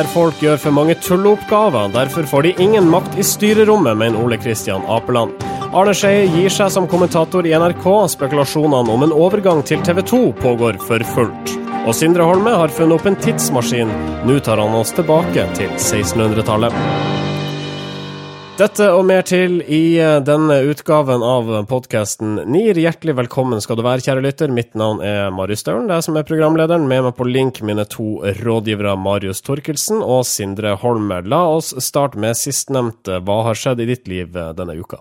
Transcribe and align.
PR-folk 0.00 0.38
gjør 0.40 0.56
for 0.56 0.72
mange 0.72 0.94
tulleoppgaver, 1.04 1.90
derfor 1.92 2.24
får 2.28 2.46
de 2.46 2.52
ingen 2.64 2.86
makt 2.88 3.18
i 3.20 3.24
styrerommet, 3.26 3.98
mener 4.00 4.22
Ole 4.22 4.38
Kristian 4.40 4.86
Apeland. 4.88 5.34
Arne 5.76 5.92
Skeie 5.92 6.24
gir 6.32 6.48
seg 6.48 6.72
som 6.72 6.88
kommentator 6.88 7.44
i 7.44 7.52
NRK. 7.52 7.84
Spekulasjonene 8.14 8.96
om 8.96 9.04
en 9.04 9.12
overgang 9.12 9.60
til 9.66 9.84
TV 9.84 10.00
2 10.00 10.22
pågår 10.40 10.80
for 10.88 11.04
fullt. 11.12 11.56
Og 11.84 11.92
Sindre 11.96 12.24
Holme 12.24 12.56
har 12.62 12.72
funnet 12.72 12.96
opp 12.96 13.08
en 13.10 13.20
tidsmaskin. 13.20 13.92
Nå 14.24 14.40
tar 14.40 14.62
han 14.62 14.80
oss 14.80 14.96
tilbake 14.96 15.48
til 15.58 15.68
1600-tallet. 15.76 17.19
Dette 18.60 18.90
og 18.92 19.06
mer 19.08 19.22
til 19.24 19.62
i 19.72 19.94
eh, 19.96 20.18
denne 20.20 20.58
utgaven 20.68 21.22
av 21.24 21.46
podkasten 21.70 22.42
NIR. 22.44 22.76
Hjertelig 22.76 23.14
velkommen 23.22 23.62
skal 23.64 23.78
du 23.78 23.82
være, 23.86 24.04
kjære 24.04 24.24
lytter. 24.26 24.52
Mitt 24.52 24.76
navn 24.76 25.00
er 25.00 25.30
Marius 25.32 25.62
Staulen, 25.64 25.86
det 25.88 25.96
er 25.96 26.04
som 26.04 26.18
er 26.20 26.26
programlederen. 26.28 26.84
Med 26.90 27.06
meg 27.06 27.16
på 27.16 27.24
link 27.24 27.62
mine 27.64 27.86
to 27.88 28.18
rådgivere 28.42 28.98
Marius 29.00 29.40
Torkelsen 29.46 30.04
og 30.04 30.26
Sindre 30.28 30.74
Holme. 30.82 31.22
La 31.24 31.40
oss 31.54 31.72
starte 31.80 32.20
med 32.20 32.36
sistnevnte. 32.36 33.22
Hva 33.24 33.38
har 33.48 33.56
skjedd 33.56 33.80
i 33.80 33.88
ditt 33.94 34.12
liv 34.12 34.36
eh, 34.36 34.52
denne 34.58 34.76
uka? 34.76 35.00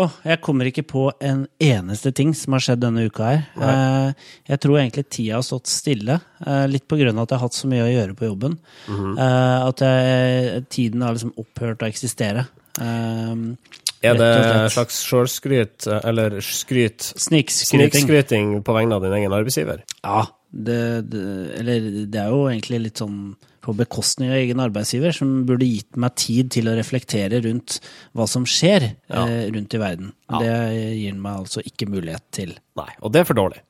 Oh, 0.00 0.12
jeg 0.24 0.40
kommer 0.40 0.68
ikke 0.70 0.86
på 0.88 1.02
en 1.20 1.42
eneste 1.60 2.14
ting 2.16 2.30
som 2.36 2.54
har 2.56 2.64
skjedd 2.64 2.80
denne 2.80 3.04
uka 3.04 3.26
her. 3.28 3.42
Uh, 3.60 4.30
jeg 4.48 4.62
tror 4.64 4.78
egentlig 4.80 5.04
tida 5.12 5.36
har 5.36 5.44
stått 5.44 5.68
stille, 5.68 6.16
uh, 6.46 6.64
litt 6.70 6.86
på 6.88 6.96
grunn 6.96 7.18
av 7.18 7.26
at 7.26 7.34
jeg 7.34 7.38
har 7.38 7.44
hatt 7.44 7.58
så 7.58 7.68
mye 7.68 7.84
å 7.84 7.90
gjøre 7.90 8.16
på 8.16 8.30
jobben. 8.30 8.56
Mm 8.88 8.96
-hmm. 8.96 9.20
uh, 9.20 9.68
at 9.68 9.84
jeg, 9.84 10.64
tiden 10.72 11.02
har 11.04 11.12
liksom 11.12 11.34
opphørt 11.36 11.82
å 11.82 11.90
eksistere. 11.90 12.46
er 12.80 14.14
det 14.14 14.32
en 14.34 14.70
slags 14.70 15.04
sjølskryt, 15.04 15.86
eller 15.86 16.40
skryt 16.40 17.12
Snikskryting 17.16 18.62
på 18.62 18.72
vegne 18.72 18.94
av 18.94 19.02
din 19.02 19.12
egen 19.12 19.32
arbeidsgiver? 19.32 19.84
Ja, 20.02 20.26
det, 20.50 21.10
det, 21.12 21.58
eller 21.58 22.06
det 22.06 22.20
er 22.20 22.28
jo 22.28 22.48
egentlig 22.48 22.80
litt 22.80 22.98
sånn 22.98 23.36
på 23.62 23.74
bekostning 23.78 24.32
av 24.32 24.40
egen 24.40 24.62
arbeidsgiver, 24.62 25.14
som 25.16 25.42
burde 25.48 25.68
gitt 25.68 25.98
meg 26.00 26.16
tid 26.20 26.52
til 26.56 26.70
å 26.70 26.76
reflektere 26.78 27.42
rundt 27.46 27.78
hva 28.16 28.26
som 28.30 28.46
skjer 28.48 28.90
ja. 28.90 29.22
eh, 29.24 29.48
rundt 29.54 29.74
i 29.74 29.82
verden. 29.82 30.12
Ja. 30.28 30.42
Det 30.42 30.56
gir 30.98 31.16
meg 31.18 31.44
altså 31.44 31.64
ikke 31.66 31.90
mulighet 31.92 32.26
til. 32.34 32.56
Nei, 32.78 32.90
og 33.00 33.14
det 33.14 33.22
er 33.22 33.30
for 33.30 33.38
dårlig. 33.38 33.62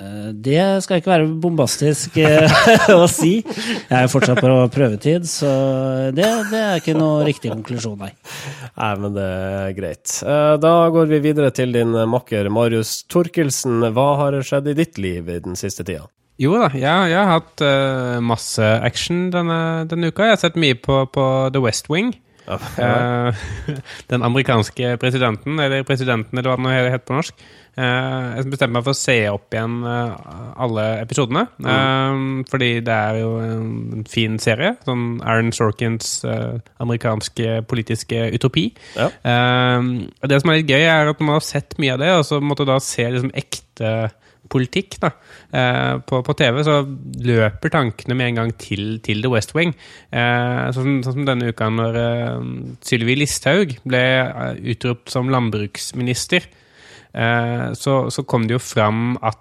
Eh, 0.00 0.30
det 0.42 0.82
skal 0.82 0.98
ikke 0.98 1.12
være 1.12 1.26
bombastisk 1.38 2.16
eh, 2.18 2.50
å 2.98 3.04
si. 3.10 3.36
Jeg 3.46 3.94
er 3.94 4.10
fortsatt 4.10 4.40
på 4.42 4.54
prøvetid, 4.74 5.28
så 5.30 5.50
det, 6.14 6.26
det 6.50 6.62
er 6.62 6.82
ikke 6.82 6.96
noe 6.98 7.22
riktig 7.26 7.52
konklusjon, 7.52 8.00
nei. 8.02 8.10
Nei, 8.74 8.90
men 9.04 9.14
det 9.14 9.28
er 9.28 9.76
greit. 9.76 10.16
Eh, 10.26 10.56
da 10.62 10.74
går 10.94 11.12
vi 11.12 11.22
videre 11.28 11.52
til 11.54 11.74
din 11.76 11.94
makker 12.10 12.50
Marius 12.50 13.04
Torkelsen. 13.06 13.86
Hva 13.94 14.08
har 14.24 14.40
skjedd 14.42 14.72
i 14.72 14.78
ditt 14.82 14.98
liv 14.98 15.30
i 15.30 15.38
den 15.46 15.58
siste 15.58 15.86
tida? 15.86 16.08
Jo 16.40 16.56
da, 16.58 16.68
jeg, 16.74 17.10
jeg 17.12 17.20
har 17.20 17.36
hatt 17.36 17.62
uh, 17.62 18.18
masse 18.24 18.74
action 18.82 19.28
denne, 19.34 19.86
denne, 19.90 20.10
uka. 20.10 20.26
Jeg 20.26 20.36
har 20.36 20.42
sett 20.42 20.58
mye 20.58 20.74
på, 20.74 21.04
på 21.14 21.26
The 21.54 21.62
West 21.62 21.90
Wing. 21.92 22.10
Ja, 22.44 22.58
uh, 22.58 23.44
den 24.10 24.24
amerikanske 24.26 24.96
presidenten, 25.00 25.60
eller 25.62 25.86
presidenten, 25.86 26.36
eller 26.36 26.58
hva 26.58 26.72
det 26.74 26.90
heter 26.90 27.06
på 27.06 27.20
norsk. 27.20 27.44
Uh, 27.78 28.34
jeg 28.34 28.50
bestemte 28.50 28.74
meg 28.74 28.84
for 28.86 28.94
å 28.94 28.98
se 28.98 29.16
opp 29.30 29.54
igjen 29.54 29.78
alle 29.86 30.88
episodene. 31.04 31.44
Mm. 31.62 32.42
fordi 32.50 32.72
det 32.86 32.98
er 32.98 33.20
jo 33.22 33.30
en 33.38 34.04
fin 34.10 34.34
serie. 34.42 34.74
Sånn 34.86 35.06
Aaron 35.22 35.54
Sorkins 35.54 36.18
amerikanske 36.82 37.62
politiske 37.70 38.26
utopi. 38.34 38.66
Ja. 38.98 39.08
det 39.14 40.42
som 40.42 40.50
er 40.50 40.60
litt 40.60 40.74
gøy, 40.74 40.82
er 40.82 41.14
at 41.14 41.22
man 41.22 41.38
har 41.38 41.46
sett 41.46 41.78
mye 41.78 41.94
av 41.94 42.02
det, 42.02 42.12
og 42.18 42.26
så 42.26 42.42
måtte 42.42 42.66
da 42.66 42.82
se 42.82 43.06
liksom 43.06 43.34
ekte 43.38 43.94
politikk 44.54 44.98
da, 45.02 45.10
eh, 45.50 45.92
på, 46.06 46.22
på, 46.26 46.36
TV, 46.38 46.62
så 46.66 46.80
løper 47.26 47.74
tankene 47.74 48.16
med 48.18 48.30
en 48.30 48.42
gang 48.42 48.54
til, 48.60 48.98
til 49.04 49.24
The 49.24 49.32
West 49.32 49.54
Wing. 49.56 49.74
Eh, 50.14 50.64
sånn, 50.76 51.00
sånn, 51.04 51.20
som 51.20 51.28
denne 51.28 51.50
uka 51.50 51.70
når 51.74 52.00
eh, 52.00 52.50
Sylvi 52.86 53.18
Listhaug 53.18 53.78
ble 53.84 54.04
utropt 54.74 55.12
som 55.14 55.32
landbruksminister. 55.32 56.46
Eh, 57.14 57.72
så, 57.78 58.10
så, 58.10 58.24
kom 58.26 58.48
det 58.48 58.56
jo 58.56 58.62
fram 58.62 59.14
at 59.22 59.40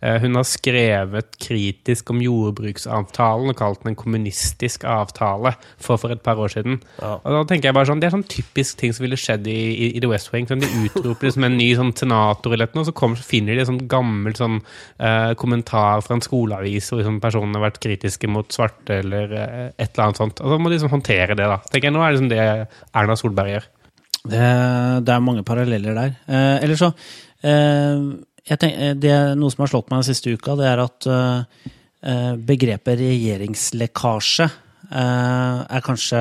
Eh, 0.00 0.16
hun 0.22 0.38
har 0.38 0.46
skrevet 0.48 1.34
kritisk 1.42 2.10
om 2.12 2.20
jordbruksavtalen 2.24 3.50
og 3.52 3.58
kalt 3.58 3.82
den 3.82 3.92
en 3.92 3.98
kommunistisk 3.98 4.86
avtale 4.88 5.52
for, 5.74 6.00
for 6.00 6.14
et 6.14 6.22
par 6.24 6.40
år 6.40 6.52
siden. 6.54 6.78
Ja. 7.02 7.16
Og 7.18 7.34
da 7.34 7.42
tenker 7.48 7.68
jeg 7.68 7.76
bare 7.76 7.90
sånn, 7.90 8.00
Det 8.00 8.08
er 8.08 8.14
sånn 8.14 8.26
typisk 8.30 8.78
ting 8.80 8.94
som 8.96 9.04
ville 9.04 9.18
skjedd 9.20 9.48
i, 9.50 9.58
i, 9.70 9.90
i 9.98 10.02
The 10.02 10.10
West 10.10 10.30
Wing. 10.32 10.48
Sånn, 10.48 10.62
de 10.62 10.70
utroper 10.86 11.28
liksom 11.28 11.46
en 11.48 11.58
ny 11.58 11.68
sånn 11.76 11.92
senator 11.98 12.54
eller 12.54 12.70
noe, 12.72 12.84
og 12.84 12.90
så, 12.90 12.96
kommer, 12.96 13.20
så 13.20 13.28
finner 13.28 13.58
de 13.58 13.64
en 13.64 13.70
sånn 13.72 13.82
gammel 13.90 14.36
sånn, 14.38 14.60
eh, 15.02 15.32
kommentar 15.40 16.04
fra 16.06 16.16
en 16.16 16.24
skoleavis 16.24 16.92
hvor 16.92 17.02
liksom, 17.02 17.20
personen 17.22 17.58
har 17.58 17.66
vært 17.66 17.82
kritiske 17.82 18.30
mot 18.30 18.48
svarte 18.54 19.02
eller 19.02 19.34
eh, 19.34 19.66
et 19.74 19.90
eller 19.90 20.06
annet 20.06 20.22
sånt. 20.22 20.40
Og 20.44 20.54
så 20.54 20.60
må 20.60 20.70
de 20.70 20.78
liksom 20.78 20.94
håndtere 20.94 21.36
det. 21.36 21.50
da. 21.50 21.60
tenker 21.68 21.90
jeg, 21.90 21.96
Nå 21.98 22.04
er 22.04 22.08
det 22.08 22.16
liksom 22.16 22.32
det 22.32 22.48
Erna 22.96 23.18
Solberg 23.18 23.56
gjør. 23.56 23.70
Det, 24.20 24.48
det 25.06 25.12
er 25.14 25.22
mange 25.24 25.44
paralleller 25.46 25.96
der. 25.96 26.16
Eh, 26.28 26.56
eller 26.64 26.76
så 26.76 26.90
eh, 27.40 28.02
tenker, 28.50 28.90
eh, 28.90 28.96
det, 28.98 29.14
noe 29.40 29.52
som 29.52 29.64
har 29.64 29.72
slått 29.72 29.88
meg 29.88 30.02
den 30.02 30.10
siste 30.10 30.34
uka, 30.34 30.56
det 30.60 30.68
er 30.68 30.82
at 30.84 31.08
eh, 31.08 32.34
begrepet 32.50 33.00
regjeringslekkasje 33.00 34.46
uh, 34.88 35.58
er 35.68 35.82
kanskje 35.84 36.20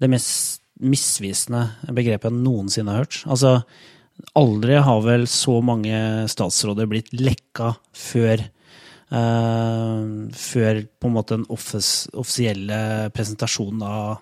det 0.00 0.08
mest 0.08 0.62
misvisende 0.76 1.62
begrepet 1.96 2.28
jeg 2.28 2.36
noensinne 2.36 2.92
har 2.92 3.04
hørt. 3.04 3.18
Altså, 3.32 3.52
aldri 4.36 4.76
har 4.84 5.00
vel 5.04 5.24
så 5.28 5.54
mange 5.64 5.96
statsråder 6.28 6.88
blitt 6.90 7.14
lekka 7.16 7.74
før 7.96 8.44
Før 9.06 10.80
på 10.98 11.06
en 11.06 11.14
måte 11.14 11.36
den 11.36 11.44
offisielle 11.54 12.78
presentasjonen 13.14 13.84
av 13.86 14.16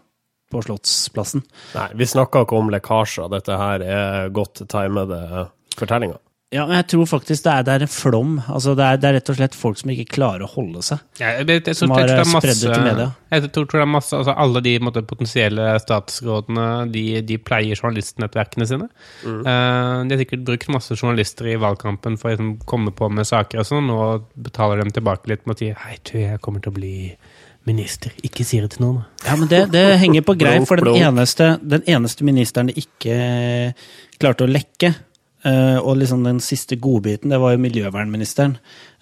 på 0.52 0.62
Slottsplassen. 0.64 1.44
Nei, 1.74 1.88
vi 1.98 2.08
snakker 2.08 2.46
ikke 2.46 2.60
om 2.60 2.70
lekkasjer. 2.74 3.30
Dette 3.32 3.58
her 3.58 3.84
er 3.84 4.30
godt 4.34 4.64
timede 4.70 5.48
fortellinger. 5.78 6.20
Ja, 6.54 6.62
men 6.68 6.76
jeg 6.78 6.86
tror 6.92 7.06
faktisk 7.10 7.42
det 7.46 7.50
er, 7.50 7.64
det 7.66 7.72
er 7.72 7.84
en 7.86 7.90
flom. 7.90 8.34
Altså 8.46 8.76
det 8.78 8.84
er, 8.86 8.98
det, 9.00 9.08
er, 9.08 9.16
rett 9.18 9.30
og 9.32 9.38
slett 9.40 9.56
folk 9.58 9.78
som 9.80 9.90
ikke 9.90 10.06
klarer 10.14 10.44
å 10.46 10.50
holde 10.52 10.84
seg. 10.86 11.00
Ja, 11.18 11.32
jeg, 11.40 11.48
jeg, 11.50 11.62
jeg, 11.66 11.78
som 11.80 11.94
har 11.94 12.12
spredd 12.30 12.60
ut 12.62 12.76
i 12.76 12.82
media. 12.84 13.06
Jeg 13.34 13.48
tror, 13.48 13.66
tror 13.66 13.80
det 13.80 13.86
er 13.86 13.90
masse, 13.90 14.14
altså 14.20 14.36
Alle 14.44 14.62
de 14.62 14.74
måtte, 14.84 15.02
potensielle 15.08 15.66
statsrådene 15.82 16.66
de, 16.94 17.04
de, 17.26 17.38
pleier 17.42 17.74
journalistnettverkene 17.74 18.68
sine. 18.70 18.86
Mm. 19.24 19.40
Uh, 19.40 20.04
de 20.06 20.14
har 20.14 20.22
sikkert 20.22 20.44
brukt 20.46 20.70
masse 20.76 20.98
journalister 21.00 21.50
i 21.50 21.58
valgkampen 21.64 22.20
for 22.20 22.30
å 22.30 22.36
liksom, 22.36 22.52
komme 22.70 22.94
på 22.94 23.10
med 23.10 23.26
saker 23.26 23.64
og 23.64 23.70
sånn, 23.72 23.90
og 23.94 24.28
betaler 24.46 24.84
dem 24.84 24.94
tilbake 24.94 25.32
litt 25.32 25.48
med 25.48 25.56
å 25.56 25.62
si 25.64 25.72
hei, 25.74 25.98
du, 26.06 26.14
jeg 26.22 26.42
kommer 26.44 26.62
til 26.62 26.70
å 26.70 26.78
bli 26.78 26.94
minister. 27.68 28.12
Ikke 28.26 28.44
sier 28.46 28.66
det 28.66 28.76
til 28.76 28.84
noen. 28.84 29.00
Ja, 29.24 29.38
men 29.40 29.48
det, 29.50 29.64
det 29.72 29.84
henger 30.02 30.24
på 30.26 30.36
greip, 30.40 30.66
for 30.68 30.80
den 30.80 31.00
eneste, 31.00 31.54
den 31.62 31.84
eneste 31.90 32.26
ministeren 32.26 32.70
det 32.70 32.78
ikke 32.84 33.18
klarte 34.20 34.46
å 34.46 34.50
lekke 34.50 34.94
Uh, 35.44 35.76
og 35.84 35.98
liksom 36.00 36.22
den 36.24 36.38
siste 36.40 36.78
godbiten, 36.80 37.28
det 37.28 37.36
var 37.36 37.52
jo 37.52 37.60
miljøvernministeren. 37.60 38.54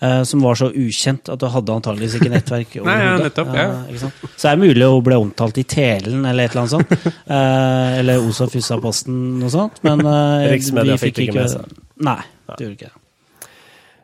Uh, 0.03 0.25
som 0.27 0.43
var 0.43 0.57
så 0.59 0.73
ukjent 0.75 1.29
at 1.31 1.39
du 1.39 1.47
hadde 1.47 1.77
antageligvis 1.77 2.17
ikke 2.19 2.33
nettverk. 2.33 2.73
Nei, 2.89 2.97
ja, 2.99 3.13
nettopp, 3.21 3.53
ja. 3.55 3.67
Ikke 3.87 4.09
så 4.09 4.33
det 4.33 4.51
er 4.51 4.59
mulig 4.59 4.89
å 4.89 4.97
bli 5.07 5.19
omtalt 5.23 5.61
i 5.63 5.65
Telen 5.71 6.27
eller 6.27 6.49
et 6.49 6.57
eller 6.57 6.65
annet 6.65 6.75
sånt. 6.75 7.23
eller 8.01 8.27
Osa 8.27 8.49
Fussa-posten 8.51 9.23
og 9.39 9.55
sånt. 9.55 9.79
Men 9.87 10.03
vi 10.03 10.99
fikk 11.05 11.23
ikke 11.29 11.39
med 11.39 11.55
seg. 11.55 11.79
Nei, 12.03 12.19
det 12.51 12.59
gjorde 12.59 12.75
ikke 12.81 12.91
det. 12.91 13.02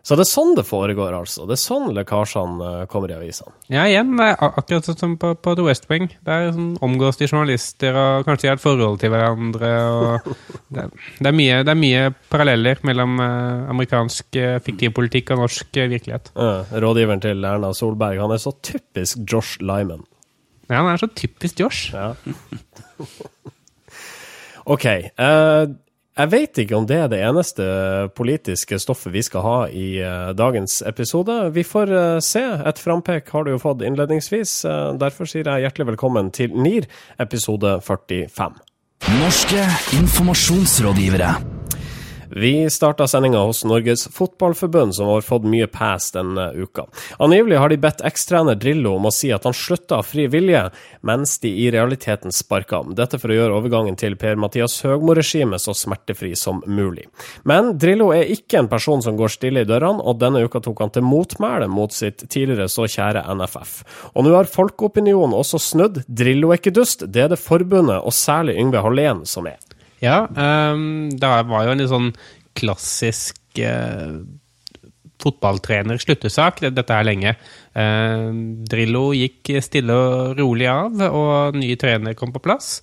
Så 0.09 0.17
det 0.17 0.25
er 0.25 0.31
sånn 0.31 0.55
det 0.57 0.63
foregår, 0.65 1.13
altså. 1.13 1.45
Det 1.45 1.53
er 1.53 1.61
sånn 1.61 1.91
lekkasjene 1.93 2.65
eh, 2.65 2.85
kommer 2.89 3.11
i 3.13 3.17
avisene. 3.19 3.53
Ja, 3.69 3.83
igjen, 3.85 4.15
det 4.17 4.31
er 4.31 4.39
akkurat 4.47 4.87
sånn 4.89 4.97
som 4.97 5.17
på, 5.21 5.35
på 5.37 5.53
The 5.59 5.67
West 5.67 5.85
Wing. 5.91 6.07
Der 6.25 6.47
sånn, 6.55 6.71
omgås 6.87 7.21
de 7.21 7.27
journalister, 7.29 7.93
og 7.93 8.25
kanskje 8.25 8.47
de 8.47 8.49
har 8.49 8.57
et 8.57 8.63
forhold 8.63 9.03
til 9.03 9.13
hverandre. 9.13 9.73
det, 10.79 10.87
det, 11.19 11.27
er 11.29 11.37
mye, 11.37 11.59
det, 11.61 11.75
er 11.75 11.81
mye, 11.83 12.07
paralleller 12.33 12.81
mellom 12.89 13.21
uh, 13.21 13.69
amerikansk 13.75 14.39
fiktiv 14.65 14.95
politikk 14.97 15.35
og 15.35 15.43
norsk 15.43 15.77
virkelighet. 15.93 16.33
rådgiveren 16.73 17.21
til 17.27 17.45
Erna 17.45 17.75
Solberg, 17.77 18.23
han 18.23 18.33
er 18.33 18.41
så 18.41 18.55
typisk 18.65 19.21
Josh 19.29 19.61
Lyman. 19.61 20.07
Ja, 20.71 20.81
han 20.81 20.89
er 20.95 21.03
så 21.05 21.11
typisk 21.13 21.61
Josh. 21.61 21.93
Ja. 21.93 22.15
OK. 24.73 24.89
Uh, 25.21 25.77
jeg 26.19 26.31
vet 26.33 26.59
ikke 26.65 26.75
om 26.75 26.87
det 26.89 26.97
er 26.99 27.11
det 27.13 27.21
eneste 27.23 27.65
politiske 28.19 28.79
stoffet 28.83 29.13
vi 29.15 29.23
skal 29.23 29.45
ha 29.45 29.59
i 29.71 29.87
uh, 30.03 30.33
dagens 30.35 30.81
episode. 30.83 31.37
Vi 31.55 31.63
får 31.63 31.93
uh, 31.95 32.19
se. 32.25 32.43
Et 32.43 32.83
frampek 32.83 33.31
har 33.31 33.47
du 33.47 33.53
jo 33.55 33.61
fått 33.63 33.85
innledningsvis. 33.87 34.65
Uh, 34.67 34.99
derfor 34.99 35.31
sier 35.31 35.47
jeg 35.47 35.69
hjertelig 35.69 35.93
velkommen 35.93 36.33
til 36.35 36.55
NIR, 36.59 36.91
episode 37.23 37.79
45. 37.87 38.59
Norske 39.21 39.63
informasjonsrådgivere. 40.01 41.37
Vi 42.31 42.71
starta 42.71 43.07
sendinga 43.09 43.39
hos 43.39 43.65
Norges 43.65 44.09
Fotballforbund, 44.09 44.95
som 44.95 45.07
har 45.07 45.21
fått 45.21 45.45
mye 45.49 45.67
pass 45.67 46.11
denne 46.13 46.51
uka. 46.53 46.85
Angivelig 47.19 47.57
har 47.57 47.69
de 47.69 47.79
bedt 47.81 48.03
ekstrener 48.05 48.55
Drillo 48.55 48.95
om 48.99 49.09
å 49.09 49.13
si 49.15 49.31
at 49.33 49.47
han 49.49 49.57
slutta 49.57 50.01
av 50.03 50.09
fri 50.09 50.27
vilje, 50.29 50.67
mens 51.01 51.39
de 51.41 51.49
i 51.49 51.71
realiteten 51.73 52.35
sparka 52.35 52.83
ham. 52.83 52.93
Dette 52.99 53.21
for 53.21 53.33
å 53.33 53.39
gjøre 53.39 53.57
overgangen 53.61 53.97
til 53.97 54.17
Per-Mathias 54.21 54.77
Høgmo-regimet 54.85 55.63
så 55.63 55.75
smertefri 55.77 56.35
som 56.37 56.61
mulig. 56.67 57.07
Men 57.49 57.73
Drillo 57.81 58.11
er 58.17 58.29
ikke 58.35 58.61
en 58.61 58.71
person 58.73 59.03
som 59.05 59.17
går 59.17 59.33
stille 59.33 59.65
i 59.65 59.69
dørene, 59.69 60.05
og 60.05 60.21
denne 60.21 60.45
uka 60.45 60.61
tok 60.65 60.85
han 60.85 60.93
til 60.95 61.07
motmæle 61.09 61.71
mot 61.73 61.95
sitt 61.95 62.27
tidligere 62.29 62.69
så 62.73 62.89
kjære 62.89 63.25
NFF. 63.39 63.81
Og 64.15 64.27
nå 64.27 64.37
har 64.37 64.53
folkeopinionen 64.53 65.37
også 65.39 65.63
snudd. 65.71 66.03
Drillo 66.09 66.53
er 66.53 66.61
ikke 66.61 66.77
dust, 66.77 67.07
det 67.09 67.25
er 67.25 67.33
det 67.33 67.41
forbundet, 67.41 68.03
og 68.03 68.15
særlig 68.15 68.59
Yngve 68.61 68.85
Hallén, 68.85 69.25
som 69.29 69.49
er. 69.49 69.61
Ja, 70.05 70.25
um, 70.27 71.09
det 71.11 71.31
var 71.49 71.65
jo 71.65 71.73
en 71.73 71.83
litt 71.83 71.91
sånn 71.91 72.13
klassisk 72.59 73.61
uh, 73.63 74.21
fotballtrener-sluttesak, 75.19 76.63
dette 76.71 76.95
er 76.95 77.07
lenge. 77.07 77.35
Uh, 77.75 78.31
Drillo 78.71 79.11
gikk 79.17 79.57
stille 79.65 79.95
og 79.95 80.39
rolig 80.39 80.69
av, 80.71 81.03
og 81.09 81.59
ny 81.59 81.73
trener 81.81 82.19
kom 82.19 82.35
på 82.35 82.43
plass. 82.45 82.79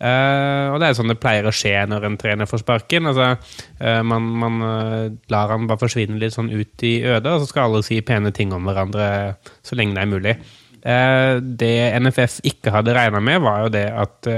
Uh, 0.00 0.72
og 0.72 0.78
det 0.80 0.88
er 0.88 0.94
sånn 0.96 1.12
det 1.12 1.18
pleier 1.20 1.44
å 1.44 1.52
skje 1.52 1.74
når 1.90 2.06
en 2.08 2.16
trener 2.20 2.48
får 2.48 2.62
sparken. 2.62 3.10
Altså, 3.10 3.34
uh, 3.82 4.00
man, 4.06 4.30
man 4.40 4.62
uh, 4.64 5.10
lar 5.32 5.52
han 5.52 5.68
bare 5.68 5.82
forsvinne 5.82 6.16
litt 6.20 6.36
sånn 6.36 6.48
ut 6.48 6.86
i 6.88 6.94
ødet, 7.04 7.28
og 7.28 7.42
så 7.42 7.50
skal 7.50 7.68
alle 7.68 7.84
si 7.84 8.00
pene 8.06 8.32
ting 8.32 8.54
om 8.56 8.64
hverandre 8.68 9.10
så 9.60 9.76
lenge 9.76 9.98
det 9.98 10.04
er 10.06 10.12
mulig. 10.14 10.36
det 11.60 11.74
NFF 12.00 12.38
ikke 12.48 12.72
hadde 12.72 12.94
regna 12.96 13.20
med, 13.20 13.42
var 13.44 13.66
jo 13.66 13.72
det 13.74 13.84
at 13.92 14.28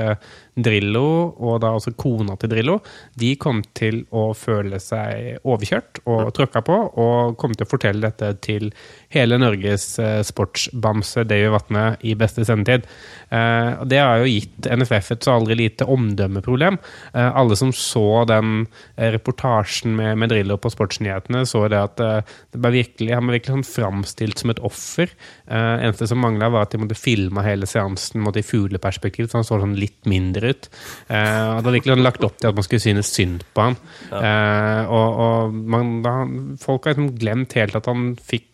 Drillo, 0.53 1.33
og 1.41 1.63
da 1.65 1.71
også 1.73 1.95
kona 1.97 2.35
til 2.37 2.51
Drillo, 2.53 2.75
de 3.17 3.31
kom 3.41 3.63
til 3.73 4.03
å 4.13 4.29
føle 4.37 4.77
seg 4.83 5.39
overkjørt 5.49 6.03
og 6.05 6.33
tråkka 6.37 6.61
på, 6.67 6.77
og 7.01 7.39
kom 7.41 7.55
til 7.57 7.65
å 7.65 7.71
fortelle 7.71 8.05
dette 8.05 8.35
til 8.45 8.69
hele 9.15 9.39
Norges 9.41 9.87
eh, 10.03 10.21
sportsbamse 10.27 11.25
Davy 11.29 11.49
Vatne 11.55 11.85
i 12.05 12.13
beste 12.21 12.45
sendetid. 12.45 12.85
Eh, 13.33 13.81
det 13.89 14.03
har 14.03 14.21
jo 14.21 14.29
gitt 14.29 14.69
NFF 14.69 15.15
et 15.15 15.25
så 15.25 15.39
aldri 15.39 15.57
lite 15.63 15.89
omdømmeproblem. 15.89 16.77
Eh, 17.15 17.31
alle 17.31 17.57
som 17.57 17.73
så 17.73 18.27
den 18.29 18.67
reportasjen 19.01 19.97
med, 19.97 20.21
med 20.21 20.35
Drillo 20.35 20.59
på 20.61 20.73
Sportsnyhetene, 20.75 21.47
så 21.49 21.65
det 21.73 21.81
at 21.81 21.97
det 22.03 22.61
ble 22.61 22.75
virkelig, 22.77 23.15
han 23.17 23.29
var 23.29 23.39
virkelig 23.39 23.57
sånn 23.57 23.69
framstilt 23.69 24.43
som 24.43 24.53
et 24.53 24.61
offer. 24.65 25.11
eneste 25.49 26.07
som 26.11 26.21
mangla, 26.21 26.51
var 26.53 26.67
at 26.67 26.75
de 26.75 26.81
måtte 26.83 26.99
filme 26.99 27.45
hele 27.45 27.67
seansen 27.69 28.23
måtte 28.25 28.43
i 28.43 28.47
fugleperspektiv, 28.47 29.31
så 29.31 29.41
han 29.41 29.47
så 29.47 29.61
sånn 29.63 29.77
litt 29.79 30.09
mindre 30.09 30.42
ut. 30.49 30.71
og 31.09 31.17
han 31.17 31.67
hadde 31.67 31.83
sånn 31.87 32.07
lagt 32.07 32.25
opp 32.27 32.39
til 32.41 32.51
at 32.51 32.59
man 32.59 32.67
skulle 32.67 32.85
synes 32.85 33.13
synd 33.15 33.45
på 33.55 33.69
han. 33.69 33.79
Eh, 34.11 34.93
og, 34.93 35.21
og 35.27 35.61
man, 35.75 35.99
da, 36.05 36.17
folk 36.63 36.87
har 36.87 36.97
liksom 36.97 37.15
glemt 37.21 37.57
helt 37.59 37.79
at 37.79 37.91
han 37.91 38.13
fikk 38.17 38.49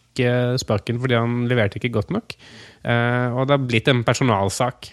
sparken 0.58 0.98
fordi 0.98 1.14
han 1.14 1.44
leverte 1.50 1.78
ikke 1.78 1.94
godt 1.94 2.10
nok. 2.14 2.34
Eh, 2.88 3.28
og 3.34 3.46
det 3.48 3.56
har 3.56 3.66
blitt 3.66 3.90
en 3.90 4.04
personalsak. 4.06 4.90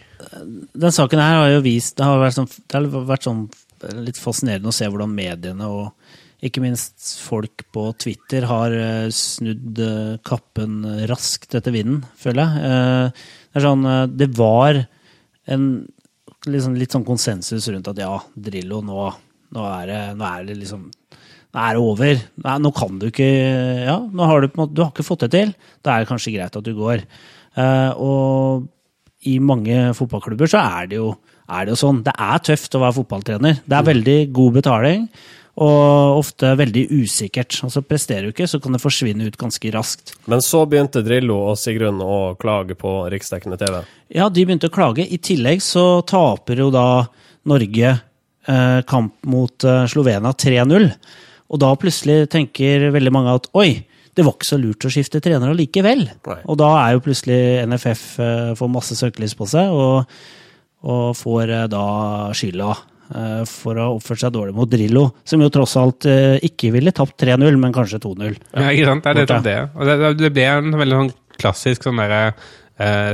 Den 0.74 0.96
saken 0.96 1.22
her 1.22 1.42
har 1.42 1.50
jo 1.52 1.64
vist 1.66 1.98
Det 1.98 2.06
har 2.08 2.22
vært 2.22 2.38
sånn, 2.38 2.48
har 2.72 2.86
vært 3.06 3.28
sånn 3.28 3.44
litt 4.02 4.18
fascinerende 4.18 4.72
å 4.72 4.76
se 4.76 4.88
hvordan 4.90 5.12
mediene 5.14 5.68
og 5.70 5.92
ikke 6.46 6.62
minst 6.64 7.16
folk 7.24 7.64
på 7.74 7.88
Twitter 8.02 8.48
har 8.50 8.74
eh, 8.76 9.10
snudd 9.14 9.80
eh, 9.82 10.16
kappen 10.26 10.84
raskt 11.10 11.56
etter 11.58 11.74
vinden, 11.74 12.04
føler 12.20 12.44
jeg. 12.44 13.14
Det 13.50 13.62
er 13.62 13.66
sånn 13.66 13.86
Det 14.20 14.30
var 14.36 14.82
en 15.52 15.68
liksom, 16.50 16.76
litt 16.80 16.96
sånn 16.96 17.08
konsensus 17.08 17.68
rundt 17.72 17.90
at 17.92 18.02
ja, 18.02 18.14
Drillo, 18.36 18.82
nå, 18.86 19.08
nå, 19.56 19.66
er, 19.72 19.90
det, 19.92 20.02
nå 20.20 20.28
er 20.30 20.48
det 20.50 20.60
liksom 20.62 20.90
nå 21.56 21.64
er 21.64 21.78
det 21.78 21.84
over. 21.88 22.22
Nei, 22.44 22.56
nå 22.60 22.72
kan 22.76 22.98
du 23.00 23.08
ikke 23.08 23.28
Ja, 23.88 23.96
nå 24.04 24.28
har 24.28 24.44
du, 24.44 24.50
du 24.68 24.82
har 24.84 24.92
ikke 24.92 25.08
fått 25.08 25.24
det 25.24 25.32
til. 25.38 25.54
Da 25.80 25.94
er 25.94 26.04
det 26.04 26.10
kanskje 26.10 26.34
greit 26.36 26.58
at 26.60 26.66
du 26.66 26.74
går. 26.76 27.06
Uh, 27.56 27.92
og 27.96 28.66
i 29.26 29.38
mange 29.40 29.94
fotballklubber 29.96 30.52
så 30.52 30.60
er 30.60 30.92
det, 30.92 31.00
jo, 31.00 31.14
er 31.48 31.66
det 31.66 31.74
jo 31.74 31.80
sånn. 31.80 32.04
Det 32.06 32.14
er 32.28 32.44
tøft 32.44 32.76
å 32.76 32.84
være 32.84 32.98
fotballtrener. 33.00 33.62
Det 33.64 33.78
er 33.78 33.86
mm. 33.86 33.90
veldig 33.94 34.18
god 34.36 34.60
betaling. 34.60 35.08
Og 35.56 36.18
ofte 36.20 36.50
veldig 36.60 36.90
usikkert. 36.92 37.56
Altså 37.64 37.80
Presterer 37.86 38.28
du 38.28 38.34
ikke, 38.34 38.48
så 38.52 38.60
kan 38.60 38.76
det 38.76 38.82
forsvinne 38.84 39.30
ut 39.30 39.38
ganske 39.40 39.70
raskt. 39.72 40.12
Men 40.28 40.44
så 40.44 40.66
begynte 40.68 41.04
Drillo 41.06 41.38
og 41.52 41.60
Sigrun 41.60 42.02
å 42.04 42.36
klage 42.40 42.76
på 42.80 42.98
riksdekkende 43.14 43.60
TV? 43.62 43.78
Ja, 44.12 44.28
de 44.28 44.44
begynte 44.44 44.68
å 44.68 44.76
klage. 44.76 45.06
I 45.08 45.22
tillegg 45.24 45.64
så 45.64 46.02
taper 46.08 46.60
jo 46.60 46.68
da 46.76 47.06
Norge 47.48 47.94
eh, 47.94 48.82
kamp 48.90 49.16
mot 49.32 49.64
eh, 49.64 49.86
Slovenia 49.92 50.34
3-0. 50.36 50.90
Og 51.46 51.62
da 51.62 51.72
plutselig 51.80 52.26
tenker 52.34 52.90
veldig 52.92 53.14
mange 53.14 53.36
at 53.38 53.48
oi, 53.56 53.70
det 54.16 54.24
var 54.24 54.36
ikke 54.38 54.48
så 54.48 54.60
lurt 54.60 54.88
å 54.88 54.92
skifte 54.92 55.22
trener 55.24 55.52
allikevel. 55.52 56.06
Og 56.48 56.58
da 56.60 56.72
er 56.82 56.96
jo 56.96 57.04
plutselig 57.06 57.40
NFF 57.68 58.04
eh, 58.24 58.52
får 58.60 58.72
masse 58.72 58.98
søkelys 59.00 59.36
på 59.38 59.48
seg, 59.52 59.72
og, 59.72 60.12
og 60.88 61.16
får 61.20 61.56
eh, 61.62 61.66
da 61.72 61.86
skylda 62.36 62.74
for 63.50 63.78
å 63.78 63.84
ha 63.84 63.92
oppført 63.94 64.24
seg 64.24 64.32
dårlig 64.34 64.56
mot 64.58 64.70
Drillo, 64.70 65.04
som 65.28 65.44
jo 65.44 65.52
tross 65.54 65.76
alt 65.78 66.08
ikke 66.42 66.72
ville 66.74 66.94
tapt 66.96 67.20
3-0, 67.22 67.60
men 67.62 67.76
kanskje 67.76 68.00
2-0. 68.02 68.34
Ja, 68.56 68.72
ikke 68.72 68.88
sant. 68.90 69.06
Det 69.06 69.26
er 69.30 69.44
det. 69.46 69.58
Og 69.78 69.86
det, 69.86 70.14
det 70.24 70.32
ble 70.34 70.48
en 70.50 70.74
veldig 70.80 71.02
sånn 71.04 71.12
klassisk 71.38 71.86
sånn 71.86 72.02
derre 72.02 72.22
Eh, 72.30 72.65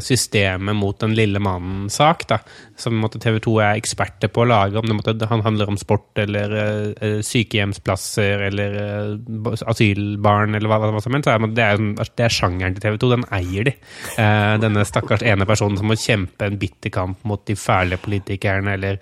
systemet 0.02 0.74
mot 0.74 0.98
den 1.00 1.12
lille 1.14 1.38
mannen-sak, 1.44 2.24
da, 2.30 2.40
som 2.82 3.04
TV 3.14 3.38
2 3.44 3.54
er 3.62 3.80
eksperter 3.80 4.32
på 4.34 4.44
å 4.44 4.50
lage, 4.50 4.80
om 4.80 4.88
det 4.88 4.98
måtte, 4.98 5.28
handler 5.30 5.70
om 5.70 5.78
sport 5.80 6.18
eller 6.22 6.56
uh, 6.56 7.20
sykehjemsplasser 7.26 8.46
eller 8.48 8.78
uh, 8.80 9.52
asylbarn 9.72 10.58
eller 10.58 10.72
hva, 10.72 10.80
hva 10.88 11.04
som 11.04 11.16
helst. 11.16 11.30
Det 11.58 11.66
er, 11.66 11.82
det 12.18 12.26
er 12.26 12.36
sjangeren 12.36 12.78
til 12.78 12.86
TV 12.86 13.00
2. 13.02 13.12
Den 13.14 13.28
eier 13.38 13.70
de. 13.70 13.76
Uh, 14.18 14.58
denne 14.62 14.86
stakkars 14.88 15.26
ene 15.28 15.48
personen 15.50 15.80
som 15.80 15.90
må 15.92 15.98
kjempe 16.00 16.48
en 16.48 16.60
bitter 16.62 16.94
kamp 16.94 17.22
mot 17.28 17.44
de 17.48 17.58
fæle 17.60 18.00
politikerne 18.02 18.76
eller 18.78 19.00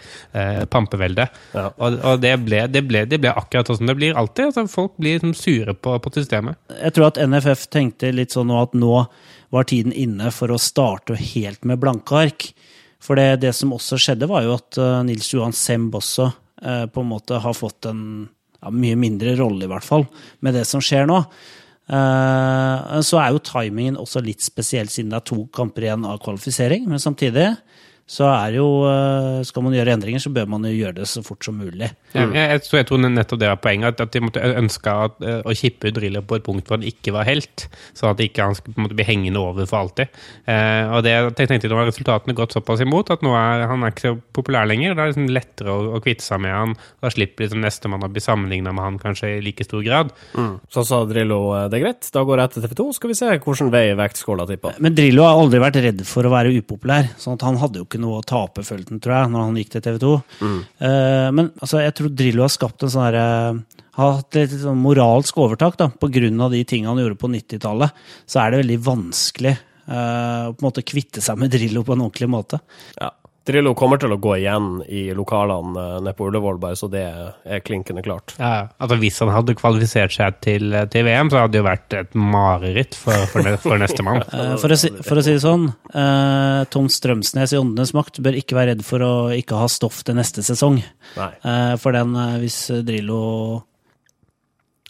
pampeveldet. 0.71 1.39
Ja. 1.53 1.67
Og, 1.77 1.97
og 2.05 2.21
det, 2.23 2.33
ble, 2.43 2.63
det, 2.71 2.83
ble, 2.87 3.03
det, 3.09 3.19
ble, 3.21 3.31
akkurat 3.37 3.69
sånn 3.69 3.89
det 3.89 3.97
blir 3.97 4.17
alltid. 4.19 4.49
Altså, 4.49 4.65
folk 4.71 4.95
blir 4.99 5.17
liksom, 5.17 5.35
sure 5.37 5.75
på, 5.75 5.95
på 6.03 6.13
systemet. 6.15 6.59
Jeg 6.79 6.95
tror 6.95 7.11
at 7.11 7.19
NFF 7.29 7.67
tenkte 7.73 8.11
litt 8.15 8.35
sånn 8.35 8.49
nå 8.49 8.61
at 8.61 8.75
nå 8.77 9.03
var 9.53 9.67
tiden 9.69 9.93
inne 9.93 10.31
for 10.33 10.51
å 10.53 10.61
starte 10.61 11.17
helt 11.17 11.65
med 11.67 11.81
blanke 11.81 12.17
ark. 12.17 12.49
For 13.03 13.19
det, 13.19 13.41
det 13.45 13.53
som 13.55 13.73
også 13.73 13.99
skjedde, 14.01 14.27
var 14.29 14.45
jo 14.45 14.57
at 14.57 14.79
uh, 14.81 14.99
Nils 15.07 15.31
Johan 15.33 15.55
Semb 15.55 15.95
også 15.95 16.27
uh, 16.29 16.85
på 16.91 17.03
en 17.03 17.09
måte 17.09 17.39
har 17.39 17.55
fått 17.57 17.87
en 17.89 18.03
ja, 18.59 18.71
mye 18.73 18.97
mindre 18.99 19.37
rolle, 19.39 19.65
i 19.65 19.71
hvert 19.71 19.87
fall, 19.87 20.05
med 20.45 20.57
det 20.59 20.65
som 20.67 20.83
skjer 20.83 21.07
nå. 21.09 21.21
Uh, 21.89 22.99
så 23.01 23.21
er 23.21 23.33
jo 23.33 23.41
timingen 23.41 23.97
også 23.97 24.21
litt 24.21 24.43
spesiell, 24.45 24.91
siden 24.91 25.13
det 25.13 25.21
er 25.21 25.29
to 25.31 25.41
kamper 25.55 25.87
igjen 25.87 26.05
av 26.05 26.19
kvalifisering. 26.25 26.85
Men 26.91 27.01
samtidig 27.01 27.53
så 28.09 28.25
er 28.31 28.57
jo 28.57 28.67
eh, 28.89 29.39
Skal 29.45 29.65
man 29.65 29.75
gjøre 29.75 29.93
endringer, 29.93 30.21
så 30.23 30.31
bør 30.33 30.47
man 30.49 30.65
jo 30.65 30.73
gjøre 30.73 30.97
det 31.01 31.07
så 31.09 31.21
fort 31.25 31.45
som 31.45 31.59
mulig. 31.59 31.91
Mm. 32.13 32.33
jeg, 32.33 32.45
jeg, 32.49 32.63
jeg, 32.73 32.87
tror 32.89 33.03
nettopp 33.05 33.41
det 33.41 33.51
var 33.51 33.61
poenget, 33.61 34.01
at 34.01 34.13
de 34.15 34.23
måtte 34.23 34.41
ønske 34.41 34.93
at, 35.05 35.19
å 35.19 35.55
kippe 35.57 35.89
ut 35.89 35.97
Driller 35.99 36.25
på 36.25 36.39
et 36.39 36.45
punkt 36.45 36.67
hvor 36.67 36.79
han 36.79 36.87
ikke 36.87 37.13
var 37.15 37.27
helt. 37.29 37.67
Sånn 37.97 38.13
at 38.13 38.23
ikke 38.23 38.47
han 38.47 38.57
skulle 38.57 38.91
bli 38.93 39.05
hengende 39.05 39.41
over 39.41 39.67
for 39.69 39.83
alltid. 39.83 40.15
Eh, 40.49 40.89
og 40.89 41.03
det, 41.05 41.13
jeg 41.13 41.49
tenkte 41.51 41.69
nå 41.71 41.79
har 41.79 41.89
resultatene 41.89 42.35
gått 42.37 42.55
såpass 42.55 42.83
imot 42.83 43.11
at 43.13 43.23
nå 43.25 43.33
er 43.37 43.65
han 43.69 43.85
er 43.85 43.93
ikke 43.93 44.05
så 44.07 44.15
populær 44.35 44.67
lenger. 44.69 44.95
Da 44.95 45.03
er 45.03 45.09
det 45.09 45.15
liksom 45.15 45.33
lettere 45.35 45.73
å, 45.73 45.85
å, 45.97 46.01
kvitte 46.03 46.25
seg 46.25 46.41
med 46.43 46.55
han. 46.55 46.75
Da 47.03 47.11
slipper 47.13 47.45
liksom 47.45 47.63
nestemann 47.63 48.05
å 48.05 48.11
bli 48.11 48.23
sammenligna 48.23 48.73
med 48.75 48.85
han 48.85 48.99
kanskje 49.01 49.35
i 49.37 49.43
like 49.45 49.67
stor 49.67 49.83
grad. 49.85 50.13
Mm. 50.33 50.55
Så 50.71 50.85
sa 50.87 51.03
Drillo 51.09 51.39
eh, 51.57 51.67
det 51.69 51.79
er 51.79 51.85
greit, 51.85 52.09
da 52.15 52.25
går 52.27 52.43
jeg 52.43 52.55
til 52.55 52.67
TV2, 52.67 52.87
skal 52.97 53.13
vi 53.13 53.19
se 53.19 53.31
hvilken 53.35 53.73
vei 53.73 53.85
vektskåla 53.99 54.47
tipper. 54.49 54.79
Men 54.83 54.97
Drillo 54.97 55.27
har 55.27 55.39
aldri 55.39 55.61
vært 55.61 55.81
redd 55.83 56.03
for 56.07 56.25
å 56.25 56.33
være 56.33 56.55
upopulær. 56.57 57.13
sånn 57.21 57.37
at 57.37 57.45
han 57.47 57.59
hadde 57.61 57.81
jo 57.81 57.87
ikke 57.87 57.98
ikke 57.99 58.05
noe 58.07 58.21
å 58.21 58.25
tape, 58.25 58.63
følte 58.65 58.95
han, 58.95 59.03
tror 59.03 59.15
jeg, 59.15 59.31
når 59.33 59.45
han 59.45 59.59
gikk 59.59 59.75
til 59.75 59.85
TV 59.85 59.99
2. 60.05 60.15
Mm. 60.39 60.57
Uh, 60.79 61.27
men 61.35 61.51
altså, 61.59 61.83
jeg 61.83 61.95
tror 61.99 62.15
Drillo 62.15 62.45
har 62.45 62.53
skapt 62.53 62.85
en 62.85 62.93
sånn 62.93 63.07
herre 63.09 63.27
uh, 63.59 63.85
har 63.99 64.19
hatt 64.21 64.37
et 64.39 64.53
sånn 64.61 64.79
moralsk 64.79 65.39
overtak 65.43 65.75
da, 65.79 65.89
av 65.91 66.53
de 66.53 66.61
tingene 66.63 66.93
han 66.93 67.01
gjorde 67.01 67.19
på 67.19 67.31
90-tallet. 67.33 68.03
Så 68.29 68.39
er 68.39 68.51
det 68.51 68.61
veldig 68.61 68.77
vanskelig 68.85 69.55
uh, 69.89 70.47
å 70.47 70.53
på 70.53 70.61
en 70.63 70.67
måte 70.69 70.85
kvitte 70.87 71.23
seg 71.23 71.39
med 71.41 71.51
Drillo 71.51 71.83
på 71.83 71.97
en 71.97 72.05
ordentlig 72.05 72.29
måte. 72.31 72.61
Ja. 72.95 73.11
Drillo 73.47 73.73
kommer 73.77 73.99
til 74.01 74.13
å 74.13 74.19
gå 74.21 74.35
igjen 74.37 74.81
i 74.85 75.07
lokalene 75.15 75.73
uh, 75.73 75.97
nede 76.03 76.15
på 76.17 76.27
Ullevål, 76.29 76.59
bare 76.61 76.77
så 76.79 76.89
det 76.91 77.03
er 77.05 77.63
klinkende 77.65 78.03
klart. 78.05 78.35
Ja, 78.37 78.67
altså 78.77 78.99
Hvis 79.01 79.19
han 79.23 79.31
hadde 79.33 79.55
kvalifisert 79.57 80.13
seg 80.15 80.39
til, 80.45 80.75
til 80.93 81.07
VM, 81.07 81.31
så 81.31 81.41
hadde 81.43 81.55
det 81.55 81.61
jo 81.61 81.67
vært 81.69 81.97
et 81.97 82.17
mareritt 82.19 82.97
for, 82.99 83.25
for, 83.31 83.49
for 83.63 83.81
nestemann. 83.81 84.21
uh, 84.29 84.55
for, 84.61 84.75
si, 84.77 84.91
for, 85.01 85.21
å 85.21 85.25
si 85.25 85.35
det 85.37 85.43
sånn, 85.45 85.69
uh, 85.95 86.61
Tom 86.73 86.91
Strømsnes 86.93 87.55
i 87.55 87.61
Åndenes 87.61 87.95
makt 87.97 88.21
bør 88.25 88.37
ikke 88.39 88.59
være 88.59 88.75
redd 88.75 88.85
for 88.85 89.05
å 89.05 89.13
ikke 89.35 89.63
ha 89.63 89.69
stoff 89.71 90.03
til 90.05 90.19
neste 90.19 90.45
sesong. 90.45 90.81
Uh, 91.17 91.75
for 91.81 91.95
den, 91.95 92.13
hvis 92.43 92.65
Drillo 92.85 93.23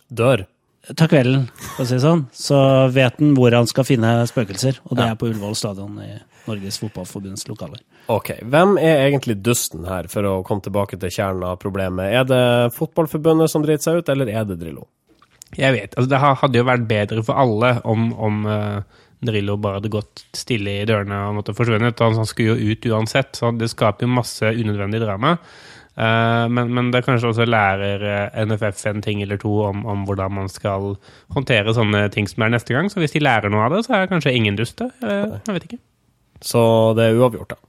Dør. 0.10 0.48
Ta 0.98 1.08
kvelden, 1.10 1.46
for 1.76 1.84
å 1.84 1.88
si 1.88 1.98
det 1.98 2.04
sånn, 2.04 2.26
så 2.36 2.60
vet 2.94 3.20
han 3.20 3.34
hvor 3.38 3.54
han 3.56 3.70
skal 3.70 3.86
finne 3.88 4.14
spøkelser. 4.30 4.80
Og 4.90 4.98
det 4.98 5.06
er 5.06 5.18
på 5.20 5.30
Ullevål 5.30 5.58
stadion 5.58 5.98
i 6.04 6.12
Norges 6.50 6.80
Fotballforbunds 6.82 7.46
lokaler. 7.50 7.82
Ok, 8.10 8.32
Hvem 8.42 8.78
er 8.82 9.04
egentlig 9.08 9.38
dusten 9.46 9.86
her, 9.90 10.10
for 10.10 10.26
å 10.26 10.40
komme 10.46 10.66
tilbake 10.66 10.98
til 11.02 11.14
kjernen 11.14 11.46
av 11.52 11.60
problemet? 11.62 12.14
Er 12.22 12.26
det 12.30 12.46
Fotballforbundet 12.78 13.52
som 13.52 13.66
driter 13.66 13.86
seg 13.86 14.02
ut, 14.02 14.10
eller 14.10 14.32
er 14.34 14.48
det 14.50 14.58
Drillo? 14.62 14.88
Jeg 15.58 15.74
vet. 15.74 15.96
altså 15.98 16.10
Det 16.10 16.22
hadde 16.22 16.60
jo 16.60 16.66
vært 16.68 16.90
bedre 16.90 17.24
for 17.26 17.42
alle 17.42 17.72
om, 17.90 18.12
om 18.14 18.44
uh, 18.46 18.82
Drillo 19.26 19.58
bare 19.60 19.80
hadde 19.80 19.92
gått 19.92 20.24
stille 20.38 20.78
i 20.80 20.86
dørene 20.88 21.24
og 21.28 21.40
måtte 21.40 21.56
forsvunnet. 21.58 22.02
Han 22.06 22.30
skulle 22.30 22.54
jo 22.54 22.74
ut 22.74 22.86
uansett, 22.94 23.34
så 23.36 23.52
det 23.56 23.72
skaper 23.74 24.06
jo 24.06 24.14
masse 24.14 24.54
unødvendig 24.54 25.02
drama. 25.04 25.36
Uh, 26.00 26.46
men, 26.48 26.70
men, 26.72 26.92
det 26.94 27.02
kanskje 27.04 27.34
også 27.34 27.44
lærer 27.44 28.04
eh, 28.08 28.38
NFF 28.48 28.86
en 28.88 29.02
ting 29.04 29.20
eller 29.20 29.36
to 29.42 29.52
om, 29.68 29.82
om, 29.84 30.06
hvordan 30.08 30.32
man 30.32 30.48
skal 30.48 30.94
håndtere 31.36 31.74
sånne 31.76 32.06
ting 32.14 32.30
som 32.32 32.46
er 32.46 32.54
neste 32.54 32.72
gang. 32.72 32.88
Så 32.88 33.02
hvis 33.04 33.18
de 33.18 33.24
lærer 33.24 33.52
noe 33.52 33.66
av 33.66 33.76
det, 33.76 33.84
så 33.84 33.98
er 33.98 34.06
det 34.06 34.14
kanskje 34.14 34.36
ingen 34.38 34.56
dust. 34.56 34.80
det. 34.80 34.90
jeg 35.04 35.58
vet 35.58 35.68
ikke. 35.68 35.82
Så 36.40 36.62
det 36.96 37.10
er 37.10 37.20
uavgjort, 37.20 37.52
da? 37.52 37.60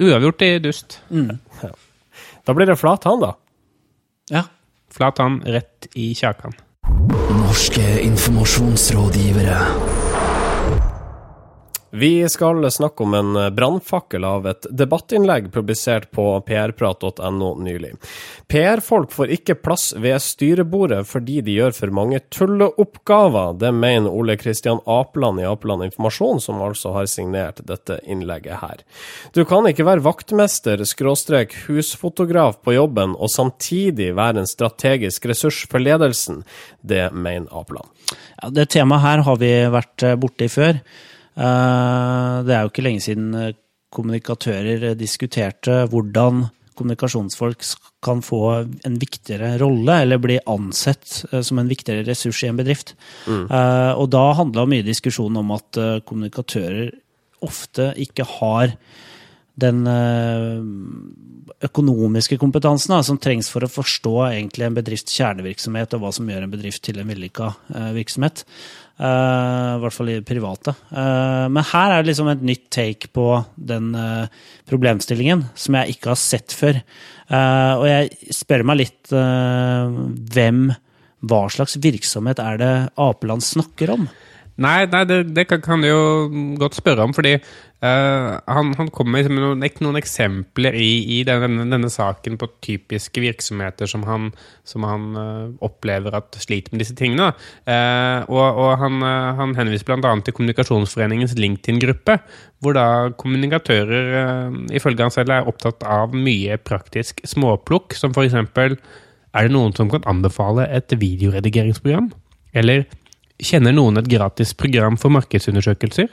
Uavgjort 0.00 0.46
i 0.46 0.50
dust. 0.64 1.02
Mm. 1.12 1.36
Ja. 1.60 1.74
Da 2.48 2.56
blir 2.56 2.70
det 2.70 2.80
flat 2.80 3.04
han, 3.04 3.20
da. 3.20 3.34
Ja. 4.32 4.46
Flat 4.90 5.20
han 5.20 5.42
rett 5.44 5.90
i 5.94 6.14
kjakan. 6.16 6.56
Norske 7.44 8.00
informasjonsrådgivere. 8.08 9.99
Vi 11.90 12.28
skal 12.28 12.70
snakke 12.70 13.02
om 13.02 13.14
en 13.14 13.54
brannfakkel 13.54 14.24
av 14.24 14.46
et 14.46 14.66
debattinnlegg 14.70 15.48
publisert 15.52 16.10
på 16.14 16.24
prprat.no 16.46 17.48
nylig. 17.58 17.96
PR-folk 18.46 19.10
får 19.12 19.32
ikke 19.34 19.56
plass 19.58 19.88
ved 19.98 20.22
styrebordet 20.22 21.02
fordi 21.10 21.40
de 21.46 21.56
gjør 21.58 21.74
for 21.74 21.94
mange 21.94 22.20
tulleoppgaver. 22.30 23.58
Det 23.58 23.72
mener 23.74 24.10
Ole 24.10 24.38
Kristian 24.38 24.78
Apeland 24.86 25.42
i 25.42 25.48
Apeland 25.50 25.88
Informasjon, 25.88 26.40
som 26.40 26.62
altså 26.62 26.94
har 26.94 27.10
signert 27.10 27.62
dette 27.66 27.98
innlegget 28.06 28.62
her. 28.62 28.86
Du 29.34 29.42
kan 29.48 29.66
ikke 29.66 29.88
være 29.88 30.06
vaktmester, 30.06 30.86
skråstrek 30.86 31.58
husfotograf 31.66 32.62
på 32.62 32.78
jobben 32.78 33.18
og 33.18 33.34
samtidig 33.34 34.12
være 34.14 34.44
en 34.44 34.50
strategisk 34.50 35.26
ressurs 35.30 35.64
for 35.70 35.82
ledelsen. 35.82 36.44
Det 36.80 37.08
mener 37.10 37.50
Apeland. 37.50 37.90
Ja, 38.40 38.50
det 38.54 38.70
temaet 38.74 39.02
her 39.04 39.26
har 39.26 39.38
vi 39.42 39.54
vært 39.74 40.10
borti 40.22 40.50
før. 40.50 40.84
Eh, 41.40 42.36
det 42.44 42.54
er 42.54 42.64
jo 42.64 42.70
ikke 42.72 42.84
lenge 42.84 43.04
siden 43.04 43.34
eh, 43.38 43.52
kommunikatører 43.94 44.92
diskuterte 44.98 45.84
hvordan 45.90 46.46
kommunikasjonsfolk 46.78 47.64
kan 48.04 48.22
få 48.24 48.42
en 48.88 48.96
viktigere 49.00 49.56
rolle, 49.60 49.98
eller 50.04 50.20
bli 50.22 50.38
ansett 50.48 51.24
eh, 51.30 51.42
som 51.44 51.60
en 51.60 51.70
viktigere 51.70 52.06
ressurs 52.08 52.42
i 52.44 52.50
en 52.50 52.60
bedrift. 52.60 52.94
Mm. 53.26 53.46
Og 54.00 54.08
da 54.12 54.24
handla 54.38 54.66
mye 54.68 54.86
diskusjon 54.86 55.36
om 55.40 55.54
at 55.56 55.80
kommunikatører 56.08 56.92
ofte 57.44 57.92
ikke 58.00 58.26
har 58.38 58.76
den 59.60 59.82
økonomiske 61.60 62.38
kompetansen 62.40 62.94
da, 62.94 63.00
som 63.04 63.18
trengs 63.20 63.50
for 63.52 63.66
å 63.66 63.68
forstå 63.68 64.14
egentlig 64.30 64.64
en 64.64 64.76
bedrifts 64.78 65.16
kjernevirksomhet 65.18 65.96
og 65.96 66.04
hva 66.04 66.12
som 66.16 66.28
gjør 66.30 66.46
en 66.46 66.54
bedrift 66.54 66.80
til 66.86 67.00
en 67.02 67.10
vellykka 67.10 67.50
virksomhet. 67.96 68.46
Uh, 69.00 69.78
I 69.78 69.80
hvert 69.80 69.96
fall 69.96 70.10
i 70.12 70.18
private. 70.28 70.74
Uh, 70.92 71.48
men 71.48 71.64
her 71.70 71.94
er 71.94 72.02
det 72.02 72.10
liksom 72.10 72.28
et 72.28 72.42
nytt 72.44 72.66
take 72.74 73.08
på 73.16 73.24
den 73.56 73.94
uh, 73.96 74.28
problemstillingen 74.68 75.46
som 75.56 75.78
jeg 75.78 75.94
ikke 75.96 76.12
har 76.12 76.20
sett 76.20 76.52
før. 76.52 76.82
og 77.30 77.84
jeg 77.86 78.34
spør 78.34 78.64
meg 78.66 78.80
litt 78.80 79.12
hvem, 79.12 80.64
hva 81.30 81.40
slags 81.54 81.76
virksomhet 81.78 82.42
er 82.42 82.58
det 82.58 82.72
Apeland 82.98 83.44
snakker 83.46 83.92
om? 83.94 84.08
Nei, 84.60 84.84
nei 84.92 85.06
det, 85.08 85.22
det, 85.32 85.46
kan 85.48 85.80
du 85.80 85.88
jo 85.88 86.00
godt 86.60 86.76
spørre 86.76 87.06
om, 87.06 87.14
fordi 87.16 87.32
uh, 87.38 88.36
han, 88.44 88.74
han 88.76 88.90
kommer 88.92 89.24
med 89.24 89.40
noen, 89.40 89.64
noen 89.80 89.96
eksempler 89.96 90.76
i, 90.76 90.90
i 91.16 91.20
denne, 91.24 91.64
denne, 91.70 91.88
saken 91.92 92.36
på 92.40 92.48
typiske 92.66 93.24
virksomheter 93.24 93.88
som 93.88 94.04
han, 94.08 94.28
som 94.68 94.84
han 94.84 95.06
uh, 95.16 95.48
opplever 95.64 96.18
at 96.18 96.36
sliter 96.44 96.74
med 96.74 96.84
disse 96.84 96.98
tingene. 96.98 97.30
Uh, 97.64 98.28
og, 98.28 98.44
og 98.66 98.74
han, 98.84 99.00
han, 99.40 99.56
henviser 99.56 99.88
bl.a. 99.88 100.12
til 100.26 100.36
Kommunikasjonsforeningens 100.36 101.38
LinkedIn-gruppe, 101.40 102.20
hvor 102.60 102.76
da 102.76 102.86
kommunikatører 103.16 104.52
ifølge 104.76 105.06
han 105.06 105.14
selv 105.14 105.32
er 105.32 105.48
opptatt 105.48 105.86
av 105.88 106.12
mye 106.12 106.60
praktisk 106.60 107.24
småplukk, 107.24 107.96
som 107.96 108.12
f.eks.: 108.12 108.36
Er 108.36 109.46
det 109.46 109.54
noen 109.56 109.72
som 109.72 109.88
kan 109.88 110.04
anbefale 110.04 110.68
et 110.68 110.92
videoredigeringsprogram? 111.00 112.10
Eller 112.52 112.84
Kjenner 113.40 113.74
noen 113.74 114.00
et 114.00 114.08
gratis 114.10 114.52
program 114.58 114.98
for 115.00 115.12
markedsundersøkelser? 115.14 116.10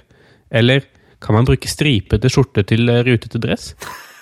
Eller 0.56 0.86
kan 1.24 1.36
man 1.36 1.48
bruke 1.48 1.70
stripete 1.70 2.30
skjorte 2.32 2.64
til 2.70 2.90
eh, 2.92 3.04
rutete 3.08 3.42
dress? 3.42 3.74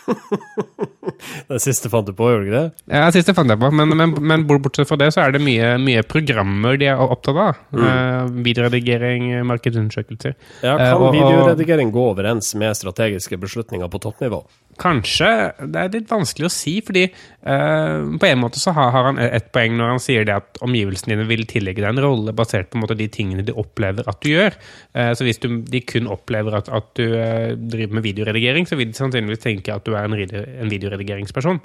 det 1.49 1.59
siste 1.63 1.89
fant 1.89 2.07
du 2.07 2.13
på, 2.15 2.27
gjorde 2.29 2.43
du 2.43 2.49
ikke 2.49 2.59
det? 2.59 2.83
Ja, 2.93 3.05
det 3.07 3.17
siste 3.17 3.33
fant 3.37 3.51
jeg 3.51 3.59
på, 3.61 3.71
men, 3.73 3.93
men, 3.97 4.13
men 4.21 4.45
bortsett 4.49 4.89
fra 4.89 4.97
det 5.01 5.11
så 5.15 5.23
er 5.23 5.35
det 5.35 5.41
mye, 5.43 5.75
mye 5.81 6.03
programmer 6.07 6.77
de 6.81 6.89
er 6.91 7.01
opptatt 7.01 7.39
av. 7.41 7.61
Mm. 7.73 7.85
Uh, 7.85 8.43
videoredigering, 8.45 9.27
markedsundersøkelser. 9.49 10.37
Ja, 10.61 10.75
Kan 10.77 10.99
uh, 10.99 11.07
og, 11.07 11.17
videoredigering 11.17 11.93
gå 11.95 12.05
overens 12.11 12.53
med 12.59 12.77
strategiske 12.77 13.39
beslutninger 13.41 13.91
på 13.91 14.01
toppnivå? 14.05 14.43
Kanskje. 14.81 15.27
Det 15.71 15.79
er 15.79 15.93
litt 15.93 16.09
vanskelig 16.11 16.49
å 16.49 16.51
si, 16.51 16.73
fordi 16.83 17.05
uh, 17.07 18.07
på 18.19 18.27
en 18.27 18.41
måte 18.41 18.59
så 18.59 18.73
har, 18.75 18.89
har, 18.91 19.07
han 19.07 19.21
et 19.23 19.47
poeng 19.55 19.77
når 19.79 19.93
han 19.93 20.01
sier 20.03 20.27
det 20.27 20.35
at 20.35 20.59
omgivelsene 20.65 21.13
dine 21.13 21.27
vil 21.29 21.45
tillegge 21.47 21.79
deg 21.79 21.93
en 21.93 22.03
rolle 22.03 22.33
basert 22.35 22.71
på 22.71 22.81
måte 22.81 22.97
de 22.99 23.07
tingene 23.11 23.45
de 23.47 23.55
opplever 23.55 24.07
at 24.11 24.19
du 24.25 24.33
gjør. 24.33 24.57
Uh, 24.91 25.13
så 25.15 25.27
hvis 25.27 25.39
du, 25.43 25.47
de 25.63 25.83
kun 25.87 26.09
opplever 26.11 26.59
at, 26.59 26.71
at 26.75 26.91
du 26.99 27.05
uh, 27.07 27.53
driver 27.55 27.99
med 27.99 28.07
videoredigering, 28.09 28.67
så 28.67 28.79
vil 28.79 28.91
de 28.91 28.99
sannsynligvis 28.99 29.45
tenke 29.45 29.75
at 29.75 29.87
du 29.87 29.95
er 29.95 30.09
en, 30.09 30.17
en 30.17 30.75
videoredigeringsperson. 30.75 31.63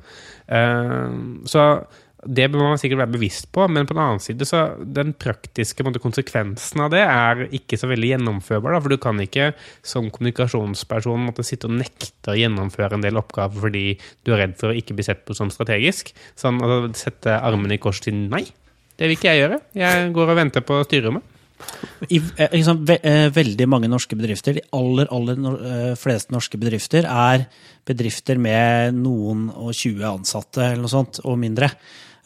så 1.50 1.64
det 2.26 2.50
bør 2.52 2.66
man 2.66 2.80
sikkert 2.80 3.00
være 3.00 3.14
bevisst 3.14 3.48
på, 3.54 3.64
men 3.72 3.86
på 3.88 3.94
den 3.96 4.02
annen 4.02 4.20
side 4.22 4.44
så 4.48 4.62
den 4.80 5.14
praktiske 5.16 5.84
måte, 5.86 6.02
konsekvensen 6.02 6.82
av 6.84 6.92
det 6.92 7.00
er 7.06 7.46
ikke 7.56 7.78
så 7.80 7.88
veldig 7.88 8.12
gjennomførbar. 8.12 8.76
Da, 8.76 8.82
for 8.84 8.92
du 8.92 9.00
kan 9.00 9.22
ikke 9.24 9.50
som 9.86 10.10
kommunikasjonsperson 10.12 11.24
måtte 11.30 11.46
sitte 11.46 11.70
og 11.70 11.78
nekte 11.78 12.34
å 12.34 12.38
gjennomføre 12.38 12.98
en 12.98 13.06
del 13.06 13.20
oppgaver 13.20 13.64
fordi 13.64 13.84
du 14.26 14.34
er 14.34 14.44
redd 14.44 14.58
for 14.60 14.72
å 14.72 14.76
ikke 14.76 14.98
bli 14.98 15.06
sett 15.06 15.24
på 15.24 15.36
som 15.38 15.52
strategisk. 15.54 16.12
Sånn 16.38 16.60
altså, 16.60 16.92
sette 17.06 17.40
armene 17.40 17.78
i 17.78 17.82
kors 17.82 18.02
til 18.04 18.26
nei, 18.28 18.44
det 19.00 19.08
vil 19.08 19.16
ikke 19.16 19.32
jeg 19.32 19.44
gjøre. 19.46 19.60
Jeg 19.80 20.08
går 20.12 20.30
og 20.34 20.36
venter 20.36 20.64
på 20.66 20.82
styrerommet. 20.84 21.36
I 22.08 22.18
liksom, 22.52 22.84
ve 22.88 22.96
eh, 23.04 23.26
veldig 23.32 23.66
mange 23.68 23.88
norske 23.88 24.16
bedrifter, 24.16 24.56
de 24.56 24.64
aller, 24.76 25.08
aller 25.12 25.40
no 25.40 25.54
fleste 26.00 26.32
norske 26.32 26.60
bedrifter, 26.60 27.08
er 27.08 27.46
bedrifter 27.88 28.40
med 28.40 28.96
noen 28.96 29.48
og 29.52 29.72
20 29.72 30.04
ansatte 30.08 30.62
eller 30.66 30.84
noe 30.84 30.92
sånt, 30.92 31.20
og 31.24 31.40
mindre. 31.40 31.70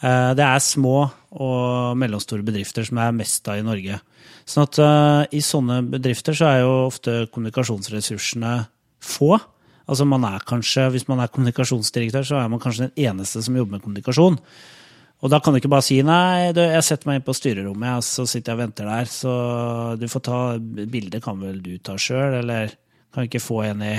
Eh, 0.04 0.30
det 0.36 0.44
er 0.44 0.60
små 0.60 0.98
og 1.34 1.96
mellomstore 1.96 2.44
bedrifter 2.44 2.84
som 2.86 3.00
er 3.00 3.16
mest 3.16 3.48
av 3.48 3.58
i 3.58 3.64
Norge. 3.64 3.98
Sånn 4.44 4.66
at 4.66 4.78
uh, 4.82 5.22
i 5.32 5.40
sånne 5.40 5.78
bedrifter 5.88 6.36
så 6.36 6.50
er 6.50 6.58
jo 6.60 6.72
ofte 6.84 7.14
kommunikasjonsressursene 7.32 8.52
få. 9.00 9.38
Altså 9.88 10.04
man 10.08 10.26
er 10.28 10.44
kanskje, 10.44 10.90
Hvis 10.92 11.08
man 11.08 11.22
er 11.24 11.32
kommunikasjonsdirektør, 11.32 12.26
så 12.28 12.42
er 12.42 12.50
man 12.52 12.60
kanskje 12.60 12.90
den 12.90 13.06
eneste 13.08 13.42
som 13.42 13.56
jobber 13.56 13.78
med 13.78 13.84
kommunikasjon. 13.84 14.36
Og 15.24 15.32
da 15.32 15.40
kan 15.40 15.54
du 15.54 15.62
ikke 15.62 15.72
bare 15.72 15.86
si 15.86 16.02
nei, 16.04 16.52
du, 16.52 16.60
jeg 16.60 16.84
setter 16.84 17.08
meg 17.08 17.22
inn 17.22 17.24
på 17.24 17.36
styrerommet, 17.36 17.96
og 17.96 18.04
så 18.04 18.26
sitter 18.28 18.52
jeg 18.52 18.58
og 18.58 18.62
venter 18.66 18.90
der. 18.90 19.08
Så 19.08 19.32
du 19.96 20.04
får 20.12 20.24
ta 20.28 20.40
bildet, 20.60 21.22
kan 21.24 21.40
vel 21.40 21.62
du 21.64 21.72
ta 21.80 21.96
sjøl, 21.96 22.42
eller 22.42 22.76
kan 23.14 23.24
vi 23.24 23.30
ikke 23.30 23.44
få 23.44 23.62
en 23.70 23.84
i, 23.86 23.94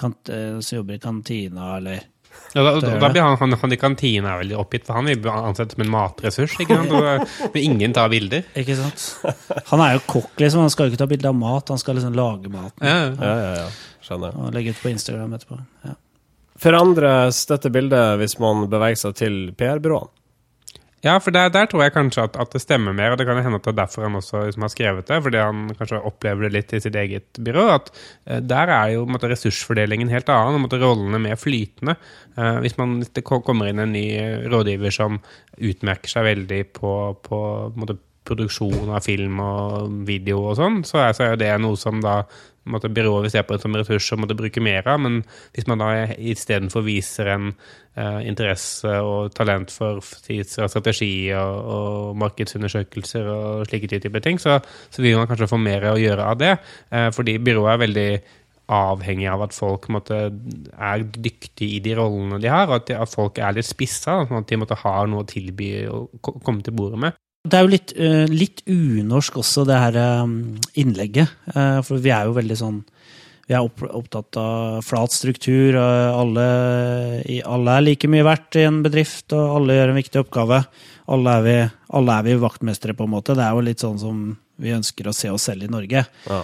kant, 0.00 0.32
eh, 0.32 0.56
som 0.64 0.80
jobber 0.80 0.96
i 0.96 1.02
kantina, 1.02 1.74
eller 1.76 2.08
ja, 2.54 2.62
da, 2.62 2.72
da, 2.78 2.90
da, 3.02 3.08
blir 3.10 3.22
han, 3.24 3.36
han, 3.40 3.56
han, 3.60 3.72
i 3.74 3.78
kantina 3.80 4.36
veldig 4.38 4.56
oppgitt, 4.62 4.84
for 4.86 4.98
han 4.98 5.08
vil 5.10 5.18
bli 5.24 5.32
ansett 5.34 5.74
som 5.74 5.82
en 5.82 5.90
matressurs. 5.90 6.54
ikke 6.62 6.76
sant? 6.78 6.94
Og, 6.94 7.34
men 7.54 7.60
ingen 7.62 7.96
tar 7.96 8.12
bilder. 8.12 8.44
Ikke 8.62 8.76
sant? 8.78 9.08
Han 9.72 9.82
er 9.82 9.96
jo 9.96 10.04
kokk, 10.06 10.32
liksom. 10.38 10.62
Han 10.62 10.72
skal 10.72 10.86
jo 10.86 10.94
ikke 10.94 11.02
ta 11.02 11.10
bilde 11.10 11.30
av 11.30 11.36
mat, 11.38 11.72
han 11.74 11.82
skal 11.82 11.98
liksom 11.98 12.14
lage 12.14 12.52
maten. 12.52 12.86
Ja, 12.86 13.10
ja, 13.10 13.34
ja, 13.34 13.54
ja. 13.64 13.94
Skjønner. 14.04 14.36
Og 14.38 14.54
legge 14.54 14.74
ut 14.74 14.82
på 14.82 14.92
Instagram 14.92 15.34
etterpå. 15.34 15.58
Ja. 15.86 15.96
Forandres 16.62 17.42
dette 17.50 17.72
bildet 17.74 18.20
hvis 18.20 18.38
man 18.42 18.68
beveger 18.70 19.00
seg 19.00 19.16
til 19.18 19.40
PR-byråene? 19.58 20.12
Ja, 21.04 21.18
for 21.20 21.34
der, 21.36 21.50
der, 21.52 21.66
tror 21.68 21.82
jeg 21.84 21.92
kanskje 21.92 22.22
at, 22.24 22.36
at, 22.40 22.52
det 22.54 22.62
stemmer 22.62 22.94
mer, 22.96 23.12
og 23.12 23.18
det 23.20 23.26
kan 23.28 23.36
hende 23.36 23.58
at 23.60 23.66
det 23.66 23.74
er 23.74 23.80
derfor 23.82 24.06
han 24.06 24.16
også 24.16 24.46
liksom, 24.46 24.64
har 24.64 24.72
skrevet 24.72 25.10
det, 25.10 25.18
fordi 25.26 25.42
han 25.42 25.66
kanskje 25.76 26.00
opplever 26.00 26.46
det 26.46 26.52
litt 26.54 26.72
i 26.72 26.80
sitt 26.80 26.96
eget 26.96 27.40
byrå. 27.44 27.66
at 27.74 27.90
eh, 28.24 28.40
Der 28.40 28.72
er 28.72 28.94
jo 28.94 29.04
måtte, 29.04 29.28
ressursfordelingen 29.28 30.12
helt 30.12 30.32
annen, 30.32 30.56
og 30.56 30.64
måtte, 30.64 30.80
rollene 30.80 31.20
mer 31.20 31.36
flytende. 31.40 31.98
Eh, 32.38 32.56
hvis 32.64 32.78
man 32.80 33.02
det 33.04 33.24
kommer 33.26 33.68
inn 33.68 33.84
en 33.84 33.92
ny 33.92 34.06
rådgiver 34.48 34.96
som 34.96 35.20
utmerker 35.60 36.10
seg 36.10 36.28
veldig 36.30 36.64
på, 36.80 36.96
på 37.28 37.44
måtte, 37.76 38.00
produksjon 38.24 38.88
av 38.88 39.04
film 39.04 39.40
og 39.44 39.90
video 40.08 40.38
og 40.48 40.56
sånn, 40.56 40.78
så 40.88 41.02
så 41.12 41.26
er 41.26 41.34
det 41.36 41.50
noe 41.60 41.76
som 41.76 41.98
da 42.00 42.22
måtte 42.70 42.90
byrået 42.92 43.32
ser 43.32 43.44
på 43.46 43.58
som 43.60 43.74
retusj 43.76 44.12
og 44.14 44.22
måtte 44.24 44.36
bruke 44.38 44.62
mer 44.64 44.86
av. 44.88 45.00
Men 45.04 45.22
hvis 45.54 45.66
man 45.70 45.82
da 45.82 45.90
istedenfor 46.16 46.84
viser 46.86 47.30
en 47.34 47.50
uh, 47.52 48.20
interesse 48.24 48.94
og 49.04 49.34
talent 49.36 49.72
for 49.74 50.00
strategi 50.04 51.32
og, 51.36 51.58
og, 51.74 52.14
markedsundersøkelser 52.22 53.28
og 53.30 53.66
slike 53.68 53.90
typer 53.96 54.24
ting, 54.24 54.40
så, 54.40 54.60
så, 54.90 55.02
vil 55.02 55.18
man 55.18 55.28
kanskje 55.30 55.50
få 55.50 55.60
mer 55.60 55.90
å 55.92 55.98
gjøre 56.00 56.30
av 56.30 56.40
det. 56.40 56.54
Uh, 56.92 57.10
fordi 57.14 57.38
byrået 57.42 57.74
er 57.74 57.84
veldig 57.84 58.08
avhengig 58.74 59.26
av 59.28 59.42
at 59.44 59.52
folk 59.52 59.90
måtte, 59.92 60.18
er 60.72 61.04
dyktige 61.04 61.76
i 61.76 61.82
de 61.84 61.92
rollene 61.98 62.40
de 62.40 62.48
har, 62.48 62.64
og 62.70 62.78
at, 62.78 62.86
de, 62.88 62.96
at 62.96 63.12
folk 63.12 63.38
er 63.38 63.58
litt 63.58 63.68
spissa, 63.68 64.22
sånn 64.24 64.40
at 64.40 64.48
de 64.48 64.60
måtte 64.60 64.78
ha 64.80 64.94
noe 65.10 65.26
å 65.26 65.28
tilby 65.28 65.70
og 65.92 66.16
komme 66.24 66.64
til 66.64 66.76
bordet 66.76 67.02
med. 67.04 67.20
Det 67.44 67.58
er 67.58 67.66
jo 67.66 67.72
litt, 67.74 67.92
uh, 68.00 68.24
litt 68.32 68.62
unorsk 68.72 69.36
også, 69.42 69.66
det 69.68 69.76
her 69.76 69.96
um, 70.24 70.54
innlegget. 70.80 71.28
Uh, 71.52 71.82
for 71.84 72.00
vi 72.00 72.12
er 72.14 72.24
jo 72.24 72.36
veldig 72.38 72.56
sånn 72.56 72.78
Vi 73.44 73.52
er 73.52 73.60
opptatt 73.60 74.38
av 74.40 74.78
flat 74.86 75.12
struktur, 75.12 75.76
og 75.76 76.20
alle, 76.22 76.46
alle, 77.44 77.74
er 77.74 77.84
like 77.84 78.08
mye 78.08 78.24
verdt 78.24 78.56
i 78.56 78.64
en 78.64 78.78
bedrift, 78.86 79.26
og 79.36 79.58
alle 79.58 79.76
gjør 79.76 79.92
en 79.92 80.00
viktig 80.00 80.22
oppgave. 80.22 80.62
Alle 81.12 81.34
er, 81.36 81.44
vi, 81.44 81.58
alle 82.00 82.16
er 82.16 82.24
vi 82.30 82.38
vaktmestere, 82.40 82.96
på 82.96 83.04
en 83.04 83.12
måte. 83.18 83.36
Det 83.36 83.44
er 83.44 83.52
jo 83.52 83.66
litt 83.68 83.84
sånn 83.84 84.00
som 84.00 84.24
vi 84.64 84.72
ønsker 84.72 85.10
å 85.10 85.12
se 85.12 85.28
oss 85.28 85.44
selv 85.50 85.66
i 85.66 85.68
Norge. 85.68 86.06
Ja. 86.30 86.40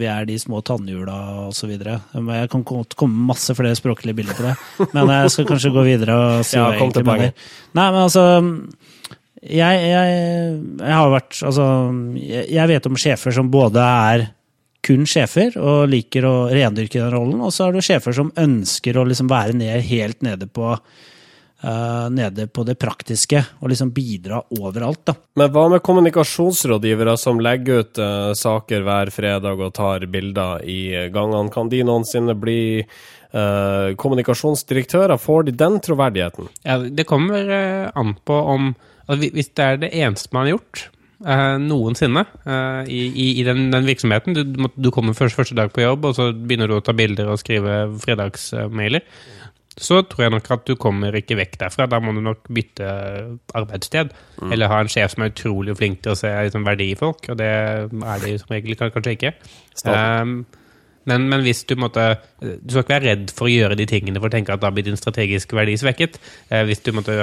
Vi 0.00 0.08
er 0.08 0.24
de 0.26 0.38
små 0.40 0.62
tannhjula 0.64 1.18
osv. 1.50 1.76
Jeg 1.76 2.48
kan 2.54 2.64
komme 2.64 3.28
masse 3.28 3.52
flere 3.58 3.76
språklige 3.76 4.16
bilder 4.16 4.40
på 4.40 4.48
det. 4.48 4.56
Men 4.96 5.12
jeg 5.12 5.36
skal 5.36 5.50
kanskje 5.52 5.76
gå 5.76 5.84
videre 5.84 6.16
og 6.16 6.48
si 6.48 6.56
ja, 6.56 6.64
hva 6.64 6.72
jeg 6.72 6.86
egentlig 6.86 7.06
mener. 7.12 7.52
Nei, 7.76 7.90
men 7.92 8.00
altså 8.06 8.24
jeg, 9.42 9.80
jeg, 9.90 10.14
jeg, 10.80 10.94
har 10.96 11.10
vært 11.12 11.42
Altså, 11.44 11.66
jeg 12.24 12.70
vet 12.70 12.88
om 12.88 12.96
sjefer 13.00 13.34
som 13.36 13.50
både 13.52 13.82
er 13.84 14.28
kun 14.86 15.06
sjefer 15.08 15.56
og 15.58 15.88
liker 15.90 16.26
å 16.28 16.34
rendyrke 16.52 17.00
den 17.00 17.12
rollen, 17.12 17.42
og 17.42 17.52
så 17.54 17.66
er 17.66 17.76
det 17.76 17.84
sjefer 17.86 18.14
som 18.16 18.32
ønsker 18.38 18.96
å 18.96 19.04
liksom 19.08 19.28
være 19.30 19.56
ned, 19.58 19.82
helt 19.88 20.22
nede 20.22 20.46
på 20.46 20.76
uh, 21.64 22.06
nede 22.12 22.46
på 22.46 22.64
det 22.66 22.76
praktiske, 22.78 23.42
og 23.60 23.72
liksom 23.72 23.90
bidra 23.96 24.40
overalt, 24.58 25.02
da. 25.10 25.16
Men 25.40 25.52
hva 25.54 25.66
med 25.72 25.84
kommunikasjonsrådgivere 25.86 27.16
som 27.20 27.42
legger 27.42 27.82
ut 27.82 28.02
uh, 28.02 28.30
saker 28.38 28.86
hver 28.86 29.12
fredag 29.14 29.58
og 29.58 29.74
tar 29.76 30.06
bilder 30.12 30.62
i 30.62 30.80
gangene? 31.14 31.52
Kan 31.54 31.72
de 31.72 31.82
noensinne 31.86 32.36
bli 32.38 32.60
uh, 32.82 33.94
kommunikasjonsdirektører? 33.98 35.18
Får 35.18 35.48
de 35.48 35.56
den 35.64 35.80
troverdigheten? 35.82 36.52
Ja, 36.62 36.78
det 36.78 37.08
kommer 37.10 37.90
an 37.90 38.14
på 38.24 38.42
om 38.54 38.74
hvis 39.14 39.52
det 39.54 39.64
er 39.64 39.80
det 39.84 39.94
eneste 39.94 40.34
man 40.34 40.46
har 40.46 40.56
gjort 40.56 40.88
uh, 41.24 41.56
noensinne 41.62 42.24
uh, 42.26 42.82
i, 42.90 43.00
i, 43.06 43.26
i 43.40 43.46
den, 43.46 43.68
den, 43.72 43.86
virksomheten 43.86 44.36
du, 44.36 44.42
du, 44.74 44.90
kommer 44.94 45.16
først 45.16 45.38
første 45.38 45.56
dag 45.58 45.72
på 45.72 45.84
jobb, 45.84 46.08
og 46.10 46.18
så 46.18 46.30
begynner 46.34 46.70
du 46.70 46.78
å 46.78 46.84
ta 46.84 46.96
bilder 46.96 47.30
og 47.30 47.40
skrive 47.42 47.84
fredagsmailer. 48.02 49.06
Så 49.76 50.00
tror 50.08 50.24
jeg 50.24 50.32
nok 50.32 50.46
at 50.54 50.62
du 50.64 50.72
kommer 50.80 51.16
ikke 51.18 51.36
vekk 51.36 51.58
derfra. 51.60 51.84
Da 51.90 51.98
må 52.00 52.14
du 52.16 52.22
nok 52.24 52.46
bytte 52.48 52.86
arbeidssted. 53.58 54.14
Mm. 54.40 54.54
Eller 54.56 54.70
ha 54.72 54.78
en 54.80 54.88
sjef 54.88 55.12
som 55.12 55.26
er 55.26 55.34
utrolig 55.34 55.74
flink 55.76 56.00
til 56.00 56.14
å 56.14 56.16
se 56.16 56.30
liksom, 56.32 56.64
verdi 56.64 56.94
i 56.94 56.96
folk, 56.96 57.28
og 57.28 57.36
det 57.36 57.50
er 57.50 58.22
de 58.24 58.32
som 58.40 58.54
regel 58.56 58.78
kanskje 58.80 59.18
ikke. 59.18 59.34
Um, 59.84 60.38
men, 61.06 61.28
men, 61.30 61.42
hvis 61.46 61.62
du 61.68 61.76
måtte 61.78 62.04
Du 62.40 62.72
skal 62.72 62.82
ikke 62.82 62.94
være 62.96 63.06
redd 63.06 63.32
for 63.34 63.46
å 63.46 63.52
gjøre 63.52 63.78
de 63.78 63.86
tingene 63.88 64.20
for 64.20 64.28
å 64.28 64.34
tenke 64.34 64.54
at 64.54 64.62
da 64.62 64.72
blir 64.74 64.86
din 64.86 64.98
strategiske 64.98 65.56
verdi 65.56 65.76
svekket. 65.80 66.18
Eh, 66.50 66.64
hvis 66.68 66.82
du 66.84 66.92
måtte 66.96 67.14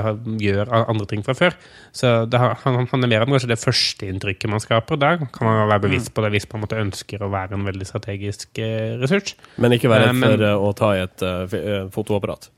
gjøre 0.41 0.83
andre 0.87 1.07
ting 1.09 1.23
fra 1.25 1.35
før. 1.37 1.57
Så 1.95 2.13
det 2.31 2.39
handler 2.39 3.11
mer 3.11 3.25
om 3.25 3.35
kanskje 3.35 3.51
det 3.51 3.59
førsteinntrykket 3.61 4.51
man 4.51 4.63
skaper. 4.63 4.99
Da 5.01 5.15
kan 5.19 5.49
man 5.49 5.61
være 5.67 5.85
bevisst 5.87 6.11
mm. 6.11 6.15
på 6.15 6.25
det 6.25 6.33
hvis 6.37 6.49
man 6.53 6.63
måtte 6.63 6.81
ønsker 6.81 7.23
å 7.23 7.31
være 7.33 7.59
en 7.59 7.67
veldig 7.67 7.89
strategisk 7.89 8.63
eh, 8.63 8.95
ressurs. 9.01 9.35
Men 9.61 9.75
ikke 9.75 9.91
være 9.91 10.09
redd 10.09 10.17
eh, 10.17 10.25
for 10.25 10.47
eh, 10.49 10.67
å 10.67 10.73
ta 10.79 10.91
i 10.95 11.03
et 11.03 11.25
uh, 11.27 11.87
fotoapparat? 11.93 12.49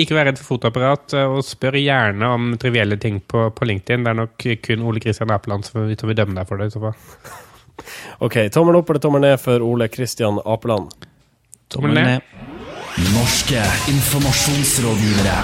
Ikke 0.00 0.14
vær 0.14 0.28
redd 0.28 0.38
for 0.38 0.54
fotoapparat, 0.54 1.16
og 1.32 1.40
spør 1.44 1.80
gjerne 1.80 2.28
om 2.30 2.52
trivielle 2.62 3.00
ting 3.02 3.18
på, 3.26 3.48
på 3.56 3.66
LinkedIn. 3.66 4.04
Det 4.06 4.12
er 4.12 4.18
nok 4.20 4.50
kun 4.62 4.84
Ole 4.86 5.02
Kristian 5.02 5.32
Apeland 5.34 5.66
som 5.66 5.82
vil 5.82 5.96
dømme 6.14 6.36
deg 6.36 6.46
for 6.46 6.60
det. 6.60 6.70
i 6.70 6.76
så 6.76 6.84
fall. 6.84 7.48
OK. 8.18 8.42
Tommel 8.52 8.80
opp 8.80 8.90
eller 8.90 9.00
tommel 9.00 9.24
ned 9.26 9.40
for 9.40 9.64
Ole 9.64 9.88
Kristian 9.88 10.40
Apeland? 10.44 10.94
Tommel 11.68 11.94
ned. 11.94 12.20
Norske 13.14 13.64
informasjonsrådgivere. 13.88 15.40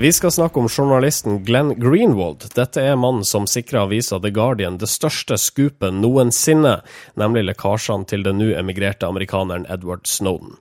Vi 0.00 0.12
skal 0.12 0.30
snakke 0.30 0.60
om 0.60 0.68
journalisten 0.68 1.44
Glenn 1.44 1.74
Greenwald. 1.80 2.44
Dette 2.54 2.80
er 2.80 2.94
mannen 2.96 3.24
som 3.26 3.44
sikra 3.50 3.82
avisa 3.84 4.20
The 4.22 4.30
Guardian 4.32 4.78
det 4.80 4.86
største 4.88 5.36
skupet 5.36 5.92
noensinne, 5.92 6.76
nemlig 7.20 7.42
lekkasjene 7.48 8.08
til 8.08 8.24
den 8.24 8.38
nå 8.40 8.52
emigrerte 8.56 9.10
amerikaneren 9.10 9.66
Edward 9.68 10.06
Snowden. 10.08 10.54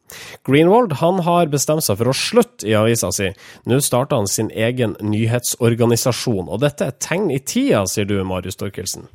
Greenwald 0.43 0.97
han 0.99 1.21
har 1.23 1.53
bestemt 1.53 1.85
seg 1.85 2.01
for 2.01 2.11
å 2.11 2.17
slutte 2.17 2.67
i 2.67 2.75
avisa 2.75 3.13
si. 3.15 3.29
Nå 3.69 3.79
starter 3.85 4.19
han 4.19 4.27
sin 4.27 4.49
egen 4.51 4.97
nyhetsorganisasjon, 4.99 6.49
og 6.49 6.59
dette 6.65 6.89
er 6.89 6.99
tegn 6.99 7.29
i 7.31 7.39
tida, 7.39 7.85
sier 7.87 8.09
du, 8.09 8.17
Marius 8.27 8.59
Torkelsen? 8.59 9.07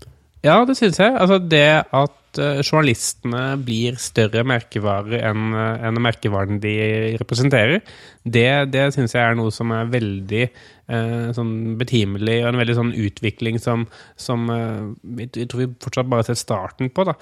Ja, 0.45 0.59
det 0.69 0.77
syns 0.77 1.01
jeg. 1.01 1.15
Altså 1.17 1.39
det 1.41 1.65
at 1.89 2.39
uh, 2.41 2.61
journalistene 2.61 3.43
blir 3.65 3.97
større 4.03 4.45
merkevarer 4.47 5.25
enn 5.31 5.57
uh, 5.57 5.87
en 5.89 6.01
merkevaren 6.05 6.61
de 6.61 6.75
representerer, 7.21 7.81
det, 8.25 8.49
det 8.75 8.91
syns 8.93 9.17
jeg 9.17 9.25
er 9.25 9.39
noe 9.39 9.53
som 9.55 9.73
er 9.73 9.89
veldig 9.93 10.43
uh, 10.45 11.31
sånn 11.37 11.55
betimelig, 11.81 12.43
og 12.43 12.51
en 12.51 12.61
veldig 12.61 12.77
sånn 12.77 12.93
utvikling 13.07 13.61
som, 13.63 13.87
som 14.21 14.45
jeg 14.53 15.49
tror 15.49 15.65
vi 15.65 15.71
fortsatt 15.87 16.13
bare 16.13 16.29
ser 16.29 16.41
starten 16.41 16.93
på. 16.93 17.07
Da. 17.09 17.17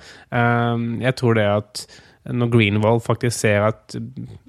jeg 1.07 1.15
tror 1.19 1.39
det 1.39 1.47
at 1.47 1.85
når 2.23 2.51
Greenwald 2.53 3.03
faktisk 3.03 3.35
ser 3.35 3.65
at 3.67 3.95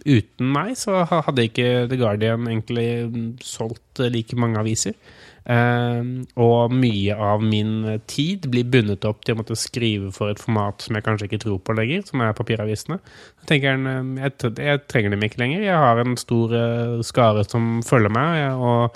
uten 0.06 0.50
meg 0.54 0.76
så 0.78 1.04
hadde 1.10 1.48
ikke 1.48 1.70
The 1.90 1.98
Guardian 1.98 2.46
egentlig 2.50 2.90
solgt 3.46 4.02
like 4.14 4.38
mange 4.38 4.62
aviser. 4.62 4.98
Uh, 5.44 6.24
og 6.40 6.72
mye 6.72 7.16
av 7.20 7.42
min 7.44 8.00
tid 8.08 8.46
blir 8.52 8.70
bundet 8.72 9.04
opp 9.04 9.26
til 9.26 9.36
å 9.36 9.42
måtte 9.42 9.58
skrive 9.60 10.14
for 10.16 10.32
et 10.32 10.40
format 10.40 10.86
som 10.86 10.96
jeg 10.96 11.04
kanskje 11.04 11.28
ikke 11.28 11.42
tror 11.44 11.58
på 11.60 11.76
lenger, 11.76 12.06
som 12.08 12.24
er 12.24 12.38
papiravisene. 12.38 13.00
Jeg 13.44 13.50
tenker 13.50 13.74
jeg, 13.74 13.82
ehm, 13.92 14.14
jeg, 14.22 14.86
trenger 14.88 15.12
dem 15.12 15.26
ikke 15.28 15.42
lenger. 15.42 15.66
Jeg 15.66 15.82
har 15.84 16.00
en 16.00 16.16
stor 16.20 16.56
uh, 16.56 17.04
skare 17.04 17.44
som 17.50 17.82
følger 17.84 18.14
meg, 18.16 18.46
og 18.56 18.96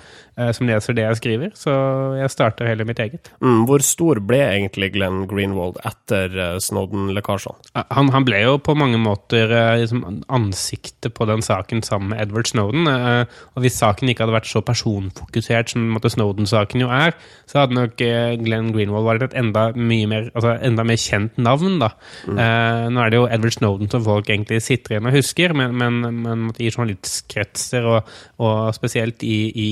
som 0.53 0.69
leser 0.69 0.95
det 0.97 1.05
jeg 1.05 1.19
skriver. 1.19 1.53
Så 1.57 1.73
jeg 2.19 2.31
starter 2.33 2.69
heller 2.69 2.87
mitt 2.87 3.01
eget. 3.01 3.31
Mm, 3.43 3.65
hvor 3.69 3.83
stor 3.85 4.21
ble 4.23 4.39
egentlig 4.45 4.91
Glenn 4.93 5.25
Greenwald 5.29 5.79
etter 5.87 6.33
uh, 6.37 6.57
Snowden-lekkasjene? 6.61 7.85
Han, 7.95 8.11
han, 8.13 8.25
ble 8.27 8.41
jo 8.43 8.57
på 8.61 8.75
mange 8.77 8.99
måter 9.01 9.51
liksom 9.79 10.03
ansiktet 10.33 11.13
på 11.15 11.25
den 11.29 11.43
saken 11.45 11.83
sammen 11.85 12.11
med 12.11 12.21
Edward 12.25 12.49
Snowden. 12.49 12.87
og 12.87 13.63
hvis 13.63 13.77
saken 13.79 14.09
ikke 14.11 14.25
hadde 14.25 14.35
vært 14.35 14.49
så 14.49 14.61
personfokusert 14.65 15.71
som 15.73 15.87
Snowden 15.97 16.27
Snowden-saken 16.27 16.83
jo 16.83 16.89
er, 16.91 17.15
så 17.47 17.61
hadde 17.61 17.77
nok 17.77 18.01
eh, 18.03 18.35
Glenn 18.41 18.71
Greenwald 18.75 19.07
vært 19.07 19.27
et 19.27 19.37
enda, 19.39 19.69
mer, 19.75 20.29
altså 20.33 20.55
enda 20.65 20.85
mer 20.87 20.99
kjent 20.99 21.37
navn. 21.37 21.79
da. 21.81 21.91
Mm. 22.27 22.37
Eh, 22.43 22.87
nå 22.93 23.03
er 23.03 23.11
det 23.11 23.19
jo 23.19 23.27
Edward 23.27 23.55
Snowden 23.55 23.91
som 23.91 24.03
folk 24.05 24.29
egentlig 24.29 24.61
sitter 24.65 24.95
igjen 24.95 25.09
og 25.09 25.17
husker, 25.17 25.55
men, 25.57 25.75
men, 25.77 25.99
men 26.23 26.47
i 26.57 26.69
journalistkretser, 26.69 27.87
og, 27.87 28.11
og 28.43 28.73
spesielt 28.75 29.23
i, 29.23 29.37
i, 29.51 29.71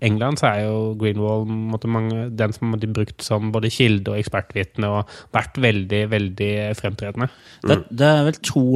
England, 0.00 0.40
så 0.40 0.48
er 0.50 0.60
jo 0.64 0.76
Greenwald 1.00 1.48
måtte 1.48 1.90
mange, 1.90 2.28
den 2.32 2.54
som 2.56 2.74
har 2.74 2.84
brukt 2.96 3.24
som 3.24 3.50
både 3.54 3.72
kilde 3.72 4.14
og 4.14 4.20
ekspertvitne, 4.20 4.90
og 4.90 5.16
vært 5.36 5.58
veldig, 5.60 6.04
veldig 6.12 6.52
fremtredende. 6.78 7.30
Mm. 7.64 7.72
Det, 7.72 7.80
det, 7.90 8.12
er 8.12 8.28
vel 8.30 8.38
to, 8.44 8.66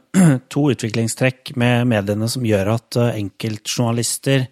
to, 0.54 0.66
utviklingstrekk 0.76 1.56
med 1.60 1.86
mediene 1.92 2.28
som 2.32 2.44
gjør 2.46 2.74
at 2.78 3.00
enkeltjournalister 3.06 4.50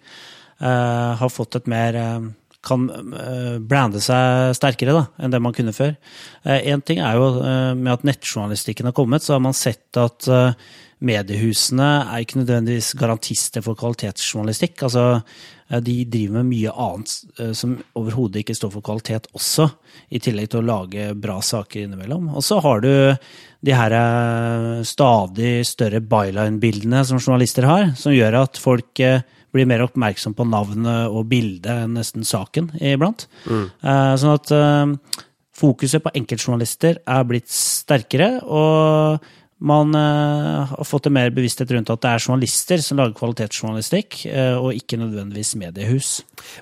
Eh, 0.59 1.15
har 1.19 1.29
fått 1.29 1.57
et 1.59 1.65
mer 1.67 1.97
eh, 1.99 2.27
kan 2.65 2.85
eh, 2.87 3.57
brande 3.59 3.99
seg 4.01 4.55
sterkere 4.55 4.93
da, 4.95 5.03
enn 5.19 5.33
det 5.33 5.41
man 5.43 5.53
kunne 5.55 5.75
før. 5.75 5.97
Én 6.47 6.81
ting 6.85 7.01
er 7.03 7.19
jo 7.19 7.27
med 7.77 7.91
at 7.91 8.05
nettjournalistikken 8.07 8.87
har 8.89 8.95
kommet, 8.95 9.25
så 9.25 9.35
har 9.35 9.43
man 9.43 9.57
sett 9.57 9.99
at 9.99 10.25
mediehusene 11.05 11.89
er 12.07 12.23
ikke 12.23 12.39
nødvendigvis 12.39 12.93
garantister 12.97 13.61
for 13.65 13.77
kvalitetsjournalistikk. 13.77 14.85
Altså, 14.87 15.21
de 15.81 15.95
driver 16.05 16.39
med 16.39 16.49
mye 16.51 16.71
annet 16.71 17.53
som 17.57 17.71
overhodet 17.97 18.43
ikke 18.43 18.55
står 18.57 18.71
for 18.75 18.85
kvalitet 18.85 19.25
også, 19.33 19.65
i 20.13 20.21
tillegg 20.21 20.51
til 20.51 20.61
å 20.61 20.67
lage 20.67 21.07
bra 21.17 21.39
saker 21.41 21.87
innimellom. 21.87 22.27
Og 22.37 22.45
så 22.45 22.59
har 22.61 22.83
du 22.83 22.91
de 23.65 23.73
her 23.73 23.95
stadig 24.85 25.65
større 25.65 26.03
byline-bildene 26.05 27.01
som 27.09 27.17
journalister 27.17 27.65
har, 27.65 27.95
som 27.97 28.13
gjør 28.13 28.43
at 28.43 28.61
folk 28.61 29.01
blir 29.55 29.69
mer 29.69 29.85
oppmerksom 29.87 30.35
på 30.37 30.45
navnet 30.51 31.09
og 31.09 31.29
bildet 31.31 31.85
enn 31.85 31.95
nesten 31.97 32.27
saken 32.27 32.69
iblant. 32.77 33.25
Mm. 33.49 33.65
Sånn 34.21 34.35
at 34.35 34.53
fokuset 35.55 36.03
på 36.03 36.13
enkeltjournalister 36.19 36.99
er 36.99 37.25
blitt 37.25 37.49
sterkere, 37.49 38.35
og, 38.43 39.25
man 39.57 39.95
eh, 39.95 40.65
har 40.65 40.83
fått 40.83 41.05
en 41.05 41.13
mer 41.13 41.29
bevissthet 41.29 41.71
rundt 41.71 41.89
at 41.89 42.01
det 42.03 42.11
er 42.11 42.23
journalister 42.23 42.81
som 42.83 42.99
lager 42.99 43.15
kvalitetsjournalistikk, 43.15 44.25
eh, 44.27 44.55
og 44.59 44.75
ikke 44.75 44.99
nødvendigvis 44.99 45.55
mediehus. 45.59 46.09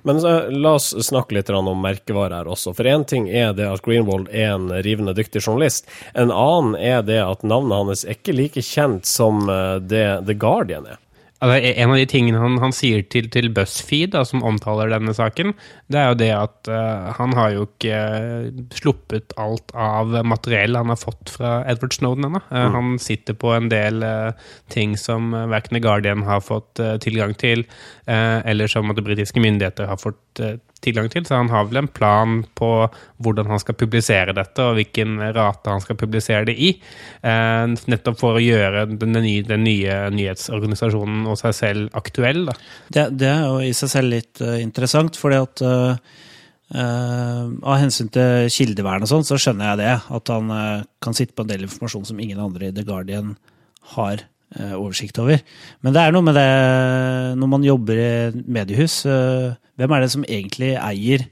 Men 0.06 0.22
uh, 0.22 0.50
la 0.54 0.76
oss 0.78 0.92
snakke 1.08 1.36
litt 1.40 1.50
om 1.50 1.72
merkevare 1.82 2.42
her 2.42 2.52
også. 2.54 2.76
For 2.78 2.88
én 2.90 3.06
ting 3.10 3.28
er 3.30 3.56
det 3.58 3.66
at 3.70 3.84
Greenwald 3.86 4.30
er 4.30 4.54
en 4.54 4.70
rivende 4.86 5.16
dyktig 5.18 5.42
journalist. 5.42 5.90
En 6.14 6.32
annen 6.32 6.78
er 6.78 7.02
det 7.06 7.20
at 7.24 7.44
navnet 7.44 7.82
hans 7.82 8.06
er 8.06 8.18
ikke 8.18 8.38
like 8.38 8.64
kjent 8.64 9.10
som 9.10 9.48
det 9.82 10.06
The 10.28 10.38
Guardian 10.38 10.88
er. 10.88 11.03
Altså, 11.44 11.74
en 11.74 11.92
av 11.92 11.98
de 12.00 12.06
tingene 12.08 12.40
han, 12.40 12.56
han 12.64 12.74
sier 12.76 13.02
til, 13.12 13.28
til 13.34 13.50
BuzzFeed, 13.52 14.14
da, 14.14 14.22
som 14.28 14.46
omtaler 14.48 14.94
denne 14.94 15.12
saken, 15.16 15.52
det 15.92 16.00
er 16.00 16.12
jo 16.12 16.20
det 16.22 16.30
at 16.38 16.70
uh, 16.72 17.12
han 17.18 17.36
har 17.36 17.52
jo 17.52 17.66
ikke 17.68 18.00
uh, 18.00 18.62
sluppet 18.78 19.36
alt 19.42 19.74
av 19.76 20.16
materiell 20.30 20.80
han 20.80 20.94
har 20.94 21.02
fått 21.02 21.34
fra 21.36 21.58
Edward 21.68 21.98
Snowden 21.98 22.30
ennå. 22.30 22.44
Uh, 22.48 22.60
mm. 22.64 22.78
Han 22.78 22.94
sitter 23.04 23.36
på 23.36 23.52
en 23.58 23.68
del 23.74 24.06
ting 24.72 24.96
som 25.00 25.34
uh, 25.36 25.44
verken 25.52 25.76
The 25.76 25.84
Guardian 25.84 26.24
har 26.28 26.44
fått 26.44 26.80
tilgang 27.04 27.36
til, 27.40 27.66
eller 28.08 28.70
som 28.72 28.92
at 28.92 29.02
britiske 29.04 29.42
myndigheter 29.44 29.90
har 29.90 30.00
fått 30.00 30.42
tilgang 30.84 31.10
til, 31.12 31.26
så 31.28 31.40
han 31.40 31.52
har 31.54 31.68
vel 31.70 31.84
en 31.84 31.92
plan 31.92 32.42
på 32.58 32.70
hvordan 33.24 33.50
han 33.52 33.62
skal 33.62 33.78
publisere 33.80 34.36
dette, 34.36 34.64
og 34.64 34.78
hvilken 34.78 35.16
rate 35.36 35.72
han 35.72 35.84
skal 35.84 36.00
publisere 36.00 36.48
det 36.50 36.56
i. 36.58 36.74
Eh, 37.24 37.76
nettopp 37.92 38.20
for 38.20 38.40
å 38.40 38.44
gjøre 38.44 38.86
den 38.92 39.16
nye, 39.18 39.46
den 39.48 39.66
nye 39.68 39.98
nyhetsorganisasjonen 40.14 41.24
og 41.30 41.40
seg 41.40 41.56
selv 41.58 41.98
aktuell. 42.00 42.46
Det, 42.90 43.08
det, 43.20 43.30
er 43.30 43.48
jo 43.48 43.64
i 43.64 43.74
seg 43.78 43.94
selv 43.94 44.14
litt 44.14 44.44
uh, 44.44 44.58
interessant, 44.62 45.18
fordi 45.20 45.40
at 45.44 45.64
uh, 45.66 46.20
uh, 46.76 47.46
av 47.64 47.80
hensyn 47.82 48.12
til 48.14 48.52
kildevern 48.54 49.06
og 49.06 49.12
sånn, 49.12 49.26
så 49.28 49.40
skjønner 49.40 49.74
jeg 49.74 49.84
det. 49.84 49.96
At 50.20 50.34
han 50.34 50.54
kan 51.04 51.18
sitte 51.18 51.36
på 51.38 51.46
en 51.46 51.52
del 51.54 51.66
informasjon 51.68 52.08
som 52.12 52.22
ingen 52.22 52.42
andre 52.44 52.70
i 52.70 52.76
The 52.76 52.86
Guardian 52.88 53.36
har 53.96 54.28
oversikt 54.54 55.18
over. 55.18 55.40
Men 55.82 55.96
det 55.96 56.02
er 56.04 56.12
noe 56.14 56.26
med 56.28 56.36
det 56.38 56.50
når 57.42 57.50
man 57.50 57.64
jobber 57.66 57.98
i 57.98 58.12
mediehus. 58.54 59.00
Hvem 59.80 59.96
er 59.96 60.04
det 60.04 60.12
som 60.14 60.26
egentlig 60.28 60.74
eier 60.78 61.24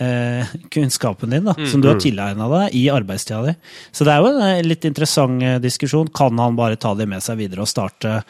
eh, 0.00 0.52
kunnskapen 0.72 1.34
din, 1.34 1.44
da, 1.44 1.54
mm, 1.58 1.66
som 1.68 1.82
du 1.82 1.90
har 1.90 1.98
mm. 1.98 2.04
tilegna 2.04 2.48
deg 2.52 2.76
i 2.78 2.86
arbeidstida 2.92 3.42
di? 3.48 3.56
Så 3.92 4.06
det 4.08 4.14
er 4.14 4.22
jo 4.22 4.30
en 4.30 4.44
eh, 4.46 4.62
litt 4.64 4.86
interessant 4.88 5.44
eh, 5.44 5.58
diskusjon. 5.62 6.12
Kan 6.14 6.40
han 6.40 6.56
bare 6.58 6.80
ta 6.80 6.94
det 6.98 7.08
med 7.10 7.24
seg 7.24 7.40
videre 7.42 7.66
og 7.66 7.70
starte 7.70 8.22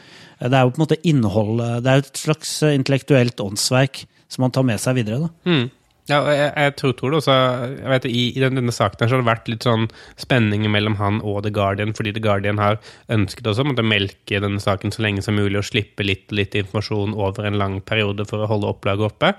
Det 0.43 0.51
er 0.51 0.65
jo 0.65 0.73
på 0.73 0.81
en 0.81 0.87
måte 0.87 0.99
innhold 1.07 1.63
Det 1.85 1.93
er 1.93 2.03
et 2.03 2.25
slags 2.25 2.57
intellektuelt 2.73 3.41
åndsverk 3.45 4.05
som 4.33 4.47
han 4.47 4.55
tar 4.55 4.67
med 4.67 4.81
seg 4.81 4.97
videre. 4.99 5.27
da. 5.27 5.31
Mm. 5.47 5.71
Ja, 6.11 6.19
jeg, 6.35 6.49
jeg 6.59 6.73
tror, 6.81 7.13
det 7.13 7.19
også 7.21 7.35
jeg 7.79 7.91
vet, 7.93 8.07
I, 8.11 8.23
i 8.35 8.43
denne 8.43 8.75
saken 8.75 9.07
så 9.07 9.15
har 9.15 9.21
det 9.23 9.29
vært 9.29 9.51
litt 9.53 9.67
sånn 9.67 9.85
spenning 10.19 10.67
mellom 10.75 10.97
han 10.99 11.21
og 11.23 11.45
The 11.47 11.53
Guardian, 11.55 11.95
fordi 11.95 12.11
The 12.17 12.25
Guardian 12.25 12.59
har 12.59 12.81
ønsket 13.15 13.47
også 13.47 13.69
å 13.71 13.87
melke 13.87 14.41
denne 14.43 14.59
saken 14.63 14.91
så 14.95 15.05
lenge 15.07 15.23
som 15.23 15.39
mulig 15.39 15.61
og 15.61 15.69
slippe 15.71 16.03
litt, 16.03 16.27
litt 16.35 16.59
informasjon 16.59 17.15
over 17.15 17.47
en 17.47 17.61
lang 17.61 17.79
periode 17.87 18.27
for 18.27 18.43
å 18.43 18.51
holde 18.51 18.73
opplaget 18.75 19.13
oppe. 19.13 19.35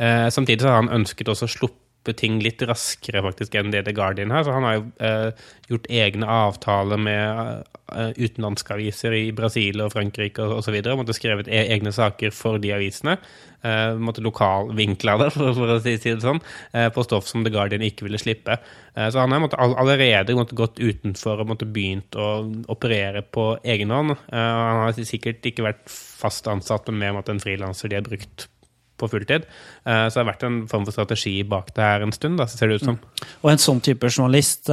Eh, 0.00 0.28
samtidig 0.32 0.64
så 0.64 0.72
har 0.72 0.80
han 0.80 0.94
ønsket 1.02 1.28
også 1.34 1.50
å 1.50 1.54
sluppe 1.58 1.85
ting 2.14 2.38
litt 2.44 2.62
raskere 2.68 3.22
faktisk 3.24 3.56
enn 3.58 3.72
det 3.74 3.86
The 3.86 3.94
Guardian 3.96 4.30
har. 4.34 4.44
Så 4.46 4.54
han 4.54 4.66
har 4.66 4.76
jo 4.78 4.84
eh, 5.02 5.48
gjort 5.72 5.90
egne 5.90 6.28
avtaler 6.30 7.00
med 7.00 7.64
eh, 7.92 8.12
utenlandske 8.14 8.76
aviser 8.76 9.16
i 9.16 9.24
Brasil 9.36 9.82
og 9.82 9.90
Frankrike 9.94 10.44
og 10.44 10.60
osv. 10.60 10.78
Måtte 10.98 11.16
skrevet 11.16 11.50
e 11.50 11.64
egne 11.74 11.92
saker 11.94 12.34
for 12.36 12.62
de 12.62 12.72
avisene. 12.76 13.16
Eh, 13.66 13.98
måtte 13.98 14.22
lokalvinkla 14.22 15.16
det, 15.24 15.30
for, 15.36 15.52
for, 15.56 15.74
å 15.74 15.78
si 15.82 15.96
det 16.04 16.22
sånn, 16.22 16.42
eh, 16.72 16.88
på 16.94 17.06
stoff 17.06 17.26
som 17.30 17.42
The 17.46 17.54
Guardian 17.54 17.84
ikke 17.86 18.06
ville 18.06 18.20
slippe. 18.22 18.58
Uh, 18.96 19.08
så 19.10 19.20
han 19.20 19.34
har 19.34 19.42
måtte, 19.42 19.58
allerede 19.60 20.36
måtte, 20.38 20.56
gått 20.56 20.78
utenfor 20.80 21.42
og 21.42 21.50
måtte 21.50 21.68
begynt 21.68 22.16
å 22.16 22.28
operere 22.72 23.20
på 23.22 23.54
egen 23.66 23.92
hånd. 23.92 24.14
han 24.32 24.84
har 24.84 24.96
sikkert 24.96 25.44
ikke 25.44 25.66
vært 25.66 25.82
fast 25.90 26.46
ansatt 26.48 26.88
med 26.94 27.28
en 27.28 27.42
frilanser 27.42 27.90
de 27.90 27.98
har 27.98 28.06
brukt 28.06 28.46
på 28.96 29.08
fulltid. 29.12 29.46
Så 29.84 30.12
det 30.14 30.20
har 30.20 30.28
vært 30.28 30.46
en 30.46 30.62
form 30.70 30.86
for 30.86 30.96
strategi 30.96 31.34
bak 31.46 31.72
det 31.76 31.84
her 31.84 32.04
en 32.04 32.14
stund, 32.14 32.40
da, 32.40 32.46
så 32.48 32.58
ser 32.58 32.72
det 32.72 32.80
ut 32.80 32.86
som. 32.88 32.96
Mm. 32.96 33.26
Og 33.42 33.52
en 33.52 33.62
sånn 33.62 33.82
type 33.84 34.10
journalist 34.10 34.70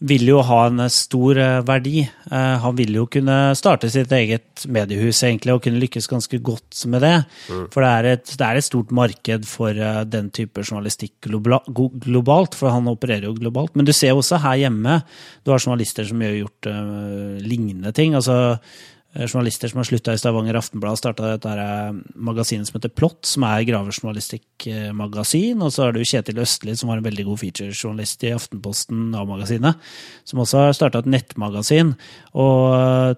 vil 0.00 0.24
jo 0.30 0.40
ha 0.48 0.60
en 0.70 0.80
stor 0.92 1.38
eh, 1.38 1.58
verdi. 1.66 2.00
Eh, 2.08 2.54
han 2.62 2.76
vil 2.76 2.94
jo 2.96 3.04
kunne 3.12 3.52
starte 3.58 3.90
sitt 3.92 4.12
eget 4.16 4.64
mediehus 4.72 5.20
egentlig, 5.26 5.54
og 5.54 5.64
kunne 5.66 5.80
lykkes 5.82 6.08
ganske 6.08 6.40
godt 6.44 6.84
med 6.92 7.04
det. 7.04 7.16
Mm. 7.50 7.66
For 7.74 7.84
det 7.84 7.90
er, 7.90 8.08
et, 8.14 8.32
det 8.32 8.46
er, 8.46 8.60
et, 8.60 8.68
stort 8.70 8.94
marked 8.96 9.48
for 9.48 9.76
eh, 9.76 10.02
den 10.08 10.30
type 10.36 10.64
journalistikk 10.64 11.28
globalt, 11.28 12.56
for 12.56 12.72
han 12.72 12.88
opererer 12.90 13.28
jo 13.28 13.36
globalt. 13.36 13.76
Men 13.76 13.88
du 13.88 13.92
ser 13.96 14.16
også 14.16 14.40
her 14.40 14.62
hjemme, 14.64 15.02
du 15.44 15.52
har 15.52 15.60
journalister 15.60 16.08
som 16.08 16.24
har 16.24 16.32
gjort 16.38 16.70
uh, 16.70 17.36
lignende 17.44 17.92
ting. 17.96 18.16
altså 18.16 18.40
Eh, 18.40 18.99
journalister 19.14 19.68
som 19.68 19.80
har 19.80 19.88
slutta 19.88 20.12
i 20.14 20.18
Stavanger 20.20 20.54
Aftenblad, 20.54 20.98
starta 20.98 21.32
et 21.34 21.46
eh, 21.50 21.96
magasinet 22.14 22.68
som 22.68 22.76
heter 22.78 22.92
Plott, 22.94 23.24
som 23.26 23.42
er 23.48 23.64
gravejournalistikkmagasin. 23.66 25.64
Og 25.66 25.72
så 25.74 25.86
er 25.86 25.96
det 25.96 26.04
jo 26.04 26.10
Kjetil 26.12 26.38
Østli, 26.44 26.76
som 26.78 26.92
var 26.92 27.00
en 27.00 27.08
veldig 27.08 27.26
god 27.26 27.40
featurejournalist 27.42 28.26
i 28.28 28.34
Aftenposten 28.36 29.08
A-magasinet, 29.18 29.90
som 30.28 30.42
også 30.44 30.62
har 30.62 30.78
starta 30.78 31.02
et 31.02 31.10
nettmagasin. 31.10 31.94
Og, 32.38 33.16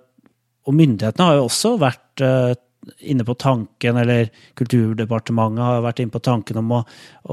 og, 0.64 0.72
myndighetene 0.72 1.28
har 1.28 1.40
jo 1.40 1.48
også 1.50 1.74
vært 1.83 2.24
uh, 2.24 2.55
inne 3.12 3.28
på 3.28 3.37
tanken, 3.38 4.00
eller 4.00 4.33
Kulturdepartementet 4.59 5.66
har 5.66 5.85
vært 5.85 6.00
inne 6.02 6.16
på 6.16 6.24
tanken 6.24 6.62
om 6.62 6.72
å, 6.78 6.81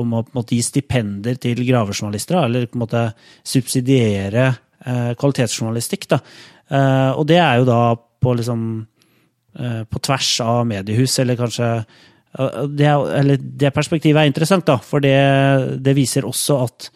om 0.03 0.19
å 0.19 0.25
måte, 0.35 0.57
gi 0.57 0.67
stipender 0.67 1.39
til 1.41 1.63
gravejournalister, 1.63 2.41
eller 2.43 2.67
på 2.67 2.77
en 2.77 2.83
måte 2.83 3.07
subsidiere 3.47 4.45
eh, 4.51 5.15
kvalitetsjournalistikk. 5.17 6.05
Da. 6.11 6.19
Eh, 6.69 7.09
og 7.15 7.25
det 7.31 7.39
er 7.41 7.63
jo 7.63 7.67
da 7.71 7.79
på 8.19 8.33
liksom 8.37 8.87
eh, 9.59 9.83
På 9.89 9.99
tvers 9.99 10.41
av 10.45 10.67
mediehus, 10.67 11.19
eller 11.19 11.35
kanskje 11.39 11.85
det, 12.77 12.85
eller 12.85 13.37
det 13.41 13.71
perspektivet 13.73 14.21
er 14.21 14.27
interessant, 14.29 14.65
da, 14.67 14.77
for 14.77 14.99
det, 15.01 15.17
det 15.81 15.95
viser 15.97 16.25
også 16.29 16.57
at 16.61 16.91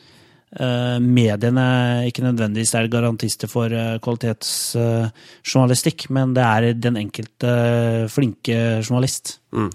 uh, 0.61 1.01
mediene 1.01 2.05
ikke 2.05 2.21
nødvendigvis 2.21 2.75
er 2.77 2.85
garantister 2.93 3.49
for 3.49 3.65
kvalitetsjournalistikk, 4.05 6.05
men 6.13 6.37
det 6.37 6.45
er 6.45 6.77
den 6.77 7.01
enkelte 7.01 7.49
flinke 8.13 8.85
journalist. 8.85 9.41
Mm. 9.57 9.73